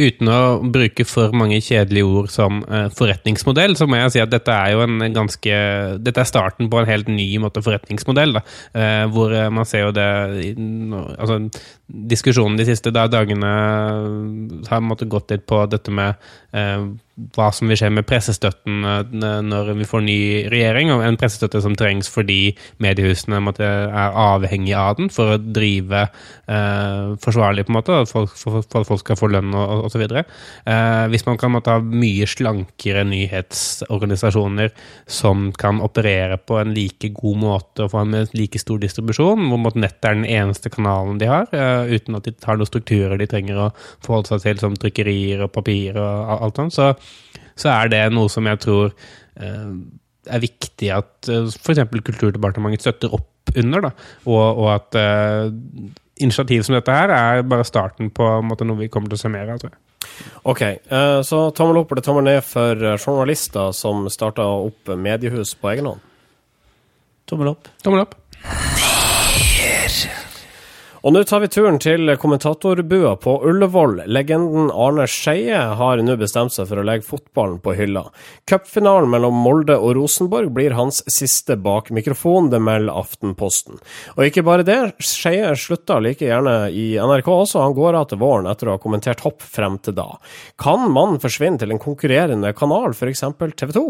Uten 0.00 0.30
å 0.32 0.40
bruke 0.72 1.04
for 1.04 1.34
mange 1.36 1.58
kjedelige 1.60 2.08
ord 2.08 2.30
som 2.32 2.62
uh, 2.64 2.86
forretningsmodell, 2.96 3.76
så 3.76 3.88
må 3.90 3.98
jeg 3.98 4.14
si 4.14 4.22
at 4.22 4.32
dette 4.32 4.54
er 4.54 4.74
jo 4.74 4.84
en 4.86 5.04
ganske 5.12 5.58
Dette 6.00 6.22
er 6.22 6.28
starten 6.28 6.70
på 6.72 6.80
en 6.80 6.88
helt 6.88 7.10
ny 7.12 7.28
måte 7.42 7.60
forretningsmodell. 7.64 8.38
Da, 8.38 8.44
uh, 8.76 9.04
hvor 9.12 9.34
uh, 9.34 9.48
man 9.52 9.68
ser 9.68 9.86
jo 9.86 9.92
det 9.96 10.08
altså, 11.18 11.38
Diskusjonen 11.90 12.56
de 12.56 12.68
siste 12.68 12.92
dagene 12.94 13.52
har 14.70 14.84
måttet 14.86 15.10
gått 15.10 15.32
litt 15.34 15.46
på 15.50 15.64
dette 15.66 15.90
med 15.90 16.14
hva 17.36 17.50
som 17.54 17.70
vil 17.70 17.78
skje 17.80 17.90
med 17.94 18.06
pressestøtten 18.08 18.84
når 19.46 19.72
vi 19.78 19.86
får 19.88 20.04
ny 20.04 20.20
regjering, 20.52 20.92
en 20.94 21.18
pressestøtte 21.20 21.62
som 21.64 21.76
trengs 21.78 22.10
fordi 22.10 22.54
mediehusene 22.82 23.40
måtte, 23.44 23.66
er 23.66 24.16
avhengig 24.18 24.74
av 24.76 24.98
den 24.98 25.10
for 25.12 25.34
å 25.34 25.40
drive 25.40 26.06
eh, 26.06 27.14
forsvarlig, 27.22 27.66
på 27.66 27.74
en 27.74 27.78
måte, 27.78 27.98
for, 28.10 28.30
at 28.62 28.88
folk 28.88 29.02
skal 29.02 29.18
få 29.18 29.30
lønn 29.32 29.54
og 29.56 29.86
osv. 29.88 30.04
Eh, 30.04 31.04
hvis 31.12 31.26
man 31.28 31.40
kan 31.40 31.54
måtte, 31.54 31.76
ha 31.76 31.80
mye 31.80 32.26
slankere 32.30 33.04
nyhetsorganisasjoner 33.08 34.72
som 35.10 35.50
kan 35.58 35.82
operere 35.84 36.40
på 36.40 36.58
en 36.60 36.74
like 36.74 37.12
god 37.16 37.40
måte 37.40 37.86
og 37.86 37.94
få 37.94 38.04
en 38.04 38.18
like 38.36 38.60
stor 38.60 38.80
distribusjon, 38.82 39.48
hvor 39.50 39.60
måtte, 39.60 39.80
nett 39.80 40.04
er 40.04 40.18
den 40.18 40.28
eneste 40.28 40.72
kanalen 40.72 41.20
de 41.20 41.30
har, 41.30 41.48
eh, 41.56 41.94
uten 41.96 42.18
at 42.18 42.26
de 42.26 42.34
har 42.46 42.58
noen 42.58 42.68
strukturer 42.68 43.18
de 43.20 43.28
trenger 43.30 43.60
å 43.60 43.70
forholde 44.02 44.34
seg 44.34 44.46
til, 44.46 44.62
som 44.62 44.76
trykkerier 44.78 45.46
og 45.46 45.54
papir 45.54 45.98
og 46.00 46.34
alt 46.40 46.60
sånt, 46.60 46.76
så 46.76 46.92
så 47.60 47.72
er 47.74 47.90
det 47.92 48.04
noe 48.14 48.30
som 48.32 48.46
jeg 48.48 48.60
tror 48.62 48.92
eh, 49.40 49.74
er 50.30 50.42
viktig 50.42 50.90
at 50.94 51.30
uh, 51.32 51.48
f.eks. 51.48 51.82
Kulturdepartementet 51.90 52.84
støtter 52.84 53.14
opp 53.16 53.52
under. 53.56 53.88
Da, 53.88 53.92
og, 54.28 54.62
og 54.64 54.68
at 54.74 54.98
uh, 55.00 55.52
initiativ 56.20 56.66
som 56.66 56.76
dette 56.76 56.94
her 56.94 57.14
er 57.14 57.46
bare 57.48 57.66
starten 57.66 58.12
på 58.14 58.32
måte, 58.46 58.68
noe 58.68 58.82
vi 58.82 58.90
kommer 58.92 59.12
til 59.12 59.20
å 59.20 59.24
se 59.24 59.32
mer 59.32 59.48
av. 59.52 59.62
tror 59.62 59.72
jeg. 59.72 59.80
Ok, 60.48 60.60
så 61.28 61.38
tommel 61.56 61.82
opp 61.82 61.92
eller 61.92 62.04
tommel 62.04 62.24
ned 62.26 62.40
for 62.44 62.84
journalister 62.96 63.72
som 63.76 64.08
starta 64.12 64.44
opp 64.48 64.92
mediehus 64.96 65.52
på 65.60 65.72
egen 65.74 65.92
hånd? 65.92 66.04
Tommel 67.30 67.52
opp. 67.54 67.72
Tommel 67.84 68.04
opp. 68.04 68.16
Og 71.00 71.14
nå 71.14 71.22
tar 71.24 71.40
vi 71.40 71.48
turen 71.48 71.78
til 71.80 72.12
kommentatorbua 72.20 73.14
på 73.24 73.38
Ullevål. 73.48 74.02
Legenden 74.12 74.68
Arne 74.68 75.06
Skeie 75.08 75.56
har 75.78 76.02
nå 76.04 76.16
bestemt 76.20 76.52
seg 76.52 76.68
for 76.68 76.82
å 76.82 76.84
legge 76.84 77.06
fotballen 77.08 77.56
på 77.64 77.72
hylla. 77.78 78.02
Cupfinalen 78.50 79.08
mellom 79.08 79.38
Molde 79.40 79.78
og 79.80 79.94
Rosenborg 79.96 80.52
blir 80.52 80.76
hans 80.76 81.00
siste 81.08 81.56
bak 81.56 81.88
mikrofon, 81.96 82.50
det 82.52 82.60
melder 82.60 83.00
Aftenposten. 83.00 83.80
Og 84.18 84.26
ikke 84.28 84.44
bare 84.44 84.66
det, 84.68 84.78
Skeie 85.00 85.54
slutta 85.56 86.02
like 86.04 86.28
gjerne 86.28 86.68
i 86.68 86.92
NRK 87.00 87.32
også, 87.32 87.64
han 87.64 87.78
går 87.78 87.96
av 88.02 88.10
til 88.10 88.20
våren 88.20 88.50
etter 88.52 88.68
å 88.68 88.76
ha 88.76 88.84
kommentert 88.84 89.24
hopp 89.24 89.40
frem 89.40 89.80
til 89.80 89.96
da. 89.96 90.10
Kan 90.60 90.84
mannen 90.92 91.16
forsvinne 91.22 91.64
til 91.64 91.72
en 91.72 91.80
konkurrerende 91.80 92.52
kanal, 92.52 92.92
f.eks. 92.92 93.24
TV 93.56 93.76
2? 93.80 93.88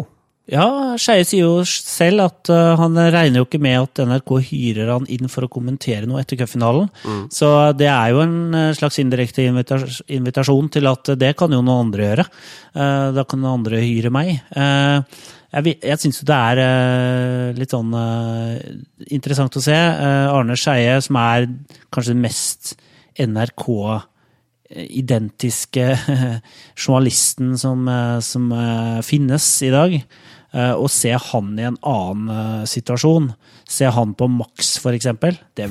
Ja, 0.50 0.96
Skeie 0.98 1.22
sier 1.26 1.44
jo 1.46 1.62
selv 1.66 2.24
at 2.24 2.50
uh, 2.50 2.74
han 2.80 2.98
regner 2.98 3.38
jo 3.38 3.46
ikke 3.46 3.60
med 3.62 3.76
at 3.78 4.00
NRK 4.02 4.32
hyrer 4.48 4.90
han 4.90 5.06
inn 5.12 5.30
for 5.30 5.46
å 5.46 5.50
kommentere 5.52 6.08
noe 6.10 6.24
etter 6.24 6.40
cupfinalen. 6.40 6.88
Mm. 7.06 7.20
Så 7.34 7.50
det 7.78 7.86
er 7.86 8.10
jo 8.10 8.22
en 8.24 8.56
uh, 8.56 8.72
slags 8.74 8.98
indirekte 9.02 9.46
invitas 9.46 10.00
invitasjon 10.10 10.70
til 10.74 10.90
at 10.90 11.12
det 11.20 11.36
kan 11.38 11.54
jo 11.54 11.60
noen 11.62 11.86
andre 11.86 12.08
gjøre. 12.08 12.26
Uh, 12.74 13.10
da 13.14 13.24
kan 13.28 13.42
noen 13.42 13.60
andre 13.60 13.82
hyre 13.84 14.10
meg. 14.14 14.32
jeg 14.50 15.76
jeg 15.82 15.98
syns 15.98 16.20
det 16.26 16.36
er 16.36 17.54
litt 17.58 17.72
sånn 17.74 17.94
interessant 19.10 19.56
å 19.58 19.62
se. 19.62 19.74
Arne 19.74 20.54
Skeie, 20.58 21.00
som 21.02 21.18
er 21.18 21.46
kanskje 21.90 22.14
den 22.14 22.22
mest 22.22 22.74
NRK 23.18 23.66
identiske 24.70 25.86
journalisten 26.82 27.56
som, 27.58 27.86
som 28.22 28.50
finnes 29.02 29.48
i 29.66 29.72
dag. 29.74 29.98
Eh, 30.50 30.72
å 30.74 30.88
se 30.90 31.12
han 31.14 31.50
i 31.60 31.62
en 31.62 31.76
annen 31.86 32.30
eh, 32.34 32.62
situasjon, 32.66 33.28
se 33.70 33.86
han 33.94 34.16
på 34.18 34.26
Max 34.34 34.72
f.eks., 34.80 35.06
det, 35.54 35.66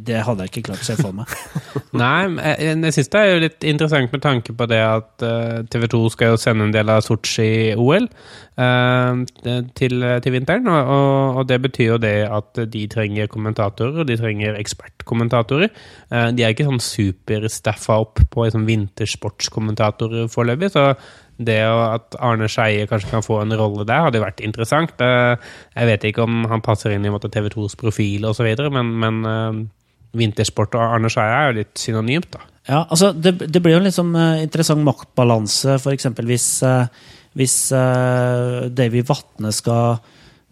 det 0.00 0.22
hadde 0.24 0.46
jeg 0.46 0.52
ikke 0.52 0.62
klart 0.70 0.80
å 0.80 0.86
se 0.86 0.94
for 0.96 1.12
meg. 1.12 1.28
Nei, 2.00 2.30
jeg, 2.40 2.78
jeg 2.86 2.94
syns 2.96 3.10
det 3.12 3.20
er 3.20 3.28
jo 3.28 3.42
litt 3.42 3.66
interessant 3.68 4.14
med 4.14 4.22
tanke 4.24 4.54
på 4.56 4.68
det 4.70 4.80
at 4.80 5.24
eh, 5.28 5.58
TV 5.68 5.84
2 5.92 6.00
skal 6.14 6.32
jo 6.32 6.38
sende 6.40 6.64
en 6.64 6.72
del 6.72 6.92
av 6.94 7.04
Sotsji-OL 7.04 8.08
til, 8.54 10.06
til, 10.24 10.32
vinteren. 10.32 10.70
Og, 10.72 10.92
og, 10.94 11.40
og, 11.40 11.42
det 11.50 11.58
betyr 11.66 11.88
jo 11.90 11.98
det 12.00 12.14
at 12.24 12.62
de 12.70 12.84
trenger 12.88 13.28
kommentatorer, 13.28 13.98
og 14.00 14.08
de 14.08 14.16
trenger 14.16 14.56
ekspertkommentatorer. 14.60 15.72
De 16.32 16.46
er 16.46 16.54
ikke 16.54 16.68
sånn 16.68 16.80
superstaffa 16.80 17.98
opp 18.06 18.22
på 18.30 18.46
liksom, 18.46 18.64
vintersportskommentatorer 18.70 20.30
foreløpig, 20.32 20.70
så 20.70 20.92
det 21.36 21.60
at 21.66 22.16
Arne 22.22 22.48
Skeie 22.50 22.86
kanskje 22.90 23.10
kan 23.10 23.24
få 23.24 23.40
en 23.42 23.54
rolle 23.58 23.86
der, 23.88 24.06
hadde 24.06 24.22
vært 24.22 24.42
interessant. 24.44 25.00
Jeg 25.00 25.88
vet 25.90 26.06
ikke 26.06 26.26
om 26.26 26.44
han 26.50 26.62
passer 26.64 26.94
inn 26.94 27.06
i 27.06 27.12
TV 27.26 27.48
2s 27.54 27.74
profil 27.80 28.26
osv., 28.28 28.50
men, 28.74 28.92
men 29.02 29.20
uh, 29.26 29.62
vintersport 30.14 30.76
og 30.78 30.96
Arne 30.98 31.10
Skeie 31.10 31.34
er 31.34 31.50
jo 31.50 31.58
litt 31.62 31.74
synonymt, 31.80 32.30
da. 32.36 32.46
Ja, 32.64 32.84
altså 32.86 33.10
det, 33.12 33.34
det 33.52 33.60
blir 33.60 33.74
jo 33.74 33.82
en 33.82 33.88
litt 33.88 33.98
sånn 33.98 34.14
uh, 34.16 34.40
interessant 34.40 34.84
maktbalanse, 34.86 35.76
f.eks. 35.80 36.10
hvis, 36.22 36.48
hvis 37.34 37.58
Davy 38.78 39.02
Vatne 39.08 39.52
skal 39.52 39.98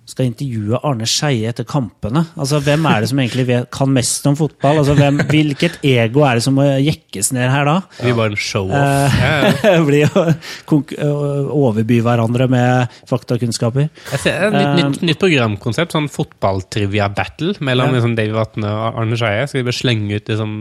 skal 0.09 0.27
intervjue 0.27 0.79
Arne 0.83 1.07
Skeie 1.07 1.51
etter 1.53 1.67
kampene. 1.69 2.25
Altså, 2.35 2.59
Hvem 2.63 2.87
er 2.91 3.03
det 3.03 3.11
som 3.13 3.21
egentlig 3.23 3.45
vet, 3.49 3.69
kan 3.75 3.91
mest 3.95 4.27
om 4.27 4.37
fotball? 4.39 4.81
Altså, 4.83 4.97
hvem, 4.99 5.21
Hvilket 5.31 5.79
ego 5.87 6.25
er 6.27 6.39
det 6.39 6.45
som 6.47 6.57
må 6.59 6.67
jekkes 6.83 7.31
ned 7.37 7.47
her 7.53 7.69
da? 7.69 7.77
Det 7.99 8.09
blir 8.09 8.19
bare 8.19 8.35
en 8.35 8.43
show-off. 8.43 9.21
Eh, 9.63 9.79
blir 9.89 10.17
å 10.19 11.15
overby 11.55 12.01
hverandre 12.05 12.49
med 12.51 12.97
faktakunnskaper. 13.11 13.89
Jeg 14.13 14.25
ser 14.25 14.49
et 14.49 14.57
nytt, 14.57 14.75
nytt, 14.81 15.05
nytt 15.13 15.23
programkonsept, 15.23 15.95
sånn 15.95 16.11
fotballtrivia-battle 16.13 17.57
mellom 17.63 17.93
ja. 17.93 17.99
liksom, 18.01 18.17
Davy 18.19 18.35
Vatne 18.37 18.75
og 18.75 19.03
Arne 19.05 19.21
Skeie. 19.21 19.47
Skal 19.47 19.63
vi 19.63 19.69
bare 19.71 19.81
slenge 19.81 20.19
ut 20.19 20.35
liksom, 20.35 20.59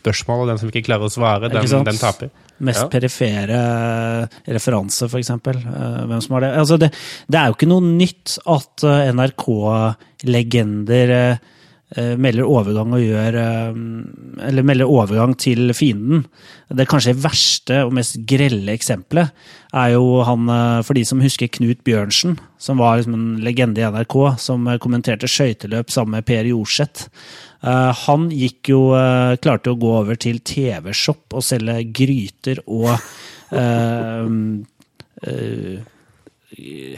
spørsmål, 0.00 0.44
og 0.44 0.52
den 0.52 0.62
som 0.62 0.74
ikke 0.74 0.88
klarer 0.90 1.06
å 1.06 1.12
svare, 1.12 1.52
den, 1.52 1.86
den 1.86 2.02
taper 2.02 2.34
mest 2.64 2.84
ja. 2.84 2.88
perifere 2.92 3.58
referanse, 4.46 5.08
f.eks. 5.08 5.30
Eh, 5.30 6.06
hvem 6.08 6.22
som 6.24 6.36
har 6.36 6.46
det. 6.46 6.52
Altså 6.62 6.78
det. 6.80 6.90
det. 7.26 7.38
er 7.40 7.50
jo 7.50 7.56
ikke 7.58 7.70
noe 7.70 7.84
nytt 7.84 8.38
at 8.56 8.86
eh, 8.86 9.10
NRK-legender 9.16 11.14
eh, 11.16 11.44
melder 11.94 12.48
overgang 12.50 12.90
og 12.96 12.98
gjør 12.98 13.36
Eller 14.42 14.64
melder 14.66 14.90
overgang 14.90 15.36
til 15.38 15.70
fienden. 15.70 16.24
Det 16.66 16.88
kanskje 16.90 17.14
verste 17.14 17.84
og 17.86 17.92
mest 17.94 18.18
grelle 18.26 18.74
eksempelet 18.74 19.30
er 19.76 19.92
jo 19.94 20.22
han, 20.26 20.50
for 20.82 20.98
de 20.98 21.04
som 21.06 21.20
husker 21.22 21.50
Knut 21.52 21.84
Bjørnsen, 21.86 22.38
som 22.58 22.80
var 22.80 22.96
liksom 22.98 23.14
en 23.14 23.44
legende 23.44 23.82
i 23.82 23.86
NRK, 23.86 24.16
som 24.42 24.66
kommenterte 24.82 25.30
skøyteløp 25.30 25.92
sammen 25.94 26.18
med 26.18 26.26
Per 26.26 26.48
Jorseth. 26.50 27.06
Eh, 27.62 27.92
han 28.02 28.28
gikk 28.34 28.72
jo 28.72 28.82
klarte 29.42 29.70
å 29.70 29.78
gå 29.78 29.94
over 30.00 30.18
til 30.18 30.40
TV-shop 30.42 31.38
og 31.38 31.46
selge 31.46 31.84
gryter 31.94 32.62
og 32.66 32.90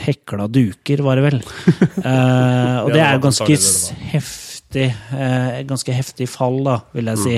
hekla 0.09 0.46
duker, 0.53 1.03
var 1.05 1.18
det 1.18 1.24
vel. 1.29 1.40
og 1.42 2.92
det 2.94 3.03
er 3.05 3.18
ganske 3.22 3.59
heftig, 4.14 4.48
ganske 4.74 5.94
heftig 5.96 6.26
fall, 6.28 6.59
da, 6.66 6.81
vil 6.92 7.09
jeg 7.09 7.22
si, 7.22 7.37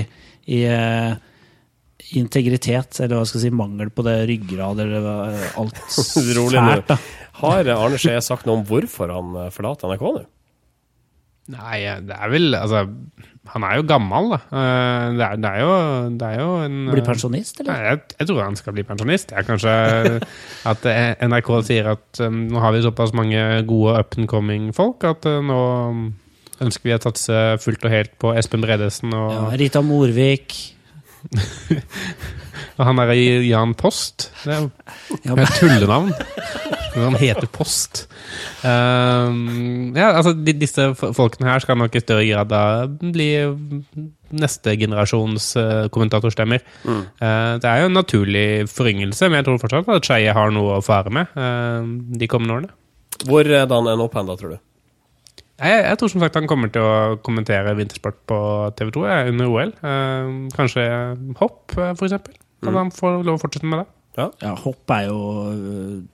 i 0.50 0.64
integritet, 2.18 2.98
eller 2.98 3.20
hva 3.20 3.28
skal 3.28 3.38
jeg 3.38 3.50
si, 3.50 3.54
mangel 3.54 3.92
på 3.94 4.02
det 4.02 4.16
ryggrad 4.26 4.82
eller 4.82 5.06
alt 5.60 5.78
fælt. 5.86 6.90
da. 6.90 6.96
Har 7.40 7.70
Arne 7.76 8.00
Skje 8.00 8.16
sagt 8.24 8.48
noe 8.48 8.58
om 8.58 8.66
hvorfor 8.66 9.12
han 9.14 9.36
forlater 9.54 9.92
NRK 9.92 10.06
nå? 10.18 10.24
Nei, 11.50 11.78
det 12.06 12.14
er 12.14 12.30
vel 12.30 12.54
Altså, 12.54 12.84
han 13.50 13.64
er 13.66 13.78
jo 13.80 13.86
gammel, 13.88 14.34
da. 14.34 14.38
Eh, 14.54 15.06
det 15.18 15.24
er, 15.26 15.38
det 15.40 15.50
er, 15.50 15.60
jo, 15.64 15.74
det 16.20 16.28
er 16.28 16.42
jo 16.42 16.50
en 16.62 16.76
Bli 16.92 17.04
pensjonist, 17.06 17.62
eller? 17.62 17.86
Jeg, 17.88 18.02
jeg, 18.18 18.28
tror 18.28 18.42
han 18.44 18.58
skal 18.58 18.76
bli 18.76 18.84
pensjonist. 18.86 19.34
Jeg, 19.34 19.46
kanskje 19.48 19.72
at 20.70 20.88
NRK 21.24 21.50
sier 21.66 21.90
at 21.96 22.22
um, 22.22 22.44
nå 22.52 22.62
har 22.62 22.76
vi 22.76 22.84
såpass 22.84 23.14
mange 23.16 23.42
gode 23.70 23.96
up 23.98 24.18
and 24.18 24.30
coming 24.30 24.70
folk 24.76 25.06
at 25.08 25.26
uh, 25.26 25.40
nå 25.42 25.60
ønsker 26.60 26.90
vi 26.90 26.96
å 26.96 27.00
satse 27.02 27.40
fullt 27.62 27.86
og 27.86 27.94
helt 27.94 28.12
på 28.20 28.34
Espen 28.36 28.64
Bredesen 28.64 29.14
og 29.16 29.32
ja, 29.32 29.46
Rita 29.60 29.82
Morvik. 29.84 30.56
og 32.78 32.84
han 32.88 33.00
er 33.02 33.12
i 33.14 33.24
Jan 33.48 33.74
Post. 33.78 34.30
Det 34.44 34.56
er 34.56 34.62
jo 34.64 35.36
et 35.36 35.58
tullenavn. 35.58 36.12
Han 36.94 37.16
heter 37.20 37.46
Post. 37.52 38.06
Um, 38.66 39.92
ja, 39.94 40.10
altså 40.10 40.32
de, 40.34 40.54
Disse 40.58 40.88
folkene 40.98 41.48
her 41.48 41.62
skal 41.62 41.78
nok 41.78 41.94
i 41.94 42.02
større 42.02 42.24
grad 42.26 42.50
da 42.50 42.62
bli 42.88 43.28
neste 44.30 44.74
generasjons 44.80 45.52
uh, 45.58 45.86
kommentatorstemmer. 45.94 46.64
Mm. 46.84 47.04
Uh, 47.22 47.54
det 47.62 47.70
er 47.70 47.84
jo 47.84 47.90
en 47.90 47.98
naturlig 47.98 48.48
foryngelse, 48.70 49.28
men 49.28 49.40
jeg 49.40 49.48
tror 49.48 49.62
fortsatt 49.62 49.94
at 49.94 50.08
Skeie 50.08 50.34
har 50.36 50.54
noe 50.54 50.78
å 50.78 50.84
fare 50.84 51.12
med 51.14 51.30
uh, 51.38 51.86
de 52.20 52.30
kommende 52.30 52.58
årene. 52.58 52.74
Hvor 53.28 53.44
er 53.46 53.68
Dan 53.68 53.90
en 53.90 54.02
opp 54.02 54.14
hen, 54.16 54.30
da, 54.30 54.38
tror 54.40 54.56
du? 54.56 54.60
Jeg, 55.60 55.80
jeg, 55.84 55.96
tror 56.00 56.10
som 56.12 56.22
sagt 56.24 56.38
han 56.40 56.48
kommer 56.48 56.70
til 56.72 56.82
å 56.82 57.16
kommentere 57.20 57.76
vintersport 57.76 58.20
på 58.30 58.38
TV 58.78 58.92
2 58.96 59.02
under 59.32 59.50
OL. 59.52 59.72
kanskje 60.56 60.86
hopp, 61.40 61.74
for 61.76 62.06
eksempel. 62.08 62.38
Kan 62.60 62.72
mm. 62.72 62.78
han 62.78 62.92
få 62.94 63.12
lov 63.24 63.38
å 63.38 63.42
fortsette 63.42 63.68
med 63.68 63.82
det? 63.82 63.88
Ja. 64.18 64.26
ja, 64.42 64.54
hopp 64.58 64.90
er 64.90 65.04
jo 65.06 65.18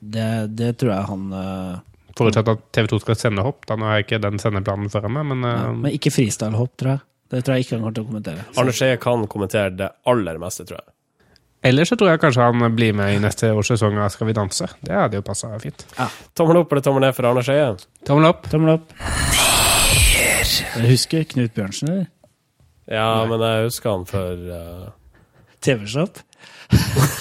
Det, 0.05 0.27
det 0.53 0.75
tror 0.77 0.93
jeg 0.93 1.09
han 1.09 1.23
uh, 1.33 1.79
Forutsatt 2.17 2.51
at 2.53 2.65
TV2 2.77 3.01
skal 3.03 3.19
sende 3.21 3.45
hopp. 3.45 3.65
Da 3.69 3.77
har 3.81 3.99
jeg 3.99 4.07
ikke 4.07 4.23
den 4.25 4.41
sendeplanen 4.41 4.93
foran 4.93 5.13
meg, 5.17 5.27
men 5.33 5.45
uh, 5.45 5.53
ja, 5.53 5.73
Men 5.77 5.97
ikke 5.97 6.13
freestyle-hopp, 6.15 6.73
tror 6.81 6.95
jeg. 6.95 7.03
Det 7.33 7.43
tror 7.45 7.57
jeg 7.57 7.67
ikke 7.67 7.75
han 7.75 7.83
kommer 7.83 7.97
til 7.97 8.05
å 8.05 8.09
kommentere. 8.09 8.45
Arne 8.57 8.75
Skeie 8.77 9.01
kan 9.03 9.27
kommentere 9.29 9.73
det 9.77 9.89
aller 10.09 10.39
meste, 10.41 10.65
tror 10.69 10.79
jeg. 10.79 10.96
Ellers 11.67 11.91
så 11.91 11.97
tror 11.99 12.13
jeg 12.13 12.23
kanskje 12.23 12.47
han 12.47 12.77
blir 12.77 12.95
med 12.97 13.17
i 13.17 13.23
neste 13.23 13.51
års 13.51 13.73
sesong 13.73 13.99
av 13.99 14.13
Skal 14.15 14.29
vi 14.31 14.37
danse. 14.37 14.69
Det 14.81 14.95
hadde 14.95 15.19
jo 15.19 15.25
passa 15.27 15.51
fint. 15.63 15.87
Ja. 15.97 16.07
Tommel 16.37 16.61
opp 16.63 16.73
eller 16.73 16.85
tommel 16.87 17.07
ned 17.07 17.17
for 17.17 17.29
Arne 17.31 17.43
Skeie? 17.47 17.73
Tommel 18.07 18.31
opp. 18.31 18.47
Tommel 18.53 18.77
opp. 18.77 18.93
Jeg 20.47 20.93
husker 20.93 21.27
Knut 21.33 21.57
Bjørnsen, 21.57 21.91
eller? 21.91 22.07
Ja, 22.87 23.25
men 23.27 23.43
jeg 23.43 23.67
husker 23.67 23.97
han 23.97 24.07
for 24.07 24.47
uh... 24.47 24.95
TV-shop? 25.65 26.23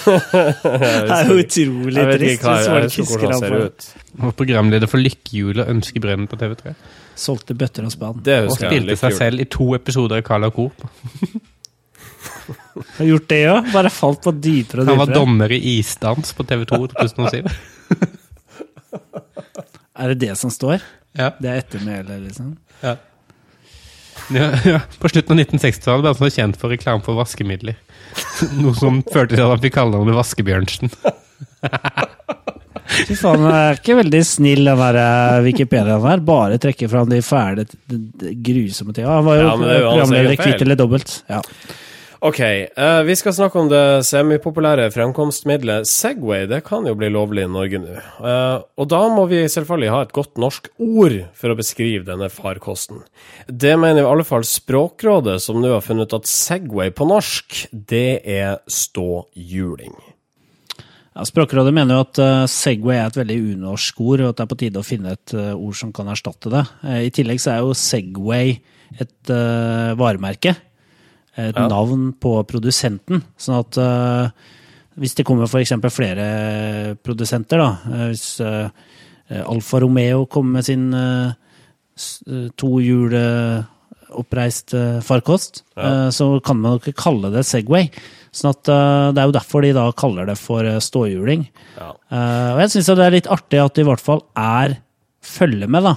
det 0.06 1.14
er 1.14 1.28
jo 1.28 1.36
utrolig 1.38 2.04
trist 2.18 2.42
hvis 2.42 2.68
folk 2.70 2.96
husker 3.00 3.30
han 3.30 3.44
på 3.46 3.58
var 4.22 4.32
programleder 4.38 4.90
for 4.90 5.02
Lykkehjulet 5.02 5.64
og 5.64 5.74
Ønskebrønnen 5.74 6.30
på 6.30 6.38
TV3. 6.40 6.72
Solgte 7.18 7.56
bøtter 7.58 7.86
og 7.86 7.94
spann. 7.94 8.22
Og 8.22 8.54
spilte 8.56 8.96
seg 9.00 9.18
selv 9.18 9.42
i 9.42 9.48
to 9.50 9.72
episoder 9.76 10.20
av 10.20 10.26
Carl 10.26 10.48
Co. 10.54 10.70
Har 12.98 13.08
gjort 13.10 13.28
det 13.32 13.40
òg? 13.50 13.72
Bare 13.72 13.90
falt 13.92 14.22
på 14.24 14.32
dypere 14.34 14.84
og 14.84 14.86
dypere. 14.86 14.92
Han 14.92 15.02
var 15.02 15.14
dommer 15.14 15.52
i 15.56 15.60
isdans 15.78 16.32
på 16.36 16.46
TV2 16.46 16.80
2007. 16.94 17.50
er 20.00 20.14
det 20.14 20.18
det 20.22 20.36
som 20.40 20.52
står? 20.52 20.84
Ja. 21.16 21.32
Det 21.40 21.50
er 21.50 21.60
ettermælet, 21.64 22.22
liksom? 22.28 22.56
Ja. 22.82 22.96
Ja, 24.34 24.50
ja. 24.64 24.80
På 24.98 25.08
slutten 25.08 25.36
av 25.36 25.44
1960-tallet 25.44 26.02
ble 26.02 26.10
han 26.10 26.18
sånn 26.18 26.34
kjent 26.34 26.58
for 26.60 26.72
reklame 26.72 27.04
for 27.06 27.18
vaskemidler. 27.18 27.78
Noe 28.60 28.74
som 28.78 29.02
førte 29.06 29.36
til 29.36 29.44
at 29.44 29.54
han 29.54 29.62
fikk 29.62 29.76
kallenavnet 29.76 30.18
Vaskebjørnsen. 30.18 30.92
Fy 32.86 33.16
faen, 33.18 33.42
han 33.42 33.54
er 33.54 33.78
ikke 33.78 33.96
veldig 33.98 34.20
snill, 34.26 34.68
den 34.68 34.80
der 34.80 34.98
eh, 35.00 35.40
Wikipediaen 35.46 36.04
her. 36.06 36.22
Bare 36.26 36.58
trekker 36.62 36.90
fram 36.90 37.10
de 37.10 37.20
fæle, 37.24 37.66
grusomme 38.46 38.94
tinga. 38.96 39.18
Han 39.18 39.26
var 39.26 39.40
jo, 39.40 39.48
ja, 39.48 39.74
jo 39.80 39.90
programleder 39.90 40.38
Kvitt 40.40 40.64
eller 40.64 40.78
dobbelt. 40.78 41.18
Ja. 41.30 41.42
Ok, 42.26 42.40
uh, 42.40 43.02
vi 43.06 43.14
skal 43.14 43.34
snakke 43.36 43.60
om 43.60 43.68
det 43.70 44.02
semipopulære 44.08 44.88
fremkomstmiddelet 44.90 45.86
Segway. 45.86 46.48
Det 46.50 46.64
kan 46.66 46.88
jo 46.88 46.96
bli 46.98 47.06
lovlig 47.14 47.44
i 47.46 47.50
Norge 47.54 47.78
nå. 47.78 48.00
Uh, 48.18 48.64
og 48.82 48.88
da 48.90 48.98
må 49.14 49.28
vi 49.30 49.44
selvfølgelig 49.52 49.92
ha 49.92 50.00
et 50.02 50.14
godt 50.16 50.40
norsk 50.42 50.66
ord 50.82 51.14
for 51.38 51.54
å 51.54 51.58
beskrive 51.60 52.02
denne 52.08 52.26
farkosten. 52.32 53.04
Det 53.46 53.76
mener 53.78 54.02
i 54.02 54.10
alle 54.10 54.26
fall 54.26 54.42
Språkrådet, 54.42 55.38
som 55.44 55.60
nå 55.62 55.70
har 55.76 55.86
funnet 55.86 56.18
at 56.18 56.26
Segway 56.26 56.90
på 56.90 57.06
norsk, 57.06 57.62
det 57.70 58.18
er 58.26 58.58
ståhjuling. 58.66 59.94
Ja, 60.74 61.30
Språkrådet 61.30 61.78
mener 61.78 62.00
jo 62.00 62.08
at 62.08 62.24
uh, 62.26 62.50
Segway 62.50 63.04
er 63.04 63.06
et 63.06 63.22
veldig 63.22 63.40
unorsk 63.54 64.02
ord, 64.02 64.24
og 64.24 64.32
at 64.32 64.40
det 64.40 64.48
er 64.48 64.54
på 64.56 64.62
tide 64.64 64.82
å 64.82 64.88
finne 64.88 65.14
et 65.14 65.38
ord 65.54 65.78
som 65.78 65.94
kan 65.94 66.10
erstatte 66.10 66.50
det. 66.50 66.66
I 67.06 67.14
tillegg 67.14 67.38
så 67.44 67.54
er 67.54 67.62
jo 67.62 67.76
Segway 67.86 68.56
et 68.98 69.36
varemerke. 69.94 70.58
Et 71.36 71.54
Ja. 71.56 71.66
navn 71.68 72.14
på 72.16 72.38
produsenten. 72.48 73.22
Sånn 73.36 73.58
at 73.60 73.76
uh, 73.76 74.30
hvis 74.96 75.14
det 75.18 75.26
kommer 75.28 75.44
f.eks. 75.44 75.74
flere 75.92 76.96
produsenter, 77.04 77.60
da 77.60 77.70
uh, 77.84 78.06
Hvis 78.08 78.40
uh, 78.40 78.70
Alfa 79.44 79.80
Romeo 79.82 80.24
kommer 80.26 80.60
med 80.60 80.64
sin 80.64 80.94
uh, 80.94 81.32
farkost, 85.04 85.64
uh, 85.76 86.08
så 86.14 86.40
kan 86.44 86.60
man 86.62 86.78
ikke 86.80 86.96
kalle 86.96 87.30
det 87.34 87.44
Segway. 87.44 87.90
Sånn 88.32 88.52
at 88.52 88.64
Det 88.68 89.20
er 89.20 89.26
jo 89.30 89.32
derfor 89.32 89.62
de 89.64 89.72
da 89.72 89.86
kaller 89.96 90.26
det 90.28 90.36
for 90.36 90.60
ståhjuling. 90.62 91.46
Ja. 91.78 91.94
Eh, 92.12 92.50
og 92.52 92.58
jeg 92.60 92.72
syns 92.74 92.90
det 92.90 93.04
er 93.06 93.14
litt 93.14 93.30
artig 93.32 93.62
at 93.62 93.74
de 93.74 93.80
i 93.80 93.86
hvert 93.88 94.02
fall 94.02 94.20
er 94.36 94.74
følge 95.24 95.64
med, 95.72 95.86
da. 95.88 95.94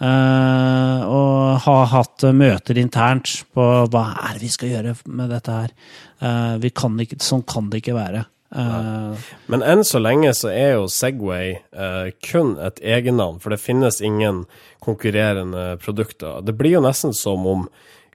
Eh, 0.00 1.00
og 1.04 1.60
har 1.66 1.90
hatt 1.92 2.24
eh, 2.24 2.36
møter 2.36 2.78
internt 2.80 3.42
på 3.52 3.64
hva 3.92 4.04
er 4.24 4.38
det 4.38 4.46
vi 4.46 4.52
skal 4.52 4.72
gjøre 4.72 4.94
med 5.12 5.32
dette 5.34 5.56
her. 5.56 5.74
Uh, 6.20 6.56
vi 6.60 6.68
kan 6.72 6.96
ikke, 7.00 7.16
sånn 7.24 7.44
kan 7.48 7.68
det 7.72 7.82
ikke 7.82 7.96
være. 7.96 8.24
Eh, 8.56 9.14
Men 9.46 9.62
enn 9.62 9.84
så 9.86 10.00
lenge 10.02 10.32
så 10.34 10.50
er 10.50 10.74
jo 10.74 10.88
Segway 10.90 11.52
eh, 11.54 12.10
kun 12.24 12.56
et 12.58 12.80
egennavn, 12.82 13.38
for 13.42 13.54
det 13.54 13.62
finnes 13.62 14.00
ingen 14.02 14.44
konkurrerende 14.82 15.76
produkter. 15.82 16.40
Det 16.42 16.56
blir 16.58 16.78
jo 16.78 16.84
nesten 16.84 17.14
som 17.16 17.46
om 17.46 17.68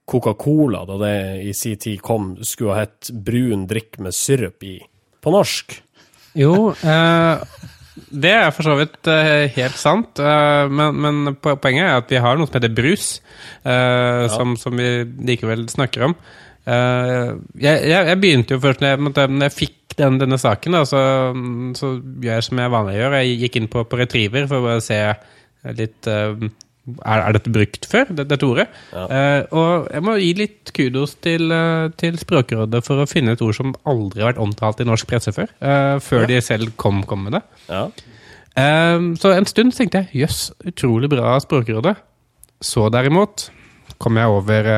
Coca-Cola, 0.06 0.84
da 0.86 1.00
det 1.02 1.16
i 1.48 1.54
sin 1.58 1.80
tid 1.82 2.04
kom, 2.06 2.36
skulle 2.44 2.76
ha 2.76 2.84
hett 2.84 3.10
brun 3.10 3.66
drikk 3.70 3.98
med 4.04 4.14
syrup 4.14 4.66
i, 4.68 4.78
på 5.24 5.34
norsk. 5.34 5.80
Jo, 6.36 6.74
eh, 6.84 7.46
det 7.96 8.32
er 8.36 8.50
for 8.52 8.68
så 8.68 8.74
vidt 8.76 9.08
eh, 9.08 9.46
helt 9.56 9.78
sant. 9.80 10.20
eh, 10.20 10.66
men, 10.68 10.98
men 11.00 11.36
poenget 11.40 11.86
er 11.86 12.02
at 12.02 12.12
vi 12.12 12.20
har 12.20 12.36
noe 12.36 12.50
som 12.50 12.58
heter 12.58 12.74
brus, 12.76 13.22
eh, 13.64 14.26
som, 14.34 14.58
som 14.60 14.76
vi 14.76 14.90
likevel 15.32 15.68
snakker 15.72 16.10
om. 16.10 16.18
Jeg, 16.66 17.42
jeg, 17.62 18.06
jeg 18.10 18.18
begynte 18.18 18.56
jo 18.56 18.62
først 18.64 18.82
når 18.82 18.96
jeg, 18.96 19.02
når 19.06 19.44
jeg 19.46 19.54
fikk 19.54 19.96
den, 20.00 20.16
denne 20.18 20.40
saken, 20.42 20.74
da, 20.74 20.82
så, 20.90 21.02
så 21.78 21.92
gjør 22.02 22.40
jeg 22.40 22.46
som 22.48 22.62
jeg 22.64 22.74
vanlig 22.74 22.96
gjør. 22.98 23.18
Jeg 23.22 23.36
gikk 23.44 23.60
inn 23.60 23.70
på, 23.72 23.84
på 23.86 24.00
Retriever 24.02 24.48
for 24.50 24.72
å 24.74 24.80
se 24.84 24.98
litt 25.78 26.10
er, 27.02 27.20
er 27.20 27.36
dette 27.38 27.52
brukt 27.54 27.88
før, 27.90 28.12
det, 28.14 28.28
dette 28.30 28.48
ordet? 28.48 28.68
Ja. 28.94 29.06
Uh, 29.10 29.58
og 29.58 29.88
jeg 29.94 30.06
må 30.06 30.16
gi 30.22 30.32
litt 30.38 30.74
kudos 30.76 31.16
til, 31.26 31.50
uh, 31.54 31.90
til 31.98 32.20
Språkrådet 32.22 32.84
for 32.86 33.02
å 33.02 33.10
finne 33.10 33.36
et 33.36 33.44
ord 33.46 33.58
som 33.58 33.74
aldri 33.90 34.24
har 34.24 34.34
vært 34.34 34.44
omtalt 34.46 34.84
i 34.84 34.88
norsk 34.88 35.10
presse 35.10 35.34
før. 35.36 35.52
Uh, 35.60 35.98
før 36.04 36.28
de 36.30 36.40
selv 36.46 36.76
kom, 36.82 37.04
kom 37.10 37.28
med 37.28 37.40
det. 37.40 37.44
Ja. 37.70 37.88
Så 38.56 39.34
en 39.36 39.44
stund 39.50 39.74
tenkte 39.76 40.06
jeg 40.06 40.22
jøss, 40.22 40.46
utrolig 40.64 41.10
bra 41.12 41.34
Språkrådet. 41.44 41.92
Så 42.64 42.86
derimot 42.88 43.50
kom 44.00 44.16
jeg 44.16 44.32
over 44.32 44.70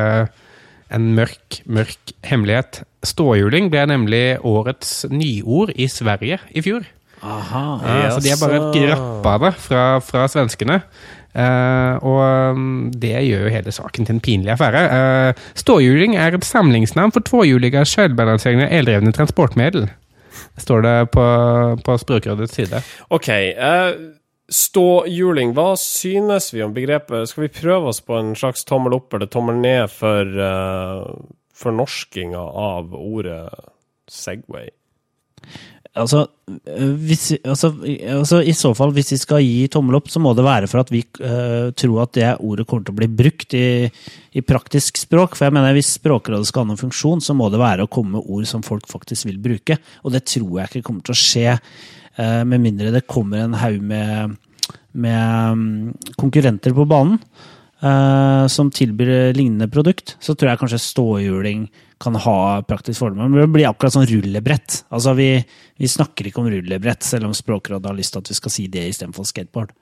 en 0.94 1.08
mørk, 1.14 1.60
mørk 1.68 2.14
hemmelighet. 2.26 2.82
Ståhjuling 3.06 3.68
ble 3.72 3.84
nemlig 3.90 4.22
årets 4.46 5.04
nyord 5.12 5.70
i 5.76 5.86
Sverige 5.90 6.40
i 6.50 6.64
fjor. 6.64 6.86
aha. 7.22 7.62
Ja, 7.84 8.10
så 8.14 8.20
de 8.22 8.30
har 8.30 8.40
bare 8.40 8.58
Jaså. 8.58 8.82
grappa 8.86 9.38
det 9.44 9.54
fra, 9.62 9.84
fra 10.00 10.26
svenskene. 10.28 10.82
Eh, 11.38 11.94
og 12.02 12.20
um, 12.56 12.90
det 12.98 13.14
gjør 13.28 13.46
jo 13.46 13.54
hele 13.54 13.74
saken 13.74 14.08
til 14.08 14.16
en 14.16 14.22
pinlig 14.24 14.52
affære. 14.56 14.82
Uh, 14.90 15.48
ståhjuling 15.58 16.16
er 16.18 16.34
et 16.34 16.46
samlingsnavn 16.46 17.14
for 17.14 17.26
tvåhjuliga 17.26 17.84
selvbalanserende, 17.86 18.70
eldrevne 18.74 19.14
transportmiddel. 19.14 19.88
Står 20.58 20.82
det 20.82 20.96
på, 21.14 21.26
på 21.84 21.98
Språkrådets 22.02 22.58
side. 22.58 22.82
OK. 23.14 23.30
Uh, 23.54 24.18
ståhjuling, 24.50 25.54
hva 25.54 25.72
synes 25.78 26.50
vi 26.54 26.64
om 26.66 26.74
begrepet? 26.74 27.30
Skal 27.30 27.46
vi 27.46 27.54
prøve 27.60 27.92
oss 27.92 28.02
på 28.02 28.18
en 28.18 28.34
slags 28.38 28.66
tommel 28.66 28.98
opp 28.98 29.14
eller 29.14 29.30
tommel 29.30 29.60
ned 29.62 29.86
for 29.94 30.34
uh, 30.42 31.06
fornorskinga 31.54 32.42
av 32.42 32.94
ordet 32.98 33.44
Segway? 34.10 34.72
Altså, 35.96 36.26
øh, 36.48 36.94
hvis, 37.06 37.32
altså, 37.44 37.72
altså, 38.06 38.40
I 38.40 38.52
så 38.52 38.74
fall, 38.76 38.92
hvis 38.92 39.12
vi 39.12 39.18
skal 39.18 39.42
gi 39.42 39.68
tommel 39.72 39.96
opp, 39.98 40.10
så 40.12 40.20
må 40.22 40.34
det 40.36 40.44
være 40.44 40.68
for 40.70 40.82
at 40.82 40.92
vi 40.92 41.00
uh, 41.22 41.70
tror 41.72 42.02
at 42.04 42.12
det 42.14 42.28
ordet 42.44 42.66
kommer 42.68 42.84
til 42.86 42.94
å 42.94 42.98
bli 43.00 43.08
brukt 43.20 43.56
i, 43.56 43.88
i 44.36 44.44
praktisk 44.44 45.00
språk. 45.00 45.34
For 45.36 45.48
jeg 45.48 45.56
mener, 45.56 45.74
Hvis 45.74 45.94
Språkrådet 45.96 46.50
skal 46.50 46.64
ha 46.64 46.70
noen 46.70 46.80
funksjon, 46.80 47.24
så 47.24 47.34
må 47.34 47.48
det 47.50 47.62
være 47.62 47.86
å 47.86 47.90
komme 47.90 48.18
med 48.18 48.28
ord 48.28 48.46
som 48.50 48.62
folk 48.66 48.86
faktisk 48.90 49.30
vil 49.30 49.40
bruke. 49.42 49.78
Og 50.04 50.14
det 50.14 50.26
tror 50.28 50.60
jeg 50.60 50.70
ikke 50.70 50.86
kommer 50.90 51.06
til 51.06 51.16
å 51.16 51.22
skje, 51.22 51.58
uh, 52.20 52.42
med 52.44 52.62
mindre 52.62 52.94
det 52.94 53.06
kommer 53.08 53.46
en 53.46 53.58
haug 53.58 53.80
med, 53.82 54.36
med 54.92 55.54
um, 55.56 55.68
konkurrenter 56.20 56.76
på 56.76 56.86
banen. 56.88 57.18
Øh, 57.82 58.46
som 58.50 58.70
tilbyr 58.74 59.34
lignende 59.36 59.68
produkt, 59.72 60.16
så 60.20 60.34
tror 60.34 60.52
jeg 60.52 60.62
kanskje 60.62 60.82
ståhjuling 60.82 61.68
kan 61.98 62.14
ha 62.22 62.62
praktisk 62.66 63.02
formål. 63.02 63.30
Men 63.30 63.42
det 63.42 63.50
blir 63.54 63.68
akkurat 63.68 63.96
sånn 63.96 64.08
rullebrett. 64.08 64.82
Altså 64.94 65.14
vi, 65.18 65.32
vi 65.80 65.90
snakker 65.90 66.28
ikke 66.28 66.42
om 66.44 66.50
rullebrett, 66.52 67.02
selv 67.06 67.28
om 67.28 67.34
Språkrådet 67.36 67.90
har 67.90 67.98
lyst 67.98 68.14
til 68.14 68.22
at 68.22 68.30
vi 68.30 68.38
skal 68.38 68.54
si 68.54 68.68
det 68.70 68.86
istedenfor 68.92 69.26
skateboard. 69.28 69.74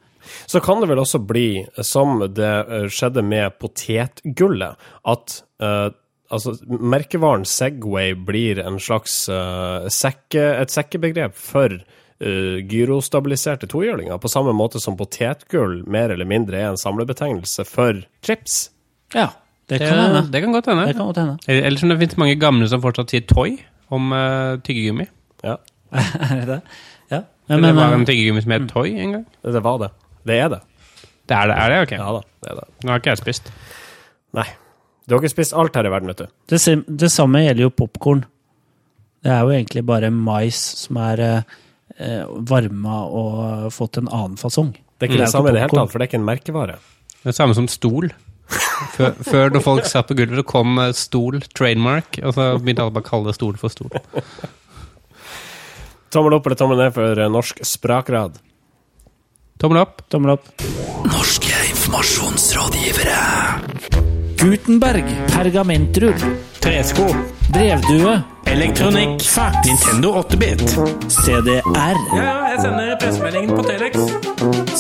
Så 0.51 0.61
kan 0.65 0.81
det 0.81 0.89
vel 0.91 1.03
også 1.03 1.21
bli, 1.23 1.67
som 1.87 2.19
det 2.35 2.55
eh, 2.65 2.89
skjedde 2.91 3.23
med 3.23 3.59
potetgullet, 3.63 4.89
at 5.07 5.37
uh, 5.63 5.89
altså, 6.35 6.57
merkevaren 6.67 7.47
Segway 7.47 8.17
blir 8.27 8.59
en 8.65 8.81
slags 8.83 9.25
uh, 9.31 9.87
sekke, 9.93 10.49
et 10.65 10.75
sekkebegrep 10.75 11.37
for 11.39 11.79
uh, 12.24 12.59
gyrostabiliserte 12.68 13.66
tohjulinger, 13.70 14.18
på 14.22 14.29
samme 14.33 14.52
måte 14.57 14.81
som 14.83 14.96
potetgull 14.96 15.83
mer 15.90 16.11
eller 16.14 16.29
mindre 16.29 16.57
er 16.61 16.68
en 16.72 16.81
samlebetegnelse 16.81 17.64
for 17.68 18.02
chips. 18.24 18.70
Ja, 19.14 19.29
det 19.68 19.79
Det, 19.81 19.88
kan 19.88 19.98
hende. 19.98 20.22
det 20.33 20.40
kan 20.42 20.52
godt 20.52 20.66
hende. 20.70 20.87
Det 20.87 20.96
kan 20.96 21.07
godt 21.07 21.16
hende. 21.16 21.38
Eller 21.48 21.79
som 21.79 21.88
det 21.88 21.98
finnes 21.98 22.16
mange 22.16 22.37
gamle 22.40 22.68
som 22.68 22.83
fortsatt 22.83 23.11
sier 23.11 23.26
toy 23.26 23.57
om 23.90 24.12
uh, 24.12 24.57
tyggegummi. 24.62 25.07
Ja, 25.44 25.57
Er 25.96 26.40
det 26.40 26.46
det? 26.48 26.61
Ja. 27.11 27.20
det 27.48 27.61
Men, 27.61 27.76
var 27.76 27.92
øh, 27.92 28.00
en 28.00 28.07
tyggegummi 28.07 28.42
som 28.42 28.50
het 28.52 28.68
toy 28.70 28.88
en 28.90 29.12
gang. 29.12 29.26
det 29.42 29.62
var 29.62 29.79
det. 29.79 29.90
Det 30.26 30.38
er 30.38 30.48
det. 30.48 30.61
Det 31.29 31.35
er 31.37 31.46
det, 31.50 31.57
er 31.59 31.68
det? 31.70 31.81
Ok. 31.83 31.92
Ja 31.98 32.12
da, 32.12 32.20
det 32.42 32.50
er 32.50 32.55
det. 32.61 32.64
Nå 32.85 32.90
har 32.90 32.98
ikke 33.00 33.11
jeg 33.11 33.18
spist. 33.18 33.52
Nei. 34.35 34.46
Du 35.09 35.14
har 35.14 35.20
ikke 35.22 35.31
spist 35.37 35.55
alt 35.55 35.74
her 35.79 35.87
i 35.87 35.90
verden, 35.90 36.09
vet 36.11 36.18
du. 36.18 36.26
det, 36.50 36.85
det 36.98 37.11
samme 37.12 37.44
gjelder 37.44 37.62
jo 37.62 37.70
popkorn. 37.70 38.24
Det 39.22 39.31
er 39.33 39.40
jo 39.46 39.50
egentlig 39.55 39.85
bare 39.87 40.11
mais 40.11 40.59
som 40.83 40.96
er 41.02 41.22
eh, 41.22 41.42
varma 42.51 42.96
og 43.09 43.70
fått 43.72 43.96
en 44.03 44.09
annen 44.12 44.37
fasong. 44.40 44.75
Det 44.99 45.07
er 45.07 45.11
ikke 45.12 45.18
Mm. 45.20 45.25
det 45.25 45.33
samme 45.33 45.49
i 45.49 45.53
det 45.53 45.61
hele 45.62 45.70
tatt, 45.79 45.90
for 45.92 45.99
det 45.99 46.05
er 46.07 46.11
ikke 46.11 46.20
en 46.20 46.27
merkevare. 46.29 46.77
Det 47.22 47.29
er 47.33 47.37
samme 47.37 47.55
som 47.55 47.68
stol. 47.68 48.11
Før, 48.96 49.12
før 49.27 49.51
når 49.51 49.62
folk 49.64 49.85
satt 49.88 50.07
på 50.09 50.14
gulvet, 50.16 50.37
det 50.38 50.46
kom 50.46 50.79
eh, 50.79 50.92
stol, 50.94 51.40
trademark, 51.57 52.18
og 52.22 52.35
så 52.37 52.44
begynte 52.62 52.83
alle 52.85 52.92
bare 52.94 53.03
å 53.03 53.09
kalle 53.09 53.27
det 53.33 53.38
stol 53.38 53.57
for 53.59 53.68
stol. 53.72 53.90
Tommel 56.14 56.33
opp 56.37 56.46
eller 56.46 56.57
tommel 56.61 56.79
ned 56.79 56.92
for 56.94 57.18
eh, 57.18 57.29
norsk 57.33 57.59
sprakrad. 57.66 58.33
Tommel 59.59 59.79
opp. 59.83 60.05
Tommel 60.12 60.31
opp. 60.37 60.46
Norske 61.09 61.57
informasjonsrådgivere. 61.72 63.18
Gutenberg. 64.40 65.09
Pergamentrull. 65.33 66.20
Tresko. 66.62 67.07
Brevdue. 67.53 68.23
Elektronikk. 68.47 69.23
Fax. 69.23 69.57
Nintendo 69.67 70.13
8-bit. 70.23 70.63
CDR. 71.09 71.63
Ja, 72.17 72.35
jeg 72.51 72.63
sender 72.65 72.97
pressemeldingen 72.99 73.53
på 73.55 73.63
Telex. 73.67 74.01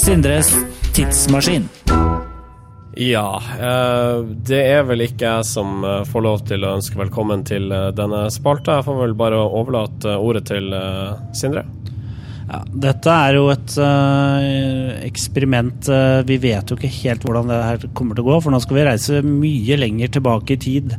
Sindres 0.00 0.50
tidsmaskin. 0.96 1.68
Ja, 2.96 3.28
eh, 3.60 4.24
det 4.48 4.60
er 4.72 4.82
vel 4.88 5.04
ikke 5.04 5.28
jeg 5.28 5.46
som 5.46 5.84
eh, 5.84 6.02
får 6.08 6.24
lov 6.26 6.42
til 6.48 6.64
å 6.64 6.74
ønske 6.78 6.98
velkommen 6.98 7.44
til 7.46 7.70
eh, 7.70 7.90
denne 7.94 8.24
spalta. 8.34 8.80
Jeg 8.80 8.88
får 8.88 9.00
vel 9.04 9.14
bare 9.20 9.44
overlate 9.46 10.16
ordet 10.18 10.46
til 10.50 10.74
Sindre. 11.36 11.66
Ja, 12.46 12.60
dette 12.66 13.10
er 13.10 13.34
jo 13.34 13.48
et 13.50 13.72
uh, 13.82 14.92
eksperiment. 15.02 15.88
Uh, 15.90 16.22
vi 16.28 16.36
vet 16.38 16.70
jo 16.70 16.76
ikke 16.78 16.92
helt 17.00 17.24
hvordan 17.26 17.50
det 17.50 17.56
her 17.58 17.88
kommer 17.90 18.14
til 18.14 18.22
å 18.22 18.28
gå, 18.28 18.36
for 18.44 18.54
nå 18.54 18.60
skal 18.62 18.78
vi 18.78 18.84
reise 18.86 19.22
mye 19.26 19.78
lenger 19.82 20.12
tilbake 20.14 20.54
i 20.54 20.60
tid 20.62 20.94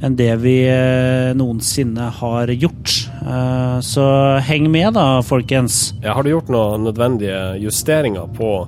enn 0.00 0.16
det 0.16 0.30
vi 0.40 0.56
øh, 0.70 1.32
noensinne 1.36 2.08
har 2.20 2.52
gjort. 2.56 2.94
Eh, 3.20 3.78
så 3.84 4.06
heng 4.46 4.70
med, 4.72 4.94
da, 4.96 5.20
folkens. 5.26 5.90
Ja, 6.04 6.14
har 6.16 6.24
du 6.24 6.32
gjort 6.32 6.50
noen 6.52 6.86
nødvendige 6.88 7.40
justeringer 7.60 8.30
på 8.36 8.64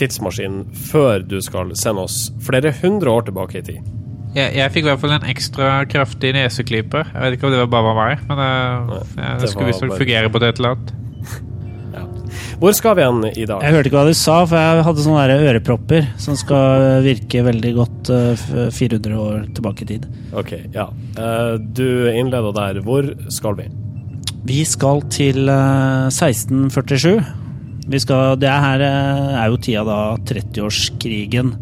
tidsmaskinen 0.00 0.64
før 0.90 1.24
du 1.26 1.38
skal 1.44 1.74
sende 1.76 2.06
oss 2.08 2.30
flere 2.44 2.72
hundre 2.80 3.12
år 3.12 3.28
tilbake 3.28 3.60
i 3.60 3.66
tid? 3.72 3.90
Jeg, 4.30 4.54
jeg 4.54 4.70
fikk 4.70 4.86
i 4.86 4.90
hvert 4.92 5.02
fall 5.02 5.16
en 5.16 5.28
ekstra 5.28 5.70
kraftig 5.90 6.32
neseklype. 6.36 7.02
Jeg 7.10 7.22
vet 7.24 7.36
ikke 7.36 7.48
om 7.48 7.54
det 7.56 7.64
var 7.64 7.72
bare 7.74 7.94
meg, 7.98 8.26
men 8.30 8.42
eh, 8.46 8.96
jeg, 8.96 9.14
det 9.20 9.38
det 9.44 9.52
skulle 9.52 9.72
visstnok 9.72 9.96
fungere 9.98 10.32
på 10.32 10.42
det 10.42 10.54
et 10.54 10.62
eller 10.62 10.76
annet. 10.78 10.96
Hvor 12.60 12.74
skal 12.76 12.96
vi 12.98 13.04
hen 13.06 13.22
i 13.30 13.46
dag? 13.48 13.62
Jeg 13.64 13.76
hørte 13.76 13.90
ikke 13.90 13.98
hva 13.98 14.06
du 14.08 14.16
sa, 14.18 14.38
for 14.48 14.58
jeg 14.60 14.86
hadde 14.86 15.04
sånne 15.04 15.38
ørepropper 15.50 16.08
som 16.20 16.38
skal 16.38 17.02
virke 17.06 17.44
veldig 17.46 17.74
godt 17.76 18.10
øh, 18.14 18.46
400 18.74 19.20
år 19.20 19.44
tilbake 19.56 19.86
i 19.86 19.90
tid. 19.94 20.08
Ok, 20.36 20.54
ja. 20.74 20.88
Eh, 21.18 21.54
du 21.60 21.86
innleder 22.12 22.56
der. 22.56 22.82
Hvor 22.86 23.08
skal 23.32 23.58
vi? 23.60 23.68
Vi 24.48 24.62
skal 24.64 25.04
til 25.12 25.50
eh, 25.52 26.08
1647. 26.10 27.20
Vi 27.90 27.98
skal, 27.98 28.36
det 28.38 28.50
her 28.50 28.82
eh, 28.84 29.38
er 29.40 29.48
jo 29.50 29.58
tida 29.60 29.82
da 29.86 30.00
30-årskrigen 30.28 31.54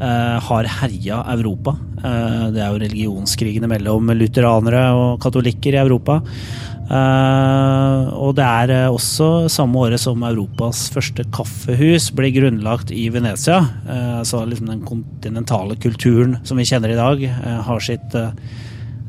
eh, 0.00 0.36
har 0.48 0.68
herja 0.80 1.22
Europa. 1.34 1.74
Eh, 1.98 2.44
det 2.54 2.62
er 2.62 2.70
jo 2.70 2.82
religionskrigene 2.82 3.70
mellom 3.70 4.12
lutheranere 4.14 4.84
og 4.94 5.18
katolikker 5.24 5.74
i 5.74 5.82
Europa. 5.82 6.20
Eh, 6.84 8.00
og 8.12 8.34
det 8.36 8.44
er 8.44 8.72
eh, 8.74 8.92
også 8.92 9.48
samme 9.52 9.86
året 9.86 10.02
som 10.02 10.24
Europas 10.28 10.84
første 10.92 11.24
kaffehus 11.32 12.10
ble 12.16 12.28
grunnlagt 12.34 12.92
i 12.92 13.06
Venezia. 13.12 13.62
Uh, 13.88 14.20
så 14.26 14.42
liksom 14.44 14.68
den 14.68 14.84
kontinentale 14.84 15.78
kulturen 15.80 16.38
som 16.44 16.60
vi 16.60 16.66
kjenner 16.68 16.92
i 16.92 16.98
dag, 16.98 17.24
uh, 17.24 17.62
har, 17.68 17.80
sitt, 17.84 18.18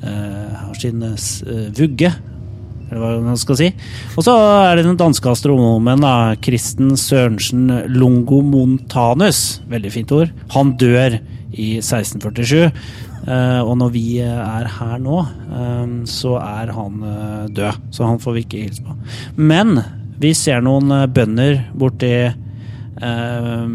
har 0.05 0.79
sin 0.79 1.03
vugge 1.75 2.11
eller 2.85 3.01
hva 3.01 3.11
man 3.23 3.39
skal 3.39 3.57
si. 3.57 3.69
Og 4.13 4.25
så 4.27 4.33
er 4.67 4.77
det 4.77 4.85
den 4.85 4.99
danske 4.99 5.31
astronomen 5.31 6.03
da, 6.03 6.35
Kristen 6.43 6.93
Sørensen 6.99 7.67
Longomontanus. 7.95 9.61
Veldig 9.71 9.93
fint 9.93 10.13
ord. 10.15 10.33
Han 10.53 10.75
dør 10.79 11.17
i 11.55 11.69
1647. 11.79 12.69
eh, 13.27 13.59
og 13.61 13.77
når 13.77 13.91
vi 13.91 14.05
er 14.21 14.65
her 14.79 14.97
nå, 14.99 15.19
eh, 15.59 15.93
så 16.05 16.35
er 16.41 16.71
han 16.75 17.03
eh, 17.03 17.47
død. 17.57 17.81
Så 17.91 18.05
han 18.07 18.19
får 18.19 18.33
vi 18.39 18.43
ikke 18.45 18.63
hilse 18.67 18.83
på. 18.85 18.95
Men 19.37 19.77
vi 20.19 20.33
ser 20.33 20.61
noen 20.63 20.89
bønder 21.13 21.65
borti 21.75 22.13
eh, 23.01 23.67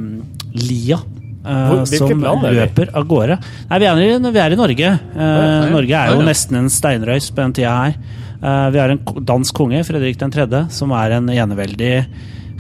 lia. 0.55 0.99
eh, 1.45 1.85
som 1.99 2.09
land 2.25 2.45
er 2.45 2.53
løper 2.67 2.91
av 2.97 3.07
gårde. 3.09 3.37
Nei, 3.71 3.79
vi 3.79 3.87
er, 3.87 3.97
i- 3.97 4.33
vi 4.33 4.39
er 4.39 4.53
i 4.53 4.57
Norge. 4.57 4.89
Eh, 5.17 5.71
Norge 5.73 5.95
er 5.97 6.11
jo 6.15 6.21
nesten 6.27 6.57
en 6.57 6.69
steinrøys 6.69 7.31
på 7.31 7.37
den 7.45 7.53
tida 7.53 7.77
her. 7.85 7.95
Eh, 8.43 8.71
vi 8.71 8.79
har 8.79 8.91
en 8.91 8.99
dansk 9.25 9.55
konge, 9.55 9.83
Fredrik 9.85 10.17
3., 10.19 10.69
som 10.71 10.91
er 10.93 11.13
en 11.13 11.27
eneveldig 11.29 12.07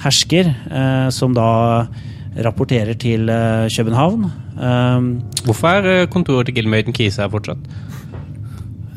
hersker, 0.00 1.10
som 1.12 1.34
da 1.34 1.86
rapporterer 2.40 2.96
til 2.98 3.26
København. 3.26 4.30
Eh, 4.60 5.06
Hvorfor 5.46 5.80
er 5.80 5.92
eh, 5.94 6.08
kontoret 6.12 6.50
til 6.50 6.60
Gilmøyden 6.60 6.96
Kise 6.96 7.24
her 7.24 7.32
fortsatt? 7.32 7.70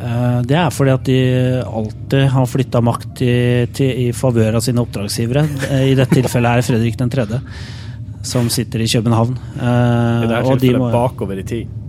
Uh, 0.03 0.41
det 0.43 0.57
er 0.59 0.72
fordi 0.74 0.91
at 0.91 1.05
de 1.07 1.20
alltid 1.64 2.26
har 2.34 2.47
flytta 2.49 2.82
makt 2.84 3.22
i, 3.24 3.36
til, 3.72 3.91
i 4.03 4.07
favør 4.16 4.57
av 4.57 4.64
sine 4.66 4.82
oppdragsgivere. 4.84 5.45
Eh, 5.70 5.86
I 5.93 5.95
dette 5.95 6.18
tilfellet 6.18 6.59
er 6.59 6.66
Fredrik 6.68 6.97
3., 6.99 7.39
som 8.24 8.49
sitter 8.51 8.84
i 8.84 8.89
København. 8.89 9.38
Uh, 9.55 10.26
I 10.26 10.28
dette 10.28 10.41
og 10.41 10.57
de 10.57 10.66
tilfellet 10.66 10.82
må 10.82 10.89
bakover 10.91 11.39
i 11.39 11.45
tid. 11.47 11.80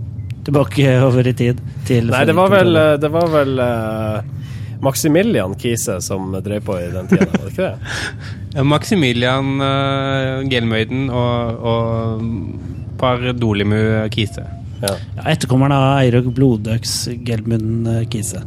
tilbake 0.45 0.95
over 1.01 1.27
i 1.27 1.33
tid 1.33 1.59
til 1.87 2.07
Nei, 2.13 2.23
det 2.29 2.35
var 2.37 2.53
vel, 2.53 2.71
3.. 2.77 2.97
det 3.01 3.11
var 3.11 3.29
vel 3.33 3.59
uh, 3.59 4.79
Maximilian 4.85 5.55
Kise 5.59 5.97
som 6.05 6.35
drev 6.45 6.63
på 6.63 6.77
i 6.79 6.87
den 6.93 7.09
tida, 7.09 7.25
var 7.33 7.47
det 7.47 7.51
ikke 7.51 7.71
det? 7.73 8.65
Maximilian 8.69 9.55
uh, 9.59 10.45
Gelmøyden 10.51 11.09
og, 11.09 11.65
og 11.73 12.74
par 12.99 13.23
Dolimu 13.33 13.81
Kise. 14.13 14.45
Ja. 14.81 14.93
Ja, 15.15 15.25
etterkommeren 15.31 15.73
av 15.75 15.99
Eirok 16.01 16.29
Blodøks 16.35 17.05
Gelmund 17.25 17.87
eh, 17.89 18.03
Kise. 18.11 18.43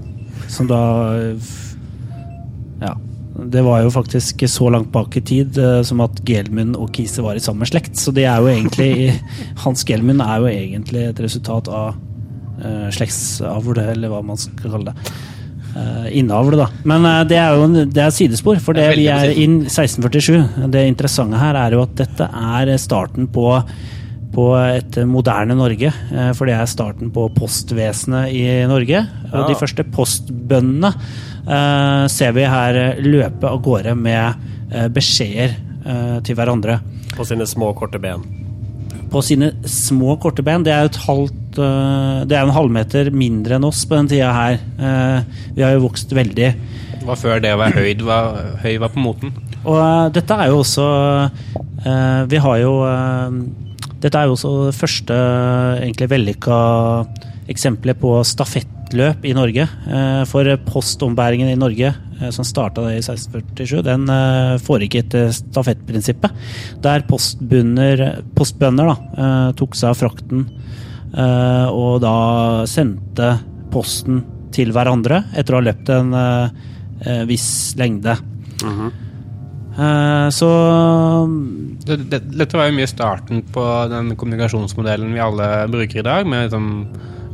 Som 0.51 0.71
da 0.71 0.81
eh, 1.19 1.53
Ja. 2.83 2.97
Det 3.39 3.61
var 3.63 3.85
jo 3.85 3.91
faktisk 3.95 4.43
så 4.51 4.67
langt 4.75 4.91
bak 4.91 5.15
i 5.17 5.21
tid 5.23 5.59
eh, 5.63 5.81
som 5.87 6.01
at 6.03 6.19
Gelmund 6.27 6.75
og 6.77 6.91
Kise 6.95 7.23
var 7.23 7.39
i 7.39 7.43
samme 7.43 7.67
slekt. 7.71 7.95
Så 7.97 8.11
det 8.15 8.27
er 8.27 8.43
jo 8.43 8.51
egentlig 8.51 9.15
Hans 9.65 9.87
Gelmund 9.87 10.25
er 10.25 10.43
jo 10.43 10.51
egentlig 10.51 11.05
et 11.07 11.23
resultat 11.23 11.71
av 11.71 11.95
uh, 12.59 12.89
slektsavl, 12.95 13.79
eller 13.79 14.11
hva 14.11 14.25
man 14.27 14.41
skal 14.41 14.73
kalle 14.75 14.91
det. 14.91 15.13
Uh, 15.77 16.09
Innavl, 16.19 16.57
da. 16.59 16.67
Men 16.89 17.07
uh, 17.07 17.21
det 17.31 17.39
er 17.39 17.55
jo 17.55 17.69
en, 17.69 17.79
det 17.95 18.03
er 18.03 18.17
sidespor, 18.17 18.59
for 18.65 18.75
det 18.75 18.89
Det 18.89 18.97
er 18.97 18.99
vi 18.99 19.07
er 19.15 19.35
i 19.37 19.45
inn 19.47 19.61
1647. 19.69 20.67
Det 20.75 20.83
interessante 20.91 21.39
her 21.39 21.61
er 21.63 21.79
jo 21.79 21.85
at 21.87 21.95
dette 22.01 22.27
er 22.27 22.75
starten 22.83 23.31
på 23.31 23.53
på 24.35 24.45
et 24.61 24.99
moderne 25.09 25.55
Norge. 25.57 25.93
eh, 26.13 26.33
For 26.37 26.47
det 26.47 26.55
er 26.55 26.67
starten 26.71 27.11
på 27.11 27.29
postvesenet 27.35 28.33
i 28.33 28.45
Norge. 28.69 29.07
Og 29.33 29.39
Ja. 29.41 29.47
de 29.49 29.55
første 29.59 29.85
postbøndene 29.85 30.93
eh, 31.49 32.07
ser 32.09 32.33
vi 32.37 32.45
her 32.45 32.97
løpe 33.01 33.45
av 33.49 33.63
gårde 33.63 33.95
med 33.97 34.35
eh, 34.73 34.89
beskjeder 34.89 35.55
eh, 35.87 36.21
til 36.23 36.37
hverandre. 36.37 36.81
På 37.17 37.25
sine 37.27 37.47
små, 37.49 37.73
korte 37.75 37.99
ben. 37.99 38.21
På 39.11 39.23
sine 39.25 39.53
små, 39.65 40.19
korte 40.21 40.43
ben. 40.45 40.63
Det 40.63 40.73
er 40.75 40.85
et 40.85 40.97
halvt 41.07 41.59
eh, 41.59 42.25
Det 42.29 42.37
er 42.37 42.43
en 42.45 42.53
halvmeter 42.55 43.11
mindre 43.11 43.57
enn 43.57 43.65
oss 43.65 43.85
på 43.89 43.97
den 43.97 44.09
tida 44.13 44.33
her. 44.37 44.59
Eh, 44.79 45.23
Vi 45.57 45.63
har 45.65 45.73
jo 45.73 45.87
vokst 45.89 46.13
veldig. 46.13 46.55
Hva 47.09 47.17
før 47.17 47.41
det 47.41 47.55
å 47.55 47.59
være 47.63 47.81
høy 47.81 47.95
var, 48.05 48.37
høy 48.63 48.77
var 48.79 48.91
på 48.93 49.01
moten. 49.01 49.33
Og 49.65 50.13
dette 50.13 50.37
er 50.37 50.49
jo 50.53 50.61
også 50.61 50.85
eh, 51.87 52.27
Vi 52.29 52.37
har 52.45 52.59
jo 52.61 52.75
Dette 53.99 54.19
er 54.19 54.29
jo 54.29 54.37
også 54.37 54.51
det 54.69 54.77
første 54.79 55.15
egentlig 55.83 56.11
vellykka 56.13 56.59
eksempelet 57.51 57.99
på 57.99 58.13
stafettløp 58.27 59.25
i 59.27 59.35
Norge. 59.35 59.65
Eh, 59.67 60.23
for 60.31 60.51
postombæringen 60.69 61.51
i 61.51 61.59
Norge, 61.59 61.91
eh, 62.21 62.31
som 62.35 62.47
starta 62.47 62.85
i 62.93 63.01
1647, 63.01 63.83
den 63.87 64.07
eh, 64.13 64.55
foregikk 64.63 65.01
etter 65.03 65.33
stafettprinsippet. 65.35 66.47
Der 66.85 67.07
postbønder, 67.09 68.05
tok 69.59 69.75
seg 69.79 69.91
av 69.91 69.99
frakten 69.99 70.49
og 71.09 72.03
da 72.05 72.67
sendte 72.69 73.31
posten 73.73 74.19
til 74.53 74.75
hverandre 74.77 75.23
etter 75.41 75.55
å 75.55 75.61
ha 75.63 75.65
løpt 75.65 75.89
en 75.95 76.13
viss 77.29 77.49
lengde. 77.81 78.19
Eh, 78.65 79.08
Så 80.35 80.49
Det, 81.87 81.97
det, 82.11 82.19
dette 82.35 82.59
var 82.59 82.67
jo 82.67 82.75
mye 82.75 82.89
starten 82.91 83.45
på 83.55 83.63
den 83.93 84.11
kommunikasjonsmodellen 84.19 85.15
vi 85.15 85.23
alle 85.23 85.47
bruker 85.71 86.03
i 86.03 86.07
dag, 86.07 86.27
med 86.27 86.49
liksom 86.49 86.67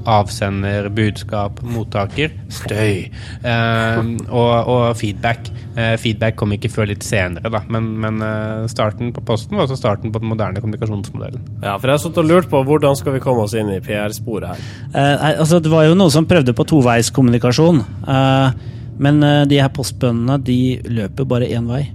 avsender, 0.05 0.89
budskap, 0.93 1.63
mottaker, 1.65 2.33
støy 2.53 3.07
eh, 3.09 4.01
og, 4.29 4.53
og 4.69 4.83
feedback. 5.01 5.49
Eh, 5.75 5.95
feedback 6.01 6.37
kom 6.41 6.53
ikke 6.55 6.71
før 6.73 6.91
litt 6.93 7.07
senere, 7.07 7.49
da, 7.53 7.63
men, 7.73 7.89
men 8.03 8.21
eh, 8.25 8.67
starten 8.71 9.15
på 9.17 9.25
posten 9.27 9.57
var 9.57 9.67
også 9.67 9.81
starten 9.81 10.13
på 10.13 10.21
den 10.23 10.31
moderne 10.31 10.61
kommunikasjonsmodellen. 10.61 11.43
Ja, 11.65 11.79
for 11.79 11.89
jeg 11.89 11.97
har 11.97 12.05
stått 12.05 12.21
og 12.21 12.29
lurt 12.29 12.51
på 12.53 12.61
hvordan 12.69 13.01
skal 13.01 13.17
vi 13.17 13.25
komme 13.25 13.47
oss 13.47 13.57
inn 13.59 13.73
i 13.73 13.81
PR-sporet 13.85 14.53
her. 14.53 14.69
Eh, 14.93 15.27
altså, 15.39 15.63
det 15.65 15.73
var 15.73 15.89
jo 15.89 15.97
noen 15.99 16.13
som 16.15 16.29
prøvde 16.29 16.55
på 16.57 16.69
toveiskommunikasjon. 16.75 17.83
eh, 18.05 18.71
men 18.95 19.23
eh, 19.27 19.43
de 19.51 19.59
her 19.59 19.73
postbøndene 19.75 20.39
de 20.47 20.59
løper 20.87 21.27
bare 21.27 21.49
én 21.51 21.67
vei. 21.67 21.87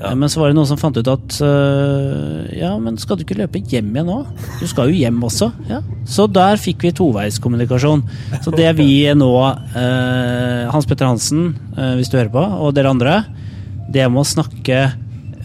Eh, 0.00 0.14
men 0.16 0.30
så 0.32 0.40
var 0.40 0.50
det 0.50 0.56
noen 0.56 0.68
som 0.68 0.80
fant 0.80 0.96
ut 0.96 1.10
at 1.10 1.38
uh, 1.44 2.48
ja, 2.56 2.72
men 2.80 2.96
skal 3.00 3.18
du 3.18 3.24
ikke 3.26 3.38
løpe 3.40 3.60
hjem 3.60 3.90
igjen 3.92 4.08
nå? 4.08 4.18
Du 4.60 4.66
skal 4.70 4.90
jo 4.90 4.96
hjem 4.96 5.20
også. 5.26 5.50
Ja. 5.70 5.80
Så 6.08 6.26
der 6.32 6.60
fikk 6.60 6.86
vi 6.86 6.94
toveiskommunikasjon. 6.96 8.04
Så 8.44 8.54
det 8.56 8.70
vi 8.80 9.04
nå, 9.16 9.32
uh, 9.76 10.70
Hans 10.72 10.88
Petter 10.88 11.10
Hansen, 11.10 11.52
uh, 11.76 11.94
hvis 11.98 12.12
du 12.12 12.16
hører 12.18 12.32
på, 12.32 12.44
og 12.64 12.74
dere 12.76 12.92
andre, 12.94 13.18
det 13.90 14.06
med 14.08 14.22
å 14.22 14.28
snakke 14.28 14.78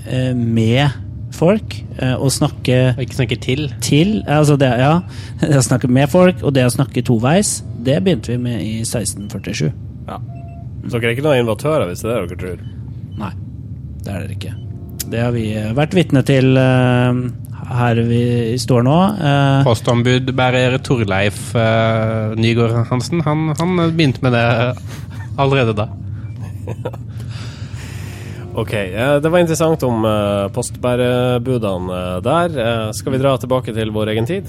eh, 0.05 0.33
med 0.37 1.01
folk, 1.33 1.73
og 2.19 2.29
snakke 2.31 2.75
Og 2.93 2.99
ikke 3.01 3.17
snakke 3.17 3.37
til. 3.41 3.63
til 3.83 4.11
altså 4.29 4.53
det, 4.59 4.69
ja, 4.77 4.99
det 5.41 5.57
å 5.57 5.63
snakke 5.65 5.89
med 5.89 6.11
folk 6.11 6.43
og 6.45 6.53
det 6.55 6.67
å 6.67 6.71
snakke 6.71 7.03
toveis, 7.07 7.57
det 7.87 7.97
begynte 8.05 8.35
vi 8.35 8.37
med 8.43 8.61
i 8.61 8.75
1647. 8.83 9.65
Ja. 10.05 10.19
Så 10.85 10.99
dere 10.99 11.09
er 11.09 11.17
ikke 11.17 11.25
noen 11.25 11.41
innovatører, 11.41 11.89
hvis 11.89 12.05
det 12.05 12.13
er 12.13 12.27
det 12.27 12.37
dere 12.37 12.41
tror? 12.43 12.63
Nei, 13.17 13.31
det 14.05 14.13
er 14.13 14.21
dere 14.23 14.37
ikke. 14.37 14.53
Det 15.05 15.21
har 15.21 15.33
vi 15.35 15.47
eh, 15.53 15.73
vært 15.77 15.95
vitne 15.97 16.21
til 16.25 16.57
eh, 16.57 17.19
her 17.75 18.01
vi 18.07 18.23
står 18.61 18.85
nå. 18.85 18.97
Eh, 19.15 19.65
Postombudbærer 19.65 20.77
Torleif 20.85 21.49
uh, 21.57 22.33
Nygaard 22.37 22.85
Hansen, 22.91 23.23
han, 23.25 23.49
han 23.57 23.75
begynte 23.95 24.25
med 24.25 24.37
det 24.37 24.45
allerede 25.41 25.77
da. 25.77 25.89
Ok, 28.55 28.71
det 28.71 29.27
var 29.27 29.41
interessant 29.41 29.81
om 29.83 30.05
postbærebudene 30.55 31.97
der. 32.23 32.53
Skal 32.95 33.11
vi 33.11 33.19
dra 33.19 33.33
tilbake 33.35 33.73
til 33.75 33.91
vår 33.91 34.13
egen 34.13 34.29
tid? 34.29 34.47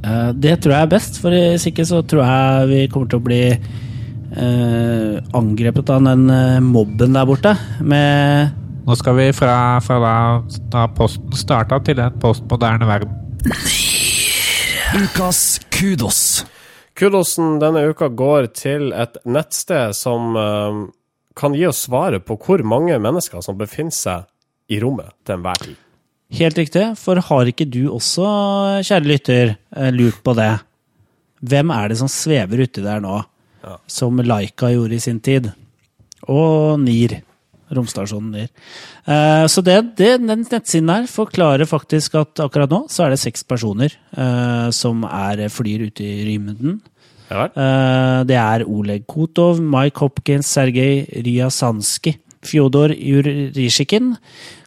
eh, 0.00 0.30
det 0.32 0.54
tror 0.64 0.72
jeg 0.72 0.86
er 0.86 0.94
best, 0.94 1.18
for 1.20 1.36
hvis 1.36 1.66
ikke 1.68 1.84
så 1.84 2.00
tror 2.00 2.24
jeg 2.24 2.70
vi 2.70 2.78
kommer 2.88 3.10
til 3.12 3.20
å 3.20 3.26
bli 3.26 3.42
eh, 3.52 5.18
angrepet 5.36 5.92
av 5.92 6.08
den 6.08 6.24
mobben 6.64 7.12
der 7.18 7.28
borte. 7.28 7.52
Med 7.84 8.56
Nå 8.86 8.94
skal 8.94 9.16
vi 9.18 9.30
fra, 9.34 9.80
fra 9.82 9.96
da, 9.98 10.16
da 10.70 10.84
posten 10.94 11.34
starta 11.34 11.80
til 11.82 11.98
et 11.98 12.18
postmoderne 12.22 12.86
verden. 12.86 13.10
Ukas 14.96 15.58
kudos. 15.74 16.20
Kudosen 16.96 17.58
denne 17.60 17.82
uka 17.90 18.08
går 18.08 18.46
til 18.56 18.92
et 18.96 19.18
nettsted 19.28 19.96
som 19.98 20.38
uh, 20.38 20.86
kan 21.36 21.56
gi 21.58 21.66
oss 21.68 21.82
svaret 21.88 22.24
på 22.24 22.38
hvor 22.40 22.62
mange 22.64 22.96
mennesker 23.02 23.42
som 23.44 23.58
befinner 23.58 23.92
seg 23.92 24.30
i 24.72 24.78
rommet 24.82 25.10
til 25.26 25.36
enhver 25.36 25.60
tid. 25.64 25.74
Helt 26.38 26.58
riktig, 26.58 26.86
for 26.98 27.20
har 27.22 27.50
ikke 27.50 27.68
du 27.70 27.84
også, 27.94 28.24
kjære 28.86 29.06
lytter, 29.06 29.52
eh, 29.76 29.92
lurt 29.94 30.16
på 30.26 30.32
det? 30.34 30.48
Hvem 31.46 31.70
er 31.70 31.92
det 31.92 31.98
som 32.00 32.10
svever 32.10 32.64
uti 32.64 32.82
der 32.82 33.02
nå, 33.04 33.20
Ja. 33.62 33.76
som 33.86 34.18
Laika 34.18 34.72
gjorde 34.72 34.94
i 34.96 35.02
sin 35.02 35.20
tid? 35.20 35.52
Og 36.26 36.80
NIR. 36.80 37.20
Romstasjonen 37.74 38.34
der. 38.34 38.50
Eh, 39.06 39.46
så 39.50 39.62
det, 39.64 39.78
det, 39.98 40.12
den 40.22 40.44
nettsiden 40.44 40.90
der 40.90 41.08
forklarer 41.10 41.66
faktisk 41.68 42.14
at 42.20 42.42
akkurat 42.44 42.70
nå 42.72 42.84
så 42.92 43.06
er 43.06 43.14
det 43.14 43.22
seks 43.22 43.46
personer 43.48 43.90
eh, 43.94 44.68
som 44.74 45.02
er, 45.08 45.46
flyr 45.52 45.88
ute 45.88 46.04
i 46.04 46.26
rymden. 46.28 46.80
Ja. 47.30 47.48
Eh, 47.50 48.20
det 48.28 48.38
er 48.38 48.66
Oleg 48.70 49.06
Kotov, 49.10 49.58
Mike 49.62 50.02
Hopkins, 50.04 50.50
Sergej 50.54 51.06
Ryasanski, 51.26 52.14
Fjodor 52.46 52.94
Jurisjikin, 52.94 54.14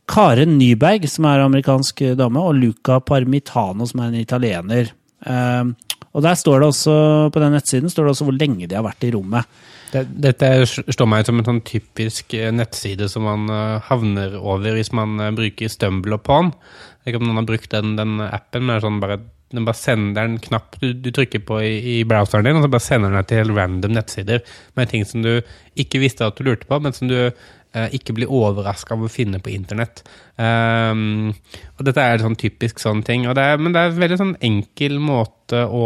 Karen 0.10 0.58
Nyberg, 0.60 1.06
som 1.08 1.28
er 1.30 1.46
amerikansk 1.46 2.02
dame, 2.20 2.42
og 2.42 2.58
Luca 2.58 3.00
Parmitano, 3.00 3.88
som 3.88 4.04
er 4.04 4.12
en 4.12 4.24
italiener. 4.24 4.92
Eh, 5.24 5.96
og 6.10 6.26
der 6.26 6.36
står 6.36 6.60
det 6.60 6.72
også, 6.74 6.94
på 7.32 7.42
den 7.42 7.54
nettsiden 7.56 7.92
står 7.92 8.08
det 8.08 8.16
også 8.16 8.28
hvor 8.28 8.40
lenge 8.40 8.68
de 8.68 8.76
har 8.76 8.86
vært 8.86 9.06
i 9.08 9.14
rommet. 9.14 9.46
Det, 9.90 10.04
dette 10.22 10.50
står 10.68 11.10
meg 11.10 11.26
som 11.26 11.40
en 11.40 11.48
sånn 11.48 11.64
typisk 11.66 12.36
eh, 12.38 12.52
nettside 12.54 13.08
som 13.10 13.26
man 13.26 13.50
eh, 13.50 13.90
havner 13.90 14.36
over 14.38 14.78
hvis 14.78 14.92
man 14.96 15.18
eh, 15.18 15.34
bruker 15.36 15.72
Stumble 15.72 16.20
upon. 16.20 16.52
Jeg 16.54 17.02
vet 17.02 17.14
ikke 17.14 17.22
om 17.24 17.30
noen 17.30 17.42
har 17.42 17.50
brukt 17.50 17.74
den, 17.74 17.96
den 17.98 18.20
appen, 18.28 18.68
men 18.68 18.84
sånn 18.84 19.00
bare, 19.02 19.18
den 19.56 19.66
bare 19.66 19.80
sender 19.80 20.30
en 20.30 20.38
knapp 20.46 20.78
du, 20.82 20.92
du 20.94 21.10
trykker 21.16 21.42
på 21.48 21.62
i, 21.66 21.74
i 21.96 21.98
browseren 22.08 22.46
din, 22.46 22.60
og 22.60 22.68
så 22.68 22.74
bare 22.76 22.86
sender 22.86 23.10
den 23.10 23.22
deg 23.22 23.32
til 23.32 23.42
helt 23.42 23.58
random 23.58 23.96
nettsider 23.98 24.44
med 24.78 24.94
ting 24.94 25.08
som 25.10 25.26
du 25.26 25.32
ikke 25.80 26.04
visste 26.04 26.28
at 26.28 26.38
du 26.38 26.46
lurte 26.46 26.70
på, 26.70 26.82
men 26.86 26.94
som 26.94 27.10
du 27.10 27.18
eh, 27.26 27.90
ikke 27.98 28.20
blir 28.20 28.30
overraska 28.30 28.94
av 28.94 29.08
å 29.08 29.12
finne 29.12 29.42
på 29.42 29.56
internett. 29.56 30.04
Um, 30.38 31.32
og 31.80 31.86
dette 31.88 32.04
er 32.04 32.20
en 32.20 32.30
sånn 32.30 32.40
typisk 32.40 32.82
sånn 32.84 33.02
ting. 33.08 33.26
Og 33.26 33.34
det 33.40 33.48
er, 33.56 33.62
men 33.62 33.74
det 33.74 33.82
er 33.82 33.94
en 33.94 34.04
veldig 34.06 34.22
sånn 34.22 34.38
enkel 34.52 35.02
måte 35.02 35.66
å 35.66 35.86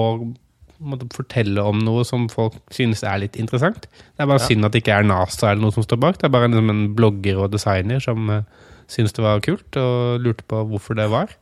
måtte 0.82 1.08
fortelle 1.14 1.64
om 1.64 1.82
noe 1.84 2.04
som 2.08 2.28
folk 2.32 2.56
synes 2.74 3.04
er 3.06 3.22
litt 3.24 3.38
interessant. 3.40 3.88
Det 3.88 4.24
er 4.24 4.30
bare 4.30 4.44
synd 4.44 4.66
at 4.66 4.74
det 4.76 4.84
ikke 4.84 4.98
er 4.98 5.08
NASA 5.08 5.52
eller 5.52 5.66
noe 5.66 5.76
som 5.76 5.86
står 5.86 6.00
bak. 6.02 6.20
Det 6.20 6.28
er 6.28 6.34
bare 6.34 6.50
en, 6.50 6.60
en 6.72 6.84
blogger 6.98 7.44
og 7.44 7.54
designer 7.54 8.04
som 8.04 8.30
uh, 8.32 8.44
synes 8.92 9.16
det 9.16 9.26
var 9.26 9.44
kult, 9.46 9.68
og 9.80 10.24
lurte 10.24 10.46
på 10.50 10.64
hvorfor 10.70 10.98
det 11.00 11.10
var. 11.14 11.34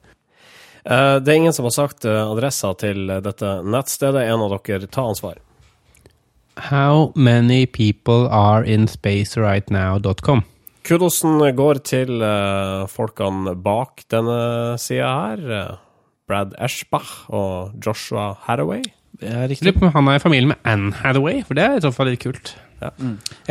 Uh, 0.85 1.21
det 1.21 1.29
er 1.31 1.39
ingen 1.39 1.55
som 1.55 1.67
har 1.67 1.75
sagt 1.75 2.05
uh, 2.09 2.23
adressa 2.31 2.73
til 2.81 3.11
dette 3.23 3.55
nettstedet. 3.63 4.25
En 4.27 4.45
av 4.45 4.57
dere, 4.65 4.89
ta 4.89 5.05
ansvar. 5.09 5.39
How 6.71 7.11
many 7.15 7.65
people 7.65 8.27
are 8.27 8.65
in 8.65 8.87
space 8.87 9.39
right 9.39 9.69
now.com. 9.71 10.43
Kudosen 10.85 11.37
går 11.55 11.79
til 11.85 12.23
uh, 12.25 12.89
folkene 12.89 13.53
bak 13.55 14.03
denne 14.11 14.77
sida 14.81 15.13
her. 15.13 15.77
Brad 16.31 16.55
Eschbach 16.63 17.29
og 17.29 17.75
Joshua 17.85 18.31
Haraway. 18.45 18.83
Er 19.21 19.47
riktig. 19.49 19.67
lurer 19.67 19.79
på 19.79 19.85
om 19.89 19.93
han 19.93 20.07
er 20.13 20.19
i 20.19 20.23
familie 20.23 20.49
med 20.53 20.61
Anne 20.65 20.93
Hathaway, 20.97 21.41
for 21.45 21.57
det 21.57 21.65
er 21.65 21.77
i 21.77 21.83
så 21.83 21.91
fall 21.93 22.09
litt 22.09 22.23
kult. 22.23 22.53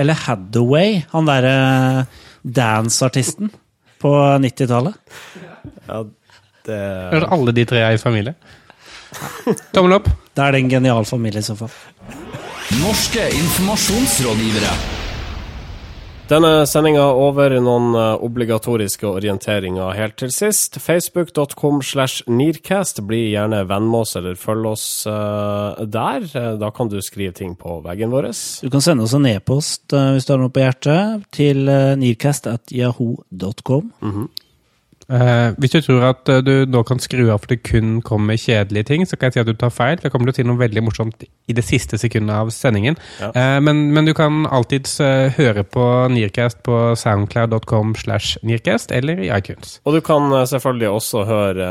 Eller 0.00 0.18
Hathaway, 0.24 1.02
han 1.12 1.28
derre 1.28 2.06
dance-artisten 2.42 3.52
på 4.00 4.14
90-tallet. 4.42 4.96
Ja, 5.86 6.02
det 6.66 6.80
Kanskje 7.12 7.30
alle 7.36 7.54
de 7.56 7.66
tre 7.68 7.84
er 7.84 7.98
i 7.98 8.00
familie. 8.00 8.34
Tommel 9.74 9.98
opp. 9.98 10.08
Da 10.34 10.48
er 10.48 10.56
det 10.56 10.64
en 10.64 10.72
genial 10.72 11.06
familie 11.08 11.42
i 11.42 11.46
så 11.46 11.58
fall. 11.58 11.70
Norske 12.80 13.28
informasjonsrådgivere. 13.34 14.99
Denne 16.30 16.62
sendinga 16.62 17.08
over 17.18 17.50
noen 17.58 17.88
eh, 17.98 18.12
obligatoriske 18.22 19.02
orienteringer 19.08 19.96
helt 19.98 20.14
til 20.20 20.30
sist. 20.30 20.76
Facebook.com 20.78 21.80
slash 21.82 22.22
Nearcast. 22.30 23.00
Bli 23.02 23.32
gjerne 23.32 23.64
venn 23.66 23.88
med 23.90 24.04
oss, 24.04 24.14
eller 24.20 24.38
følg 24.38 24.68
oss 24.70 24.84
eh, 25.10 25.80
der. 25.90 26.28
Eh, 26.30 26.54
Da 26.62 26.70
kan 26.70 26.86
du 26.92 27.00
skrive 27.02 27.34
ting 27.34 27.56
på 27.58 27.80
veggen 27.82 28.14
vår. 28.14 28.30
Du 28.62 28.70
kan 28.70 28.78
sende 28.84 29.02
oss 29.08 29.16
en 29.18 29.26
e-post 29.26 29.90
hvis 29.90 30.22
du 30.28 30.32
har 30.36 30.40
noe 30.44 30.54
på 30.54 30.62
hjertet, 30.62 31.26
til 31.34 31.66
nearcast.yahoo.com. 31.66 33.90
Eh, 35.10 35.52
hvis 35.58 35.72
du 35.74 35.80
tror 35.82 36.04
at 36.06 36.30
eh, 36.30 36.38
du 36.44 36.52
nå 36.70 36.84
kan 36.86 37.00
skru 37.02 37.24
av 37.32 37.40
for 37.42 37.50
det 37.50 37.64
kun 37.66 37.98
kommer 38.06 38.38
kjedelige 38.38 38.86
ting, 38.92 39.06
så 39.08 39.18
kan 39.18 39.30
jeg 39.30 39.38
si 39.38 39.42
at 39.42 39.48
du 39.48 39.56
tar 39.58 39.72
feil. 39.74 39.98
for 39.98 40.06
Jeg 40.06 40.14
kommer 40.14 40.30
til 40.30 40.36
å 40.36 40.38
si 40.38 40.46
noe 40.46 40.60
veldig 40.60 40.84
morsomt 40.86 41.24
i 41.26 41.56
det 41.56 41.64
siste 41.66 41.98
sekundet 41.98 42.36
av 42.36 42.52
sendingen. 42.54 42.98
Ja. 43.18 43.32
Uh, 43.34 43.58
men, 43.64 43.88
men 43.96 44.06
du 44.06 44.14
kan 44.14 44.44
alltids 44.46 45.00
uh, 45.02 45.26
høre 45.34 45.64
på 45.66 45.86
Nearcast 46.14 46.62
på 46.66 46.76
soundcloud.com 47.00 47.96
slash 47.98 48.38
Nearcast 48.46 48.94
eller 48.94 49.18
i 49.24 49.32
iTunes. 49.34 49.80
Og 49.82 49.98
du 49.98 50.00
kan 50.04 50.30
selvfølgelig 50.46 50.88
også 50.90 51.24
høre 51.26 51.66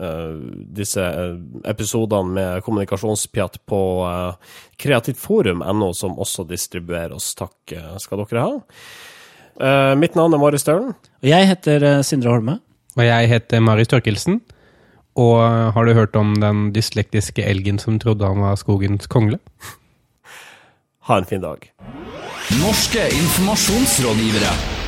eh, 0.00 0.34
disse 0.76 1.04
episodene 1.68 2.34
med 2.36 2.66
kommunikasjonspjatt 2.66 3.62
på 3.68 3.80
uh, 4.04 4.60
kreativtforum.no, 4.80 5.92
som 5.96 6.18
også 6.20 6.44
distribuerer 6.50 7.16
oss. 7.16 7.32
Takk 7.38 7.74
skal 8.02 8.24
dere 8.24 8.44
ha. 8.44 8.52
Eh, 9.64 9.94
mitt 10.00 10.16
navn 10.18 10.34
er 10.34 10.42
Marius 10.42 10.64
Stølen. 10.66 10.94
Og 11.22 11.28
jeg 11.30 11.48
heter 11.48 12.02
Sindre 12.06 12.34
Holme. 12.34 12.58
Og 12.96 13.06
jeg 13.06 13.28
heter 13.28 13.60
Marius 13.60 13.90
Størkelsen. 13.90 14.40
Og 15.14 15.38
har 15.74 15.84
du 15.86 15.94
hørt 15.94 16.16
om 16.18 16.34
den 16.42 16.70
dyslektiske 16.74 17.42
elgen 17.46 17.78
som 17.78 17.98
trodde 18.02 18.26
han 18.26 18.42
var 18.42 18.58
skogens 18.58 19.06
kongle? 19.06 19.38
Ha 21.06 21.18
en 21.18 21.28
fin 21.28 21.42
dag. 21.42 21.70
Norske 22.62 23.04
informasjonsrådgivere. 23.14 24.83